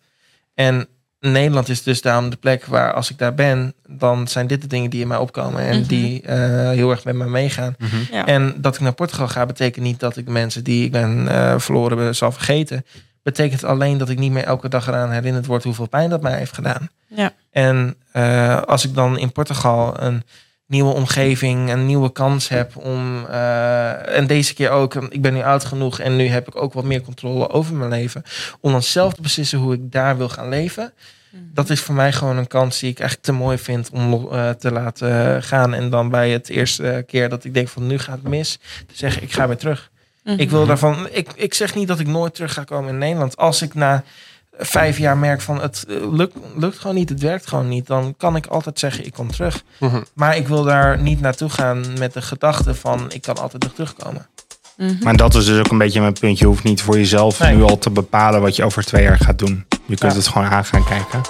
En 0.54 0.86
Nederland 1.20 1.68
is 1.68 1.82
dus 1.82 2.02
daarom 2.02 2.30
de 2.30 2.36
plek 2.36 2.64
waar 2.64 2.92
als 2.92 3.10
ik 3.10 3.18
daar 3.18 3.34
ben, 3.34 3.74
dan 3.86 4.28
zijn 4.28 4.46
dit 4.46 4.60
de 4.62 4.66
dingen 4.66 4.90
die 4.90 5.00
in 5.00 5.08
mij 5.08 5.16
opkomen 5.16 5.62
en 5.62 5.78
Mhm. 5.78 5.88
die 5.88 6.22
eh, 6.22 6.36
heel 6.70 6.90
erg 6.90 7.04
met 7.04 7.14
mij 7.14 7.26
meegaan. 7.26 7.76
Ja. 8.10 8.26
En 8.26 8.54
dat 8.56 8.74
ik 8.74 8.80
naar 8.80 8.92
Portugal 8.92 9.28
ga, 9.28 9.46
betekent 9.46 9.84
niet 9.84 10.00
dat 10.00 10.16
ik 10.16 10.24
de 10.26 10.30
mensen 10.32 10.64
die 10.64 10.84
ik 10.84 10.92
ben 10.92 11.28
eh, 11.28 11.54
verloren 11.58 11.96
ben, 11.96 12.14
zal 12.14 12.32
vergeten. 12.32 12.84
Betekent 13.22 13.64
alleen 13.64 13.98
dat 13.98 14.08
ik 14.08 14.18
niet 14.18 14.32
meer 14.32 14.44
elke 14.44 14.68
dag 14.68 14.86
eraan 14.88 15.10
herinnerd 15.10 15.46
word 15.46 15.64
hoeveel 15.64 15.88
pijn 15.88 16.10
dat 16.10 16.22
mij 16.22 16.38
heeft 16.38 16.52
gedaan. 16.54 16.88
Ja. 17.06 17.32
En 17.50 17.96
eh, 18.12 18.62
als 18.62 18.84
ik 18.84 18.94
dan 18.94 19.18
in 19.18 19.32
Portugal 19.32 20.02
een 20.02 20.22
nieuwe 20.66 20.92
omgeving, 20.92 21.70
een 21.70 21.86
nieuwe 21.86 22.12
kans 22.12 22.48
heb 22.48 22.76
om. 22.76 23.26
eh, 23.26 24.16
en 24.16 24.26
deze 24.26 24.54
keer 24.54 24.70
ook, 24.70 24.94
ik 24.94 25.22
ben 25.22 25.34
nu 25.34 25.42
oud 25.42 25.64
genoeg 25.64 25.98
en 25.98 26.16
nu 26.16 26.26
heb 26.26 26.48
ik 26.48 26.56
ook 26.56 26.72
wat 26.72 26.84
meer 26.84 27.00
controle 27.00 27.50
over 27.50 27.74
mijn 27.74 27.90
leven. 27.90 28.22
Om 28.60 28.72
dan 28.72 28.82
zelf 28.82 29.14
te 29.14 29.22
beslissen 29.22 29.58
hoe 29.58 29.74
ik 29.74 29.92
daar 29.92 30.16
wil 30.16 30.28
gaan 30.28 30.48
leven. 30.48 30.92
Dat 31.30 31.70
is 31.70 31.80
voor 31.80 31.94
mij 31.94 32.12
gewoon 32.12 32.36
een 32.36 32.46
kans 32.46 32.78
die 32.80 32.90
ik 32.90 32.98
echt 33.00 33.22
te 33.22 33.32
mooi 33.32 33.58
vind 33.58 33.90
om 33.90 34.28
eh, 34.32 34.50
te 34.50 34.72
laten 34.72 35.42
gaan. 35.42 35.74
En 35.74 35.90
dan 35.90 36.08
bij 36.10 36.30
het 36.30 36.48
eerste 36.48 37.04
keer 37.06 37.28
dat 37.28 37.44
ik 37.44 37.54
denk 37.54 37.68
van 37.68 37.86
nu 37.86 37.98
gaat 37.98 38.18
het 38.18 38.28
mis, 38.28 38.58
te 38.86 38.94
zeggen 38.94 39.22
ik 39.22 39.32
ga 39.32 39.46
weer 39.46 39.56
terug. 39.56 39.90
Mhm. 40.28 40.40
Ik 40.40 40.50
wil 40.50 40.66
daarvan. 40.66 41.08
Ik, 41.10 41.28
ik 41.34 41.54
zeg 41.54 41.74
niet 41.74 41.88
dat 41.88 41.98
ik 41.98 42.06
nooit 42.06 42.34
terug 42.34 42.52
ga 42.52 42.64
komen 42.64 42.88
in 42.88 42.98
Nederland. 42.98 43.36
Als 43.36 43.62
ik 43.62 43.74
na 43.74 44.02
vijf 44.58 44.98
jaar 44.98 45.16
merk 45.16 45.40
van 45.40 45.60
het 45.60 45.84
eh, 45.88 46.12
lukt, 46.12 46.36
lukt 46.56 46.78
gewoon 46.78 46.96
niet, 46.96 47.08
het 47.08 47.20
werkt 47.20 47.48
gewoon 47.48 47.68
niet, 47.68 47.86
dan 47.86 48.14
kan 48.16 48.36
ik 48.36 48.46
altijd 48.46 48.78
zeggen 48.78 49.06
ik 49.06 49.12
kom 49.12 49.30
terug. 49.30 49.62
Mhm. 49.78 50.00
Maar 50.14 50.36
ik 50.36 50.48
wil 50.48 50.62
daar 50.62 50.98
niet 50.98 51.20
naartoe 51.20 51.48
gaan 51.50 51.84
met 51.98 52.12
de 52.12 52.22
gedachte 52.22 52.74
van 52.74 53.06
ik 53.12 53.22
kan 53.22 53.36
altijd 53.38 53.62
nog 53.62 53.72
terugkomen. 53.72 54.26
Mhm. 54.76 54.94
Maar 55.02 55.16
dat 55.16 55.34
is 55.34 55.44
dus 55.44 55.58
ook 55.58 55.70
een 55.70 55.78
beetje 55.78 56.00
mijn 56.00 56.12
punt. 56.12 56.38
Je 56.38 56.46
hoeft 56.46 56.64
niet 56.64 56.82
voor 56.82 56.96
jezelf 56.96 57.38
Nee. 57.38 57.54
nu 57.54 57.62
al 57.62 57.78
te 57.78 57.90
bepalen 57.90 58.40
wat 58.40 58.56
je 58.56 58.64
over 58.64 58.84
twee 58.84 59.02
jaar 59.02 59.18
gaat 59.18 59.38
doen. 59.38 59.64
Je 59.86 59.96
kunt 59.96 60.12
Ja. 60.12 60.18
het 60.18 60.28
gewoon 60.28 60.48
aan 60.48 60.64
gaan 60.64 60.84
kijken. 60.84 61.20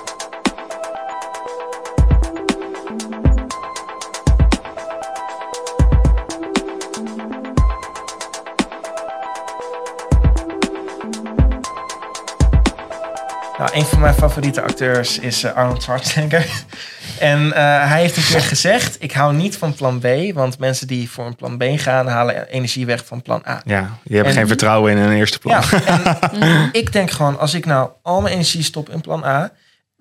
Nou, 13.59 13.71
een 13.73 13.85
van 13.85 14.01
mijn 14.01 14.15
favoriete 14.15 14.63
acteurs 14.63 15.19
is 15.19 15.43
eh, 15.45 15.53
Arnold 15.53 15.83
Schwarzenegger. 15.83 16.47
en 17.19 17.53
eh, 17.53 17.89
hij 17.91 18.01
heeft 18.01 18.17
een 18.17 18.23
keer 18.25 18.41
gezegd: 18.41 18.97
Ik 19.01 19.13
hou 19.13 19.35
niet 19.35 19.57
van 19.57 19.75
plan 19.75 19.99
B, 19.99 20.07
want 20.35 20.59
mensen 20.59 20.87
die 20.87 21.11
voor 21.11 21.27
een 21.27 21.37
plan 21.37 21.57
B 21.59 21.65
gaan, 21.77 22.07
halen 22.07 22.49
energie 22.49 22.87
weg 22.87 23.07
van 23.07 23.23
plan 23.23 23.43
A. 23.49 23.63
Ja, 23.65 23.99
je 24.05 24.15
hebt 24.17 24.29
En- 24.29 24.35
geen 24.35 24.47
vertrouwen 24.47 24.93
in 24.93 24.99
een 24.99 25.13
eerste 25.13 25.39
plan. 25.39 25.63
Ja, 25.71 25.83
en 26.41 26.69
ik 26.73 26.93
denk 26.93 27.11
gewoon, 27.11 27.39
als 27.39 27.55
ik 27.55 27.67
nou 27.67 27.91
al 28.03 28.21
mijn 28.21 28.33
energie 28.35 28.63
stop 28.63 28.91
in 28.91 29.01
plan 29.01 29.25
A, 29.25 29.51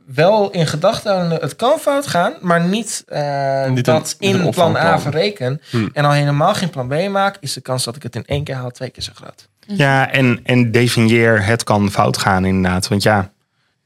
wel 0.05 0.49
in 0.51 0.67
gedachten 0.67 1.29
het 1.29 1.55
kan 1.55 1.79
fout 1.79 2.07
gaan, 2.07 2.33
maar 2.41 2.61
niet, 2.63 3.03
eh, 3.07 3.67
Niet 3.69 3.85
dat 3.85 4.15
een- 4.19 4.43
in 4.43 4.49
plan 4.49 4.75
A 4.77 4.99
verreken 4.99 5.61
Hm. 5.69 5.87
en 5.93 6.05
al 6.05 6.11
helemaal 6.11 6.53
geen 6.53 6.69
plan 6.69 6.87
B 6.87 7.09
maak, 7.09 7.37
is 7.39 7.53
de 7.53 7.61
kans 7.61 7.83
dat 7.83 7.95
ik 7.95 8.03
het 8.03 8.15
in 8.15 8.25
één 8.25 8.43
keer 8.43 8.55
haal 8.55 8.71
twee 8.71 8.89
keer 8.89 9.03
zo 9.03 9.11
groot. 9.15 9.47
Ja, 9.67 10.11
en, 10.11 10.39
en 10.43 10.71
definieer 10.71 11.45
het 11.45 11.63
kan 11.63 11.91
fout 11.91 12.17
gaan 12.17 12.45
inderdaad. 12.45 12.87
Want 12.87 13.03
ja, 13.03 13.31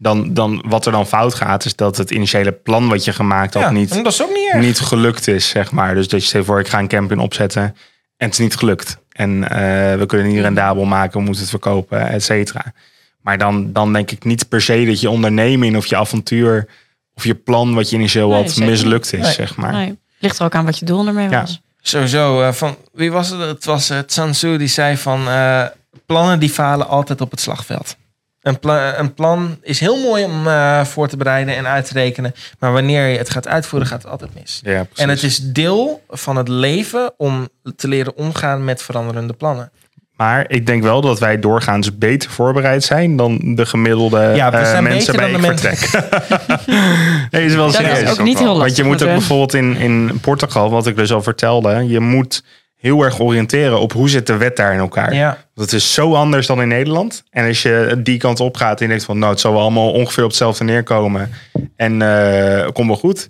dan, 0.02 0.34
dan, 0.34 0.64
wat 0.68 0.86
er 0.86 0.92
dan 0.92 1.08
fout 1.08 1.34
gaat, 1.34 1.66
is 1.66 1.76
dat 1.76 1.98
het 1.98 2.12
initiële 2.12 2.52
plan 2.52 2.90
wat 2.90 3.04
je 3.06 3.14
gemaakt 3.14 3.54
had 3.54 3.64
Ja, 3.64 3.72
niet, 3.72 4.04
dat 4.04 4.14
is 4.14 4.24
ook 4.24 4.30
niet 4.34 4.62
niet 4.62 4.80
gelukt 4.80 5.28
is, 5.28 5.50
zeg 5.50 5.72
maar. 5.72 5.96
Dus 5.96 6.08
dat 6.08 6.22
je 6.22 6.28
stel 6.28 6.44
voor, 6.44 6.60
ik 6.60 6.68
ga 6.68 6.80
een 6.80 6.88
camping 6.88 7.22
opzetten 7.22 7.62
en 7.62 7.74
het 8.18 8.32
is 8.34 8.40
niet 8.40 8.56
gelukt. 8.56 8.98
En 9.12 9.50
eh, 9.50 9.60
we 9.98 10.06
kunnen 10.06 10.26
het 10.26 10.36
niet 10.36 10.44
rendabel 10.44 10.86
maken, 10.86 11.18
we 11.18 11.24
moeten 11.24 11.42
het 11.42 11.50
verkopen, 11.50 12.08
et 12.10 12.24
cetera. 12.24 12.74
Maar 13.22 13.38
dan, 13.38 13.74
dan 13.74 13.94
denk 13.94 14.12
ik 14.12 14.24
niet 14.24 14.50
per 14.50 14.62
se 14.62 14.86
dat 14.86 15.00
je 15.02 15.10
onderneming 15.10 15.76
of 15.78 15.86
je 15.86 15.98
avontuur 15.98 16.68
of 17.14 17.24
je 17.24 17.36
plan 17.36 17.74
wat 17.74 17.90
je 17.90 17.96
initieel 17.96 18.30
Nee, 18.30 18.42
had 18.42 18.52
zeker 18.52 18.70
mislukt 18.70 19.14
is, 19.14 19.20
Nee. 19.22 19.32
zeg 19.34 19.56
maar. 19.56 19.72
Nee, 19.72 19.98
ligt 20.20 20.40
er 20.40 20.46
ook 20.46 20.56
aan 20.56 20.66
wat 20.66 20.80
je 20.80 20.86
doel 20.86 21.08
ermee 21.08 21.30
Ja. 21.30 21.42
was. 21.42 21.62
Sowieso, 21.82 22.42
eh, 22.42 22.52
van, 22.54 22.76
wie 22.94 23.12
was 23.12 23.30
het? 23.30 23.40
Het 23.40 23.66
was 23.66 23.92
uh, 23.92 24.00
Tzu 24.00 24.58
die 24.58 24.68
zei 24.68 24.98
van 24.98 25.28
eh, 25.28 25.66
plannen 26.06 26.40
die 26.40 26.50
falen 26.50 26.88
altijd 26.88 27.22
op 27.22 27.32
het 27.32 27.40
slagveld. 27.40 27.96
Een, 28.42 28.60
pla- 28.60 28.98
een 29.00 29.14
plan 29.14 29.58
is 29.62 29.80
heel 29.80 29.98
mooi 30.02 30.24
om 30.24 30.48
eh, 30.48 30.84
voor 30.86 31.08
te 31.08 31.18
bereiden 31.18 31.56
en 31.56 31.68
uit 31.68 31.86
te 31.88 31.94
rekenen. 31.94 32.34
Maar 32.60 32.72
wanneer 32.74 33.08
je 33.08 33.18
het 33.18 33.30
gaat 33.30 33.48
uitvoeren, 33.48 33.88
gaat 33.88 34.02
het 34.02 34.12
altijd 34.12 34.34
mis. 34.34 34.62
Ja. 34.64 34.86
En 34.96 35.10
het 35.10 35.24
is 35.24 35.38
deel 35.38 36.04
van 36.10 36.36
het 36.36 36.48
leven 36.48 37.14
om 37.18 37.48
te 37.76 37.88
leren 37.88 38.16
omgaan 38.18 38.64
met 38.66 38.82
veranderende 38.84 39.34
plannen. 39.34 39.72
Maar 40.16 40.46
ik 40.48 40.66
denk 40.66 40.84
wel 40.84 41.02
dat 41.02 41.20
wij 41.20 41.40
doorgaans 41.40 41.98
beter 41.98 42.30
voorbereid 42.30 42.84
zijn 42.84 43.16
dan 43.16 43.56
de 43.56 43.66
gemiddelde 43.66 44.32
Ja, 44.36 44.52
we 44.52 44.58
eh, 44.58 44.70
zijn 44.70 44.84
mensen 44.84 45.16
bij 45.16 45.26
beter 45.32 45.42
dan 45.42 45.52
Ik 45.52 45.62
de 45.62 45.68
Vertrek. 45.78 46.70
nee, 47.32 47.46
is 47.46 47.54
wel 47.56 47.72
Dat 47.72 47.82
is 47.82 47.88
serieus. 47.88 48.10
ook 48.20 48.26
niet 48.26 48.38
heel 48.40 48.48
lastig. 48.56 48.64
Want 48.66 48.76
je 48.78 48.84
moet 48.84 48.94
ook 48.94 49.00
moeten- 49.00 49.18
bijvoorbeeld 49.18 49.54
in, 49.54 49.76
in 49.76 50.20
Portugal, 50.22 50.70
wat 50.70 50.88
ik 50.88 50.96
dus 50.96 51.12
al 51.14 51.22
vertelde, 51.22 51.88
je 51.88 52.00
moet 52.00 52.44
heel 52.82 53.04
erg 53.04 53.20
oriënteren 53.20 53.80
op 53.80 53.94
hoe 53.94 54.10
zit 54.10 54.28
de 54.28 54.38
wet 54.38 54.56
daar 54.56 54.74
in 54.74 54.80
elkaar. 54.80 55.14
Ja, 55.14 55.38
het 55.56 55.74
is 55.74 55.94
zo 55.94 56.14
anders 56.14 56.48
dan 56.48 56.62
in 56.62 56.68
Nederland. 56.68 57.24
En 57.30 57.48
als 57.48 57.62
je 57.62 58.00
die 58.04 58.18
kant 58.18 58.40
op 58.40 58.58
gaat 58.58 58.78
en 58.78 58.84
je 58.84 58.90
denkt 58.90 59.06
van 59.06 59.20
nou, 59.20 59.32
het 59.32 59.40
zal 59.40 59.52
wel 59.52 59.62
allemaal 59.62 59.92
ongeveer 59.92 60.24
op 60.24 60.30
hetzelfde 60.30 60.64
neerkomen 60.64 61.32
en 61.76 62.02
eh 62.02 62.68
komt 62.74 62.88
wel 62.88 62.98
goed, 62.98 63.30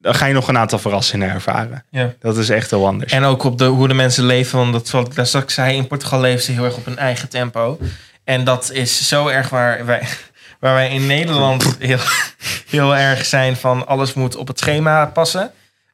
dan 0.00 0.14
ga 0.14 0.26
je 0.26 0.34
nog 0.34 0.48
een 0.48 0.58
aantal 0.58 0.78
verrassingen 0.78 1.30
ervaren. 1.30 1.84
ja. 1.90 2.14
Dat 2.20 2.36
is 2.36 2.48
echt 2.48 2.70
heel 2.70 2.86
anders. 2.86 3.12
En 3.12 3.24
ook 3.24 3.44
op 3.44 3.58
de, 3.58 3.64
hoe 3.64 3.88
de 3.88 3.94
mensen 3.94 4.24
leven. 4.24 4.58
Want 4.58 4.72
dat 4.72 4.90
wat 4.90 5.06
ik 5.06 5.14
daar 5.14 5.26
straks 5.26 5.54
zei, 5.54 5.76
in 5.76 5.86
Portugal 5.86 6.20
leven 6.20 6.42
ze 6.42 6.52
heel 6.52 6.64
erg 6.64 6.76
op 6.76 6.84
hun 6.84 6.98
eigen 6.98 7.28
tempo. 7.28 7.78
En 8.24 8.44
dat 8.44 8.70
is 8.72 9.08
zo 9.08 9.28
erg 9.28 9.48
waar 9.48 9.86
wij, 9.86 10.02
waar 10.60 10.74
wij 10.74 10.90
in 10.90 11.06
Nederland 11.06 11.76
heel, 11.78 11.98
heel 12.70 12.96
erg 12.96 13.24
zijn 13.24 13.56
van 13.56 13.86
alles 13.86 14.14
moet 14.14 14.36
op 14.36 14.48
het 14.48 14.58
schema 14.58 15.06
passen. 15.06 15.50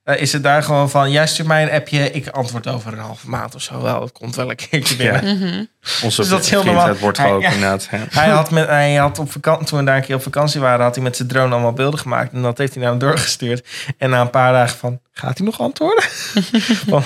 Eh, 0.07 0.21
is 0.21 0.33
het 0.33 0.43
daar 0.43 0.63
gewoon 0.63 0.91
van, 0.91 1.11
jij 1.11 1.27
stuurt 1.27 1.49
mij 1.49 1.63
een 1.63 1.71
appje, 1.71 2.11
ik 2.11 2.29
antwoord 2.29 2.67
over 2.67 2.93
een 2.93 2.99
halve 2.99 3.29
maand 3.29 3.55
of 3.55 3.63
zo. 3.63 3.83
Wel, 3.83 4.01
het 4.03 4.13
komt 4.13 4.37
wel 4.37 4.51
een 4.51 4.57
keertje 4.57 4.97
binnen. 4.97 5.39
Mhm. 5.39 5.65
Onze 6.03 6.21
Dus 6.21 6.31
dat 6.31 6.43
is 6.45 6.51
heel 6.51 6.61
vriendheid 6.61 6.87
normaal. 6.87 7.03
wordt 7.03 7.19
Hij- 7.19 7.31
inderdaad. 7.41 7.89
Ja. 7.91 7.99
Hij 8.21 8.29
had, 8.29 8.51
met, 8.51 8.67
hij 8.67 8.95
had 8.95 9.19
op 9.19 9.33
vakantie, 9.33 9.67
toen 9.67 9.79
we 9.79 9.85
daar 9.85 9.97
een 9.97 10.03
keer 10.03 10.15
op 10.15 10.23
vakantie 10.23 10.61
waren, 10.61 10.85
had 10.85 10.95
hij 10.95 11.05
met 11.05 11.17
zijn 11.17 11.29
drone 11.29 11.53
allemaal 11.53 11.73
beelden 11.73 12.01
gemaakt. 12.01 12.33
En 12.33 12.43
dat 12.43 12.59
heeft 12.59 12.73
hij 12.75 12.83
naar 12.83 12.91
hem 12.91 13.01
doorgestuurd. 13.01 13.67
En 13.99 14.11
na 14.11 14.21
een 14.21 14.31
paar 14.31 14.53
dagen 14.53 14.79
van, 14.79 15.01
gaat 15.13 15.37
hij 15.39 15.47
nog 15.47 15.61
antwoorden? 15.61 16.05
Van, 16.89 17.03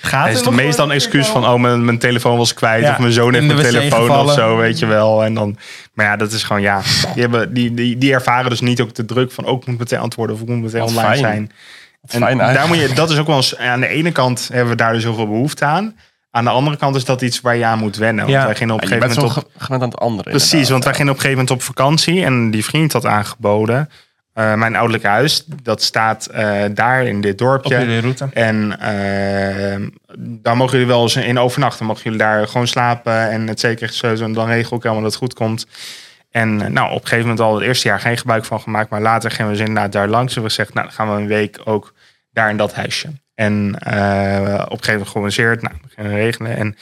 gaat 0.00 0.24
Hij 0.24 0.32
is 0.32 0.42
nog 0.42 0.54
meestal 0.54 0.84
een 0.84 0.90
excuus 0.90 1.26
van, 1.26 1.46
oh, 1.46 1.54
mijn, 1.60 1.84
mijn 1.84 1.98
telefoon 1.98 2.36
was 2.36 2.54
kwijt. 2.54 2.82
Ja, 2.82 2.90
of 2.92 2.98
mijn 2.98 3.12
zoon 3.12 3.34
heeft 3.34 3.46
mijn 3.46 3.58
telefoon 3.58 4.00
gevallen. 4.00 4.24
of 4.24 4.32
zo, 4.32 4.56
weet 4.56 4.78
je 4.78 4.86
wel. 4.86 5.24
En 5.24 5.34
dan, 5.34 5.56
maar 5.92 6.06
ja, 6.06 6.16
dat 6.16 6.32
is 6.32 6.42
gewoon, 6.42 6.62
ja. 6.62 6.80
Die, 7.14 7.22
hebben, 7.22 7.54
die, 7.54 7.74
die, 7.74 7.98
die 7.98 8.12
ervaren 8.12 8.50
dus 8.50 8.60
niet 8.60 8.80
ook 8.80 8.94
de 8.94 9.04
druk 9.04 9.32
van, 9.32 9.44
ook 9.46 9.66
moet 9.66 9.78
meteen 9.78 9.98
antwoorden 9.98 10.36
of 10.36 10.42
ik 10.42 10.48
moet 10.48 10.60
meteen 10.62 10.80
Wat 10.80 10.88
online 10.88 11.08
fijn. 11.08 11.18
zijn. 11.18 11.50
En 12.10 12.20
fijn 12.20 12.38
daar 12.38 12.46
eigenlijk. 12.46 12.80
moet 12.80 12.88
je, 12.90 12.94
dat 12.94 13.10
is 13.10 13.18
ook 13.18 13.26
wel 13.26 13.36
eens, 13.36 13.56
aan 13.56 13.80
de 13.80 13.88
ene 13.88 14.12
kant 14.12 14.48
hebben 14.52 14.70
we 14.70 14.76
daar 14.76 14.92
dus 14.92 15.02
heel 15.02 15.14
veel 15.14 15.26
behoefte 15.28 15.64
aan. 15.64 15.96
Aan 16.30 16.44
de 16.44 16.50
andere 16.50 16.76
kant 16.76 16.96
is 16.96 17.04
dat 17.04 17.22
iets 17.22 17.40
waar 17.40 17.56
je 17.56 17.64
aan 17.64 17.78
moet 17.78 17.96
wennen. 17.96 18.24
Want 18.24 18.36
Ja. 18.36 18.44
wij 18.46 18.54
gingen 18.54 18.74
op 18.74 18.82
een 18.82 18.88
Ja, 18.88 18.94
je 18.94 19.00
gegeven 19.00 19.20
bent 19.22 19.32
zo 19.34 19.40
moment 19.40 19.56
op, 19.56 19.62
gewend 19.62 19.82
aan 19.82 19.88
het 19.88 19.98
andere. 19.98 20.30
Precies, 20.30 20.44
inderdaad. 20.52 20.70
want 20.70 20.84
wij 20.84 20.94
gingen 20.94 21.10
op 21.10 21.16
een 21.16 21.22
gegeven 21.22 21.44
moment 21.44 21.60
op 21.66 21.74
vakantie 21.74 22.24
en 22.24 22.50
die 22.50 22.64
vriend 22.64 22.92
had 22.92 23.06
aangeboden. 23.06 23.88
eh, 24.32 24.54
mijn 24.54 24.74
ouderlijk 24.74 25.04
huis, 25.04 25.44
dat 25.62 25.82
staat 25.82 26.26
eh, 26.26 26.62
daar 26.74 27.04
in 27.06 27.20
dit 27.20 27.32
op 27.32 27.38
dorpje. 27.38 27.78
jullie 27.78 28.00
route. 28.00 28.28
En 28.32 28.80
eh, 28.80 29.88
daar 30.18 30.56
mogen 30.56 30.72
jullie 30.72 30.86
wel 30.92 31.02
eens 31.02 31.16
in 31.16 31.38
overnachten. 31.38 31.86
Mogen 31.86 32.02
jullie 32.02 32.18
daar 32.18 32.48
gewoon 32.48 32.66
slapen 32.66 33.30
en 33.30 33.46
het 33.48 33.60
zeker 33.60 33.92
zo. 33.92 34.14
En 34.14 34.32
dan 34.32 34.46
regel 34.46 34.76
ik 34.76 34.82
helemaal 34.82 35.02
dat 35.04 35.12
het 35.12 35.20
goed 35.22 35.34
komt. 35.34 35.66
En 36.30 36.56
nou, 36.72 36.86
op 36.88 36.94
een 37.02 37.08
gegeven 37.08 37.20
moment 37.28 37.40
al 37.40 37.54
het 37.54 37.64
eerste 37.64 37.88
jaar 37.88 38.00
geen 38.00 38.18
gebruik 38.18 38.44
van 38.44 38.60
gemaakt. 38.60 38.90
Maar 38.90 39.00
later 39.00 39.30
gingen 39.30 39.50
we 39.52 39.56
dus 39.58 39.66
inderdaad 39.66 39.92
daar 39.92 40.08
langs. 40.08 40.36
En 40.36 40.42
we 40.42 40.48
gezegd, 40.48 40.74
nou, 40.74 40.86
dan 40.86 40.94
gaan 40.94 41.14
we 41.14 41.20
een 41.20 41.26
week 41.28 41.60
ook 41.64 41.92
daar 42.38 42.50
in 42.50 42.56
dat 42.56 42.74
huisje. 42.74 43.08
En 43.34 43.76
eh, 43.78 44.62
op 44.64 44.78
een 44.78 44.84
gegeven 44.84 44.92
moment 44.92 45.08
georganiseerd. 45.08 45.62
Nou, 45.62 45.74
we 45.96 46.08
regelen. 46.08 46.56
En 46.56 46.76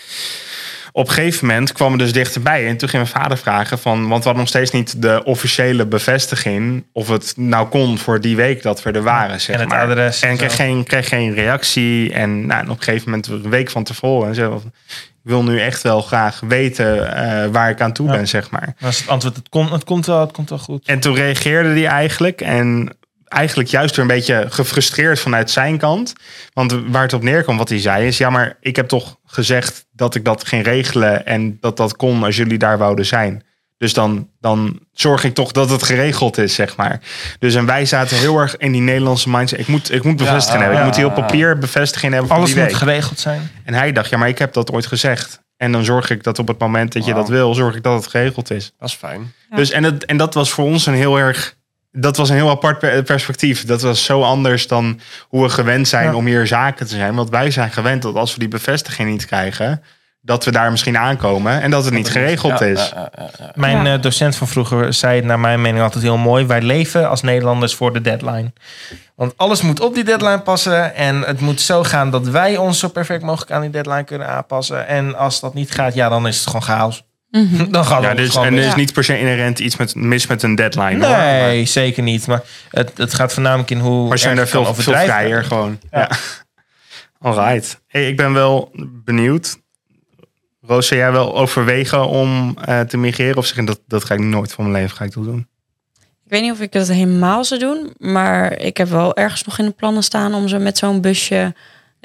op 0.93 1.09
een 1.09 1.15
gegeven 1.15 1.47
moment 1.47 1.73
kwam 1.73 1.91
het 1.91 2.01
dus 2.01 2.13
dichterbij. 2.13 2.67
En 2.67 2.77
toen 2.77 2.89
ging 2.89 3.03
mijn 3.03 3.23
vader 3.23 3.39
vragen 3.39 3.79
van... 3.79 3.99
Want 3.99 4.23
we 4.23 4.29
hadden 4.29 4.37
nog 4.37 4.49
steeds 4.49 4.71
niet 4.71 5.03
de 5.03 5.25
officiële 5.25 5.87
bevestiging... 5.87 6.85
of 6.93 7.09
het 7.09 7.33
nou 7.37 7.69
kon 7.69 7.99
voor 7.99 8.21
die 8.21 8.37
week 8.37 8.63
dat 8.63 8.83
we 8.83 8.91
er 8.91 9.03
waren, 9.03 9.41
zeg 9.41 9.55
En 9.55 9.61
het 9.61 9.71
maar. 9.71 9.81
adres 9.87 10.21
en 10.23 10.37
kreeg 10.37 10.57
geen, 10.57 10.85
kreeg 10.85 11.09
geen 11.09 11.35
reactie. 11.35 12.13
En 12.13 12.47
nou, 12.47 12.61
en 12.61 12.71
op 12.71 12.77
een 12.77 12.83
gegeven 12.83 13.11
moment, 13.11 13.27
een 13.27 13.51
week 13.51 13.71
van 13.71 13.85
tevoren... 13.85 14.29
En 14.29 14.35
zo, 14.35 14.63
ik 14.87 15.33
wil 15.33 15.43
nu 15.45 15.61
echt 15.61 15.83
wel 15.83 16.01
graag 16.01 16.41
weten 16.49 17.15
eh, 17.17 17.47
waar 17.51 17.71
ik 17.71 17.81
aan 17.81 17.93
toe 17.93 18.07
Ja. 18.07 18.13
ben, 18.13 18.29
zeg 18.29 18.51
maar. 18.51 18.75
Is 18.81 18.99
het 18.99 19.09
antwoord, 19.09 19.37
het 19.37 19.49
komt, 19.49 19.71
het 19.71 19.85
komt 19.85 20.07
wel, 20.07 20.21
het 20.21 20.33
komt 20.33 20.49
wel 20.49 20.59
goed. 20.59 20.87
En 20.87 21.01
toen 21.01 21.15
reageerde 21.15 21.69
hij 21.69 21.87
eigenlijk. 21.87 22.41
En 22.41 22.97
eigenlijk 23.29 23.69
juist 23.69 23.97
weer 23.97 24.05
een 24.05 24.17
beetje 24.17 24.47
gefrustreerd 24.49 25.21
vanuit 25.21 25.51
zijn 25.51 25.79
kant. 25.79 26.13
Want 26.53 26.77
waar 26.87 27.03
het 27.03 27.13
op 27.13 27.23
neerkwam, 27.23 27.57
wat 27.57 27.69
hij 27.69 27.81
zei, 27.81 28.07
is: 28.07 28.19
ja, 28.19 28.31
maar 28.31 28.57
ik 28.61 28.77
heb 28.77 28.89
toch 28.89 29.17
gezegd 29.25 29.87
dat 29.93 30.15
ik 30.15 30.25
dat 30.25 30.47
ging 30.47 30.65
regelen. 30.65 31.27
En 31.27 31.57
dat 31.61 31.77
dat 31.77 31.97
kon 31.97 32.25
als 32.25 32.37
jullie 32.37 32.59
daar 32.59 32.79
wouden 32.79 33.07
zijn. 33.07 33.45
Dus 33.79 33.93
dan, 33.93 34.29
dan 34.41 34.81
zorg 34.93 35.25
ik 35.25 35.35
toch 35.35 35.53
dat 35.53 35.71
het 35.71 35.83
geregeld 35.83 36.39
is, 36.39 36.55
zeg 36.55 36.77
maar. 36.77 37.01
Dus 37.39 37.55
en 37.55 37.67
wij 37.67 37.85
zaten 37.85 38.17
heel 38.17 38.39
erg 38.39 38.57
in 38.57 38.73
die 38.73 38.81
Nederlandse 38.81 39.31
mindset. 39.31 39.59
Ik 39.59 39.67
moet, 39.67 39.93
ik 39.93 40.05
moet 40.05 40.17
bevestiging 40.17 40.63
Ja, 40.63 40.69
hebben. 40.69 40.87
Ik 40.89 40.95
ja, 40.95 41.01
moet 41.03 41.11
op 41.11 41.17
ja. 41.17 41.23
papier 41.23 41.59
bevestiging 41.59 42.13
hebben 42.13 42.31
Alles 42.31 42.49
die 42.51 42.59
moet 42.59 42.67
week. 42.67 42.77
geregeld 42.77 43.19
zijn. 43.21 43.51
En 43.65 43.75
hij 43.75 43.93
dacht, 43.93 44.11
ja, 44.11 44.19
maar 44.19 44.29
ik 44.29 44.39
heb 44.39 44.53
dat 44.53 44.73
ooit 44.73 44.87
gezegd. 44.87 45.41
En 45.57 45.73
dan 45.73 45.85
zorg 45.85 46.11
ik 46.11 46.23
dat 46.23 46.39
op 46.39 46.49
het 46.49 46.59
moment 46.59 46.93
dat 46.93 47.05
je 47.05 47.15
dat 47.15 47.29
wil, 47.29 47.55
zorg 47.55 47.75
ik 47.75 47.83
dat 47.83 48.03
het 48.03 48.11
geregeld 48.11 48.51
is. 48.51 48.73
Dat 48.79 48.89
is 48.89 48.95
fijn. 48.95 49.33
Ja. 49.51 49.57
Dus 49.57 49.71
en, 49.71 49.83
het, 49.85 50.05
en 50.05 50.17
dat 50.17 50.35
was 50.35 50.51
voor 50.51 50.65
ons 50.65 50.87
een 50.87 50.95
heel 50.95 51.17
erg. 51.19 51.56
Dat 51.99 52.17
was 52.17 52.29
een 52.29 52.35
heel 52.37 52.51
apart 52.51 52.79
per- 52.79 53.03
perspectief. 53.03 53.65
Dat 53.65 53.83
was 53.83 54.05
zo 54.05 54.23
anders 54.23 54.67
dan 54.67 55.01
hoe 55.29 55.43
we 55.43 55.49
gewend 55.49 55.89
zijn 55.89 56.09
Ja. 56.11 56.15
om 56.15 56.27
hier 56.27 56.47
zaken 56.47 56.87
te 56.87 56.97
zijn. 56.97 57.15
Want 57.15 57.31
wij 57.31 57.51
zijn 57.51 57.71
gewend 57.71 58.03
dat 58.03 58.15
als 58.15 58.33
we 58.33 58.39
die 58.39 58.49
bevestiging 58.49 59.11
niet 59.11 59.27
krijgen, 59.27 59.83
dat 60.21 60.45
we 60.45 60.51
daar 60.51 60.71
misschien 60.71 60.99
aankomen 60.99 61.61
en 61.63 61.71
dat 61.71 61.85
het 61.85 61.95
niet 61.95 62.11
geregeld 62.11 62.59
Ja, 62.59 62.67
is. 62.67 62.93
ja. 62.95 63.11
Mijn 63.55 63.85
Ja. 63.85 63.95
eh, 63.95 64.01
docent 64.03 64.37
van 64.37 64.49
vroeger 64.49 64.93
zei 64.95 65.21
naar 65.23 65.41
mijn 65.41 65.61
mening 65.61 65.83
altijd 65.83 66.03
heel 66.05 66.17
mooi. 66.17 66.47
Wij 66.47 66.63
leven 66.63 67.09
als 67.09 67.23
Nederlanders 67.23 67.75
voor 67.75 67.93
de 67.93 68.01
deadline. 68.01 68.53
Want 69.15 69.33
alles 69.37 69.63
moet 69.63 69.81
op 69.81 69.95
die 69.95 70.05
deadline 70.05 70.41
passen. 70.41 70.95
En 70.95 71.21
het 71.23 71.41
moet 71.41 71.61
zo 71.61 71.83
gaan 71.85 72.11
dat 72.11 72.29
wij 72.29 72.57
ons 72.57 72.79
zo 72.79 72.89
perfect 72.89 73.23
mogelijk 73.23 73.51
aan 73.51 73.61
die 73.61 73.71
deadline 73.71 74.05
kunnen 74.05 74.29
aanpassen. 74.29 74.87
En 74.87 75.17
als 75.17 75.41
dat 75.41 75.55
niet 75.55 75.71
gaat, 75.71 75.95
ja, 75.95 76.09
dan 76.09 76.27
is 76.27 76.37
het 76.37 76.47
gewoon 76.47 76.63
chaos. 76.63 77.05
Mhm. 77.43 77.71
Dan 77.71 77.85
gaat 77.85 78.03
Ja, 78.03 78.09
het 78.09 78.17
dus, 78.17 78.37
en 78.37 78.57
er 78.57 78.67
is 78.67 78.75
niet 78.75 78.93
per 78.93 79.05
se 79.05 79.19
inherent 79.19 79.59
iets 79.59 79.77
met, 79.77 79.95
mis 79.95 80.27
met 80.27 80.43
een 80.43 80.55
deadline. 80.55 81.07
hoor. 81.07 81.17
Nee, 81.17 81.65
zeker 81.67 82.03
niet. 82.03 82.27
Maar 82.27 82.43
het, 82.71 82.93
het 82.97 83.15
gaat 83.15 83.33
voornamelijk 83.33 83.71
in 83.71 83.79
hoe. 83.79 84.09
Maar 84.09 84.19
zijn 84.19 84.37
daar 84.37 84.49
veel, 84.49 84.75
veel 84.75 84.95
vrijer 84.95 85.45
gewoon. 85.45 85.79
Ja. 85.91 85.99
Ja. 85.99 86.09
Alright. 87.19 87.81
Hey, 87.87 88.09
ik 88.09 88.17
ben 88.17 88.33
wel 88.33 88.71
benieuwd. 89.05 89.59
Roos, 90.61 90.87
zou 90.87 91.01
jij 91.01 91.13
wel 91.13 91.37
overwegen 91.37 92.09
om 92.09 92.57
eh, 92.65 92.81
te 92.81 92.97
migreren? 92.97 93.37
Of 93.37 93.47
zeggen 93.47 93.65
dat, 93.65 93.81
dat 93.87 94.05
ga 94.05 94.15
ik 94.15 94.21
nooit 94.21 94.53
van 94.53 94.65
mijn 94.71 94.83
leven 94.83 94.97
ga 94.97 95.05
ik 95.05 95.13
dat 95.13 95.25
doen? 95.25 95.49
Ik 96.25 96.33
weet 96.33 96.43
niet 96.43 96.53
of 96.53 96.61
ik 96.61 96.73
dat 96.73 96.89
helemaal 96.89 97.45
zou 97.45 97.61
doen, 97.61 97.95
maar 97.99 98.59
ik 98.59 98.77
heb 98.77 98.89
wel 98.89 99.17
ergens 99.17 99.45
nog 99.45 99.59
in 99.59 99.65
de 99.65 99.71
plannen 99.71 100.03
staan 100.03 100.35
om 100.35 100.49
zo 100.49 100.59
met 100.59 100.79
zo'n 100.79 101.01
busje 101.01 101.55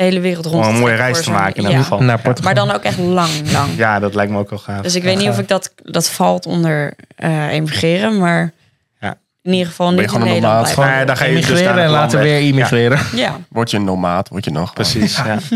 de 0.02 0.08
hele 0.08 0.20
wereld 0.20 0.45
rond 0.45 0.66
Om 0.68 0.74
een 0.74 0.80
mooie 0.80 0.95
reis 0.95 1.16
voor 1.16 1.26
te 1.26 1.32
maken 1.32 1.56
in 1.56 1.64
ieder 1.64 1.78
geval. 1.82 2.02
Naar 2.02 2.20
Portugal. 2.22 2.54
Maar 2.54 2.66
dan 2.66 2.76
ook 2.76 2.84
echt 2.84 2.97
lang, 2.97 3.30
lang. 3.52 3.70
Ja, 3.76 3.99
dat 3.99 4.16
lijkt 4.16 4.32
me 4.32 4.38
ook 4.38 4.49
wel 4.49 4.60
gaaf. 4.60 4.82
Dus 4.82 4.95
ik 4.95 5.04
weet 5.04 5.18
niet 5.18 5.30
of 5.30 5.39
ik 5.39 5.47
dat, 5.47 5.74
dat 5.84 6.10
valt 6.10 6.45
onder 6.45 6.93
eh 7.16 7.47
emigreren, 7.52 8.18
maar 8.18 8.52
Ja. 8.99 9.18
in 9.41 9.52
ieder 9.52 9.68
geval 9.68 9.91
niet 9.91 9.99
in 10.02 10.10
gewoon 10.10 10.28
een 10.28 10.34
Nederland. 10.34 10.76
Nou 10.76 10.89
ja, 10.89 11.06
dan 11.06 11.18
ga 11.18 11.26
je 11.26 11.32
dus 11.36 11.41
Immigreren 11.41 11.76
daar 11.76 11.86
en 11.86 11.91
later 11.91 12.20
weg. 12.20 12.28
weer 12.28 12.39
immigreren. 12.47 12.99
Ja, 13.16 13.38
Word 13.49 13.72
je 13.72 13.78
een 13.78 13.84
nomaad, 13.84 14.30
word 14.30 14.45
je 14.45 14.52
nog. 14.52 14.74
Precies, 14.74 15.16
ja. 15.16 15.38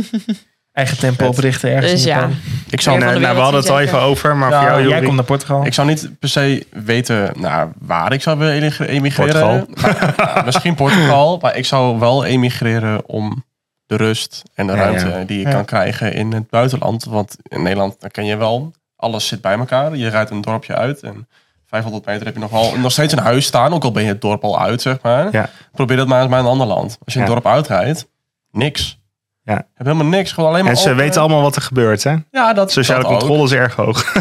Eigen 0.71 0.97
tempo 0.97 1.27
oprichten 1.27 1.69
ergens. 1.71 1.91
dus 1.91 2.01
in 2.01 2.07
ja. 2.07 2.15
Japan. 2.15 2.35
Ik 2.69 2.81
zou, 2.81 2.99
eh, 3.01 3.07
nou, 3.07 3.19
we 3.35 3.41
hadden 3.41 3.59
het 3.61 3.69
al 3.69 3.79
even 3.79 3.99
over, 4.01 4.35
maar 4.37 4.51
voor 4.51 4.61
Ja, 4.61 4.77
jou, 4.79 4.87
jij 4.87 5.01
komt 5.01 5.15
naar 5.15 5.25
Portugal. 5.25 5.65
ik 5.65 5.73
zou 5.73 5.87
niet 5.87 6.09
per 6.19 6.29
se 6.29 6.65
weten 6.71 7.31
nou, 7.39 7.69
waar 7.79 8.13
ik 8.13 8.21
zou 8.21 8.37
willen 8.37 8.87
emigreren. 8.87 9.67
Maar, 9.81 10.05
ja, 10.17 10.41
misschien 10.45 10.75
Portugal, 10.75 11.37
maar 11.41 11.55
ik 11.57 11.65
zou 11.65 11.99
wel 11.99 12.25
emigreren 12.25 13.07
om 13.09 13.43
de 13.87 13.95
rust 13.95 14.41
en 14.53 14.67
de 14.67 14.73
Ja, 14.73 14.79
ruimte 14.79 15.07
ja. 15.07 15.23
die 15.23 15.39
je 15.39 15.49
kan 15.49 15.65
krijgen 15.65 16.13
in 16.13 16.31
het 16.33 16.49
buitenland. 16.49 17.03
Want 17.03 17.35
in 17.43 17.61
Nederland 17.61 17.95
dan 18.01 18.11
ken 18.11 18.25
je 18.25 18.35
wel, 18.35 18.71
alles 18.95 19.27
zit 19.27 19.41
bij 19.41 19.57
elkaar. 19.57 19.95
Je 19.95 20.07
rijdt 20.07 20.29
een 20.29 20.41
dorpje 20.41 20.75
uit 20.75 20.99
en 21.01 21.27
500 21.67 22.05
meter 22.05 22.25
heb 22.25 22.33
je 22.33 22.39
nog 22.39 22.51
wel 22.51 22.77
nog 22.77 22.91
steeds 22.91 23.13
een 23.13 23.19
huis 23.19 23.45
staan. 23.45 23.73
Ook 23.73 23.83
al 23.83 23.91
ben 23.91 24.03
je 24.03 24.09
het 24.09 24.21
dorp 24.21 24.43
al 24.43 24.61
uit, 24.61 24.81
zeg 24.81 24.97
maar. 25.01 25.49
Probeer 25.71 25.97
dat 25.97 26.07
maar 26.07 26.21
eens 26.21 26.29
bij 26.29 26.39
een 26.39 26.45
ander 26.45 26.67
land. 26.67 26.97
Als 27.05 27.13
je 27.13 27.19
een 27.19 27.25
dorp 27.25 27.47
uitrijdt, 27.47 28.07
niks. 28.51 28.99
Ja. 29.43 29.53
Heb 29.53 29.85
helemaal 29.87 30.05
niks. 30.05 30.31
Gewoon 30.31 30.49
alleen 30.49 30.63
maar 30.63 30.71
En 30.73 30.77
ze 30.79 30.89
open. 30.89 30.97
weten 31.03 31.21
allemaal 31.21 31.41
wat 31.41 31.55
er 31.55 31.61
gebeurt, 31.61 32.03
hè? 32.03 32.15
Ja, 32.31 32.53
dat 32.53 32.71
Sociale 32.71 33.01
dat 33.03 33.11
ook. 33.11 33.17
controle 33.19 33.43
is 33.43 33.51
erg 33.51 33.75
hoog. 33.75 34.03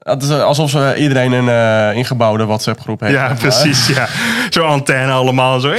Het 0.00 0.22
is 0.22 0.28
eh, 0.30 0.42
alsof 0.42 0.70
ze 0.70 0.94
iedereen 0.98 1.32
een 1.32 1.48
eh, 1.48 1.96
ingebouwde 1.96 2.44
WhatsApp 2.46 2.80
groep 2.80 3.00
heeft. 3.00 3.12
Ja, 3.12 3.34
precies, 3.34 3.86
ja. 3.86 4.06
Zo'n 4.50 4.66
antenne 4.66 5.12
allemaal, 5.12 5.60
zo... 5.60 5.74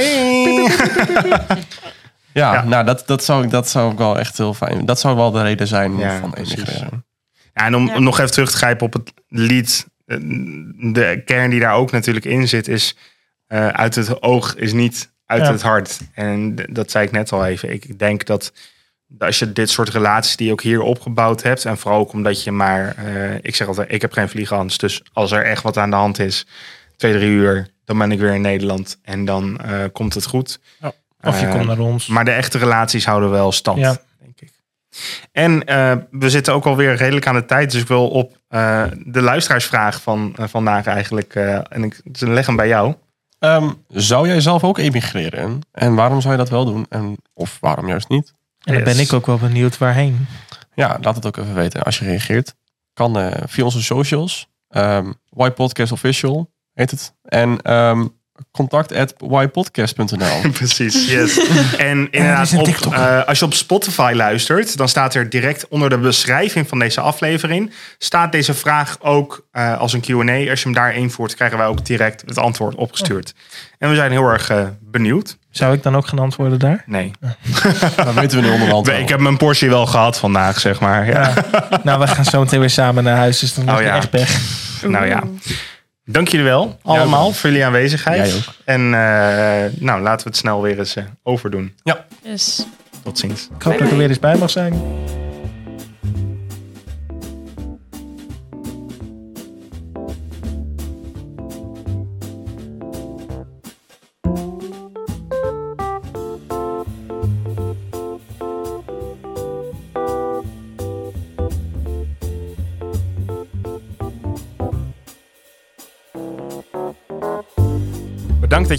Ja, 2.32 2.52
Ja. 2.52 2.64
nou 2.64 2.84
dat, 2.84 3.02
dat, 3.06 3.24
zou 3.24 3.44
ik, 3.44 3.50
dat 3.50 3.68
zou 3.68 3.92
ik 3.92 3.98
wel 3.98 4.18
echt 4.18 4.38
heel 4.38 4.54
fijn. 4.54 4.86
Dat 4.86 5.00
zou 5.00 5.16
wel 5.16 5.30
de 5.30 5.42
reden 5.42 5.66
zijn 5.66 5.96
Ja, 5.98 6.18
van 6.18 6.34
emigreren. 6.34 7.04
Ja, 7.54 7.64
en 7.66 7.74
om 7.76 7.86
Ja. 7.86 7.98
nog 7.98 8.18
even 8.18 8.32
terug 8.32 8.50
te 8.50 8.56
grijpen 8.56 8.86
op 8.86 8.92
het 8.92 9.12
lied. 9.28 9.86
eh, 10.06 10.16
De 10.92 11.22
kern 11.24 11.50
die 11.50 11.60
daar 11.60 11.74
ook 11.74 11.90
natuurlijk 11.90 12.24
in 12.26 12.48
zit 12.48 12.68
is... 12.68 12.96
eh, 13.46 13.66
uit 13.68 13.94
het 13.94 14.22
oog 14.22 14.54
is 14.56 14.72
niet 14.72 15.12
uit 15.26 15.42
Ja. 15.42 15.52
het 15.52 15.62
hart. 15.62 16.00
En 16.14 16.54
dat 16.70 16.90
zei 16.90 17.06
ik 17.06 17.12
net 17.12 17.32
al 17.32 17.46
even. 17.46 17.72
Ik 17.72 17.98
denk 17.98 18.24
dat 18.26 18.52
als 19.18 19.38
je 19.38 19.52
dit 19.52 19.70
soort 19.70 19.88
relaties 19.88 20.36
die 20.36 20.46
je 20.46 20.52
ook 20.52 20.62
hier 20.62 20.80
opgebouwd 20.80 21.42
hebt... 21.42 21.64
en 21.64 21.78
vooral 21.78 22.00
ook 22.00 22.12
omdat 22.12 22.42
je 22.44 22.52
maar... 22.52 22.94
eh, 22.96 23.34
ik 23.42 23.54
zeg 23.56 23.66
altijd, 23.66 23.92
ik 23.92 24.00
heb 24.00 24.12
geen 24.12 24.28
vliegangst. 24.28 24.80
Dus 24.80 25.02
als 25.12 25.32
er 25.32 25.44
echt 25.44 25.62
wat 25.62 25.76
aan 25.76 25.90
de 25.90 25.96
hand 25.96 26.18
is... 26.18 26.46
twee, 26.96 27.12
drie 27.12 27.28
uur, 27.30 27.68
dan 27.84 27.98
ben 27.98 28.12
ik 28.12 28.18
weer 28.18 28.34
in 28.34 28.40
Nederland. 28.40 28.98
En 29.02 29.24
dan 29.24 29.58
eh, 29.60 29.84
komt 29.92 30.14
het 30.14 30.26
goed. 30.26 30.60
Of 31.22 31.40
je 31.40 31.46
Eh, 31.46 31.52
komt 31.52 31.66
naar 31.66 31.78
ons. 31.78 32.06
Maar 32.06 32.24
de 32.24 32.30
echte 32.30 32.58
relaties 32.58 33.04
houden 33.06 33.30
wel 33.30 33.52
stand, 33.52 33.78
Ja. 33.78 33.96
denk 34.18 34.40
ik. 34.40 34.52
En 35.32 35.64
eh, 35.64 35.96
we 36.10 36.30
zitten 36.30 36.54
ook 36.54 36.64
alweer 36.66 36.94
redelijk 36.94 37.26
aan 37.26 37.34
de 37.34 37.44
tijd. 37.44 37.70
Dus 37.70 37.80
ik 37.80 37.88
wil 37.88 38.08
op 38.08 38.36
eh, 38.48 38.84
de 39.04 39.20
luisteraarsvraag 39.22 40.02
van 40.02 40.32
eh, 40.36 40.44
vandaag 40.48 40.86
eigenlijk... 40.86 41.34
eh, 41.34 41.54
en 41.68 41.84
ik 41.84 42.00
leg 42.18 42.46
hem 42.46 42.56
bij 42.56 42.68
jou. 42.68 42.94
Ehm, 43.38 43.70
zou 43.88 44.26
jij 44.26 44.40
zelf 44.40 44.64
ook 44.64 44.78
emigreren? 44.78 45.58
En 45.72 45.94
waarom 45.94 46.20
zou 46.20 46.32
je 46.32 46.38
dat 46.38 46.48
wel 46.50 46.64
doen? 46.64 46.86
En, 46.88 47.16
of 47.34 47.56
waarom 47.60 47.88
juist 47.88 48.08
niet? 48.08 48.32
en 48.62 48.74
dan 48.74 48.84
ben 48.84 48.98
ik 48.98 49.12
ook 49.12 49.26
wel 49.26 49.38
benieuwd 49.38 49.78
waarheen. 49.78 50.26
Ja, 50.74 50.98
laat 51.00 51.14
het 51.14 51.26
ook 51.26 51.36
even 51.36 51.54
weten 51.54 51.82
als 51.82 51.98
je 51.98 52.04
reageert. 52.04 52.54
Kan 52.92 53.18
eh, 53.18 53.42
via 53.46 53.64
onze 53.64 53.82
socials. 53.82 54.48
Ehm 54.68 55.12
White 55.28 55.52
Podcast 55.54 55.92
Official 55.92 56.50
heet 56.74 56.90
het. 56.90 57.14
En 57.22 57.60
ehm, 57.62 58.06
contact 58.50 58.94
at 58.94 59.14
ypodcast.nl. 59.42 60.50
Precies, 60.52 61.10
yes. 61.10 61.40
En 61.76 62.08
inderdaad, 62.10 62.54
op, 62.54 62.94
eh, 62.94 63.24
als 63.24 63.38
je 63.38 63.44
op 63.44 63.54
Spotify 63.54 64.12
luistert, 64.14 64.76
dan 64.76 64.88
staat 64.88 65.14
er 65.14 65.28
direct 65.28 65.68
onder 65.68 65.90
de 65.90 65.98
beschrijving 65.98 66.68
van 66.68 66.78
deze 66.78 67.00
aflevering, 67.00 67.72
staat 67.98 68.32
deze 68.32 68.54
vraag 68.54 68.96
ook 69.00 69.46
eh, 69.52 69.78
als 69.78 69.92
een 69.92 70.00
Q&A. 70.00 70.50
Als 70.50 70.58
je 70.58 70.64
hem 70.64 70.72
daar 70.72 70.94
invoert, 70.94 71.34
krijgen 71.34 71.58
wij 71.58 71.66
ook 71.66 71.84
direct 71.84 72.22
het 72.26 72.38
antwoord 72.38 72.74
opgestuurd. 72.74 73.34
En 73.78 73.88
we 73.88 73.94
zijn 73.94 74.10
heel 74.10 74.28
erg 74.28 74.50
eh, 74.50 74.64
benieuwd. 74.80 75.36
Zou 75.50 75.74
ik 75.74 75.82
dan 75.82 75.96
ook 75.96 76.06
gaan 76.06 76.18
antwoorden 76.18 76.58
daar? 76.58 76.82
Nee, 76.86 77.12
Dat 77.96 78.14
weten 78.14 78.40
we 78.40 78.46
nu 78.46 78.52
onderhand 78.52 78.86
wel. 78.86 78.98
ik 78.98 79.08
heb 79.08 79.20
mijn 79.20 79.36
portie 79.36 79.68
wel 79.68 79.86
gehad 79.86 80.18
vandaag, 80.18 80.60
zeg 80.60 80.80
maar. 80.80 81.06
Ja. 81.06 81.34
nou, 81.82 82.00
we 82.00 82.06
gaan 82.06 82.24
zo 82.24 82.40
meteen 82.40 82.60
weer 82.60 82.70
samen 82.70 83.04
naar 83.04 83.16
huis, 83.16 83.38
dus 83.38 83.54
dan 83.54 83.66
heb 83.66 83.74
Oh 83.74 83.80
je 83.80 83.86
ja. 83.86 83.96
echt 83.96 84.10
pech. 84.10 84.40
Nou 84.86 85.06
ja. 85.06 85.22
Dank 86.04 86.28
jullie 86.28 86.46
wel, 86.46 86.78
allemaal, 86.82 87.32
voor 87.32 87.50
jullie 87.50 87.64
aanwezigheid. 87.64 88.28
Jij 88.28 88.36
ook. 88.36 88.54
En 88.64 88.80
eh, 88.80 89.80
nou, 89.80 90.02
laten 90.02 90.24
we 90.24 90.30
het 90.30 90.36
snel 90.36 90.62
weer 90.62 90.78
eens 90.78 90.96
eh, 90.96 91.04
overdoen. 91.22 91.74
Yes. 92.22 92.66
Tot 93.02 93.18
ziens. 93.18 93.48
Ik 93.56 93.62
hoop 93.62 93.72
dat 93.72 93.82
ik 93.82 93.90
er 93.90 93.96
weer 93.96 94.08
eens 94.08 94.18
bij 94.18 94.36
mag 94.36 94.50
zijn. 94.50 94.72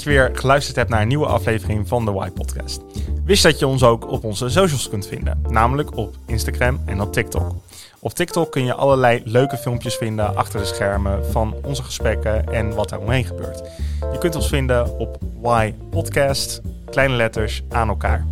Je 0.03 0.09
weer 0.09 0.31
geluisterd 0.33 0.75
hebt 0.75 0.89
naar 0.89 1.01
een 1.01 1.07
nieuwe 1.07 1.25
aflevering 1.25 1.87
van 1.87 2.05
de 2.05 2.11
Y 2.11 2.29
Podcast. 2.29 2.81
Wist 3.25 3.43
dat 3.43 3.59
je 3.59 3.67
ons 3.67 3.83
ook 3.83 4.11
op 4.11 4.23
onze 4.23 4.49
socials 4.49 4.89
kunt 4.89 5.07
vinden, 5.07 5.41
namelijk 5.49 5.97
op 5.97 6.15
Instagram 6.25 6.81
en 6.85 7.01
op 7.01 7.13
TikTok. 7.13 7.55
Op 7.99 8.13
TikTok 8.13 8.51
kun 8.51 8.65
je 8.65 8.73
allerlei 8.73 9.21
leuke 9.25 9.57
filmpjes 9.57 9.95
vinden 9.95 10.35
achter 10.35 10.59
de 10.59 10.65
schermen 10.65 11.31
van 11.31 11.55
onze 11.63 11.83
gesprekken 11.83 12.53
en 12.53 12.75
wat 12.75 12.91
er 12.91 12.99
omheen 12.99 13.25
gebeurt. 13.25 13.61
Je 14.11 14.17
kunt 14.17 14.35
ons 14.35 14.47
vinden 14.47 14.97
op 14.97 15.17
Y 15.43 15.73
Podcast, 15.89 16.61
kleine 16.89 17.15
letters 17.15 17.63
aan 17.69 17.89
elkaar. 17.89 18.25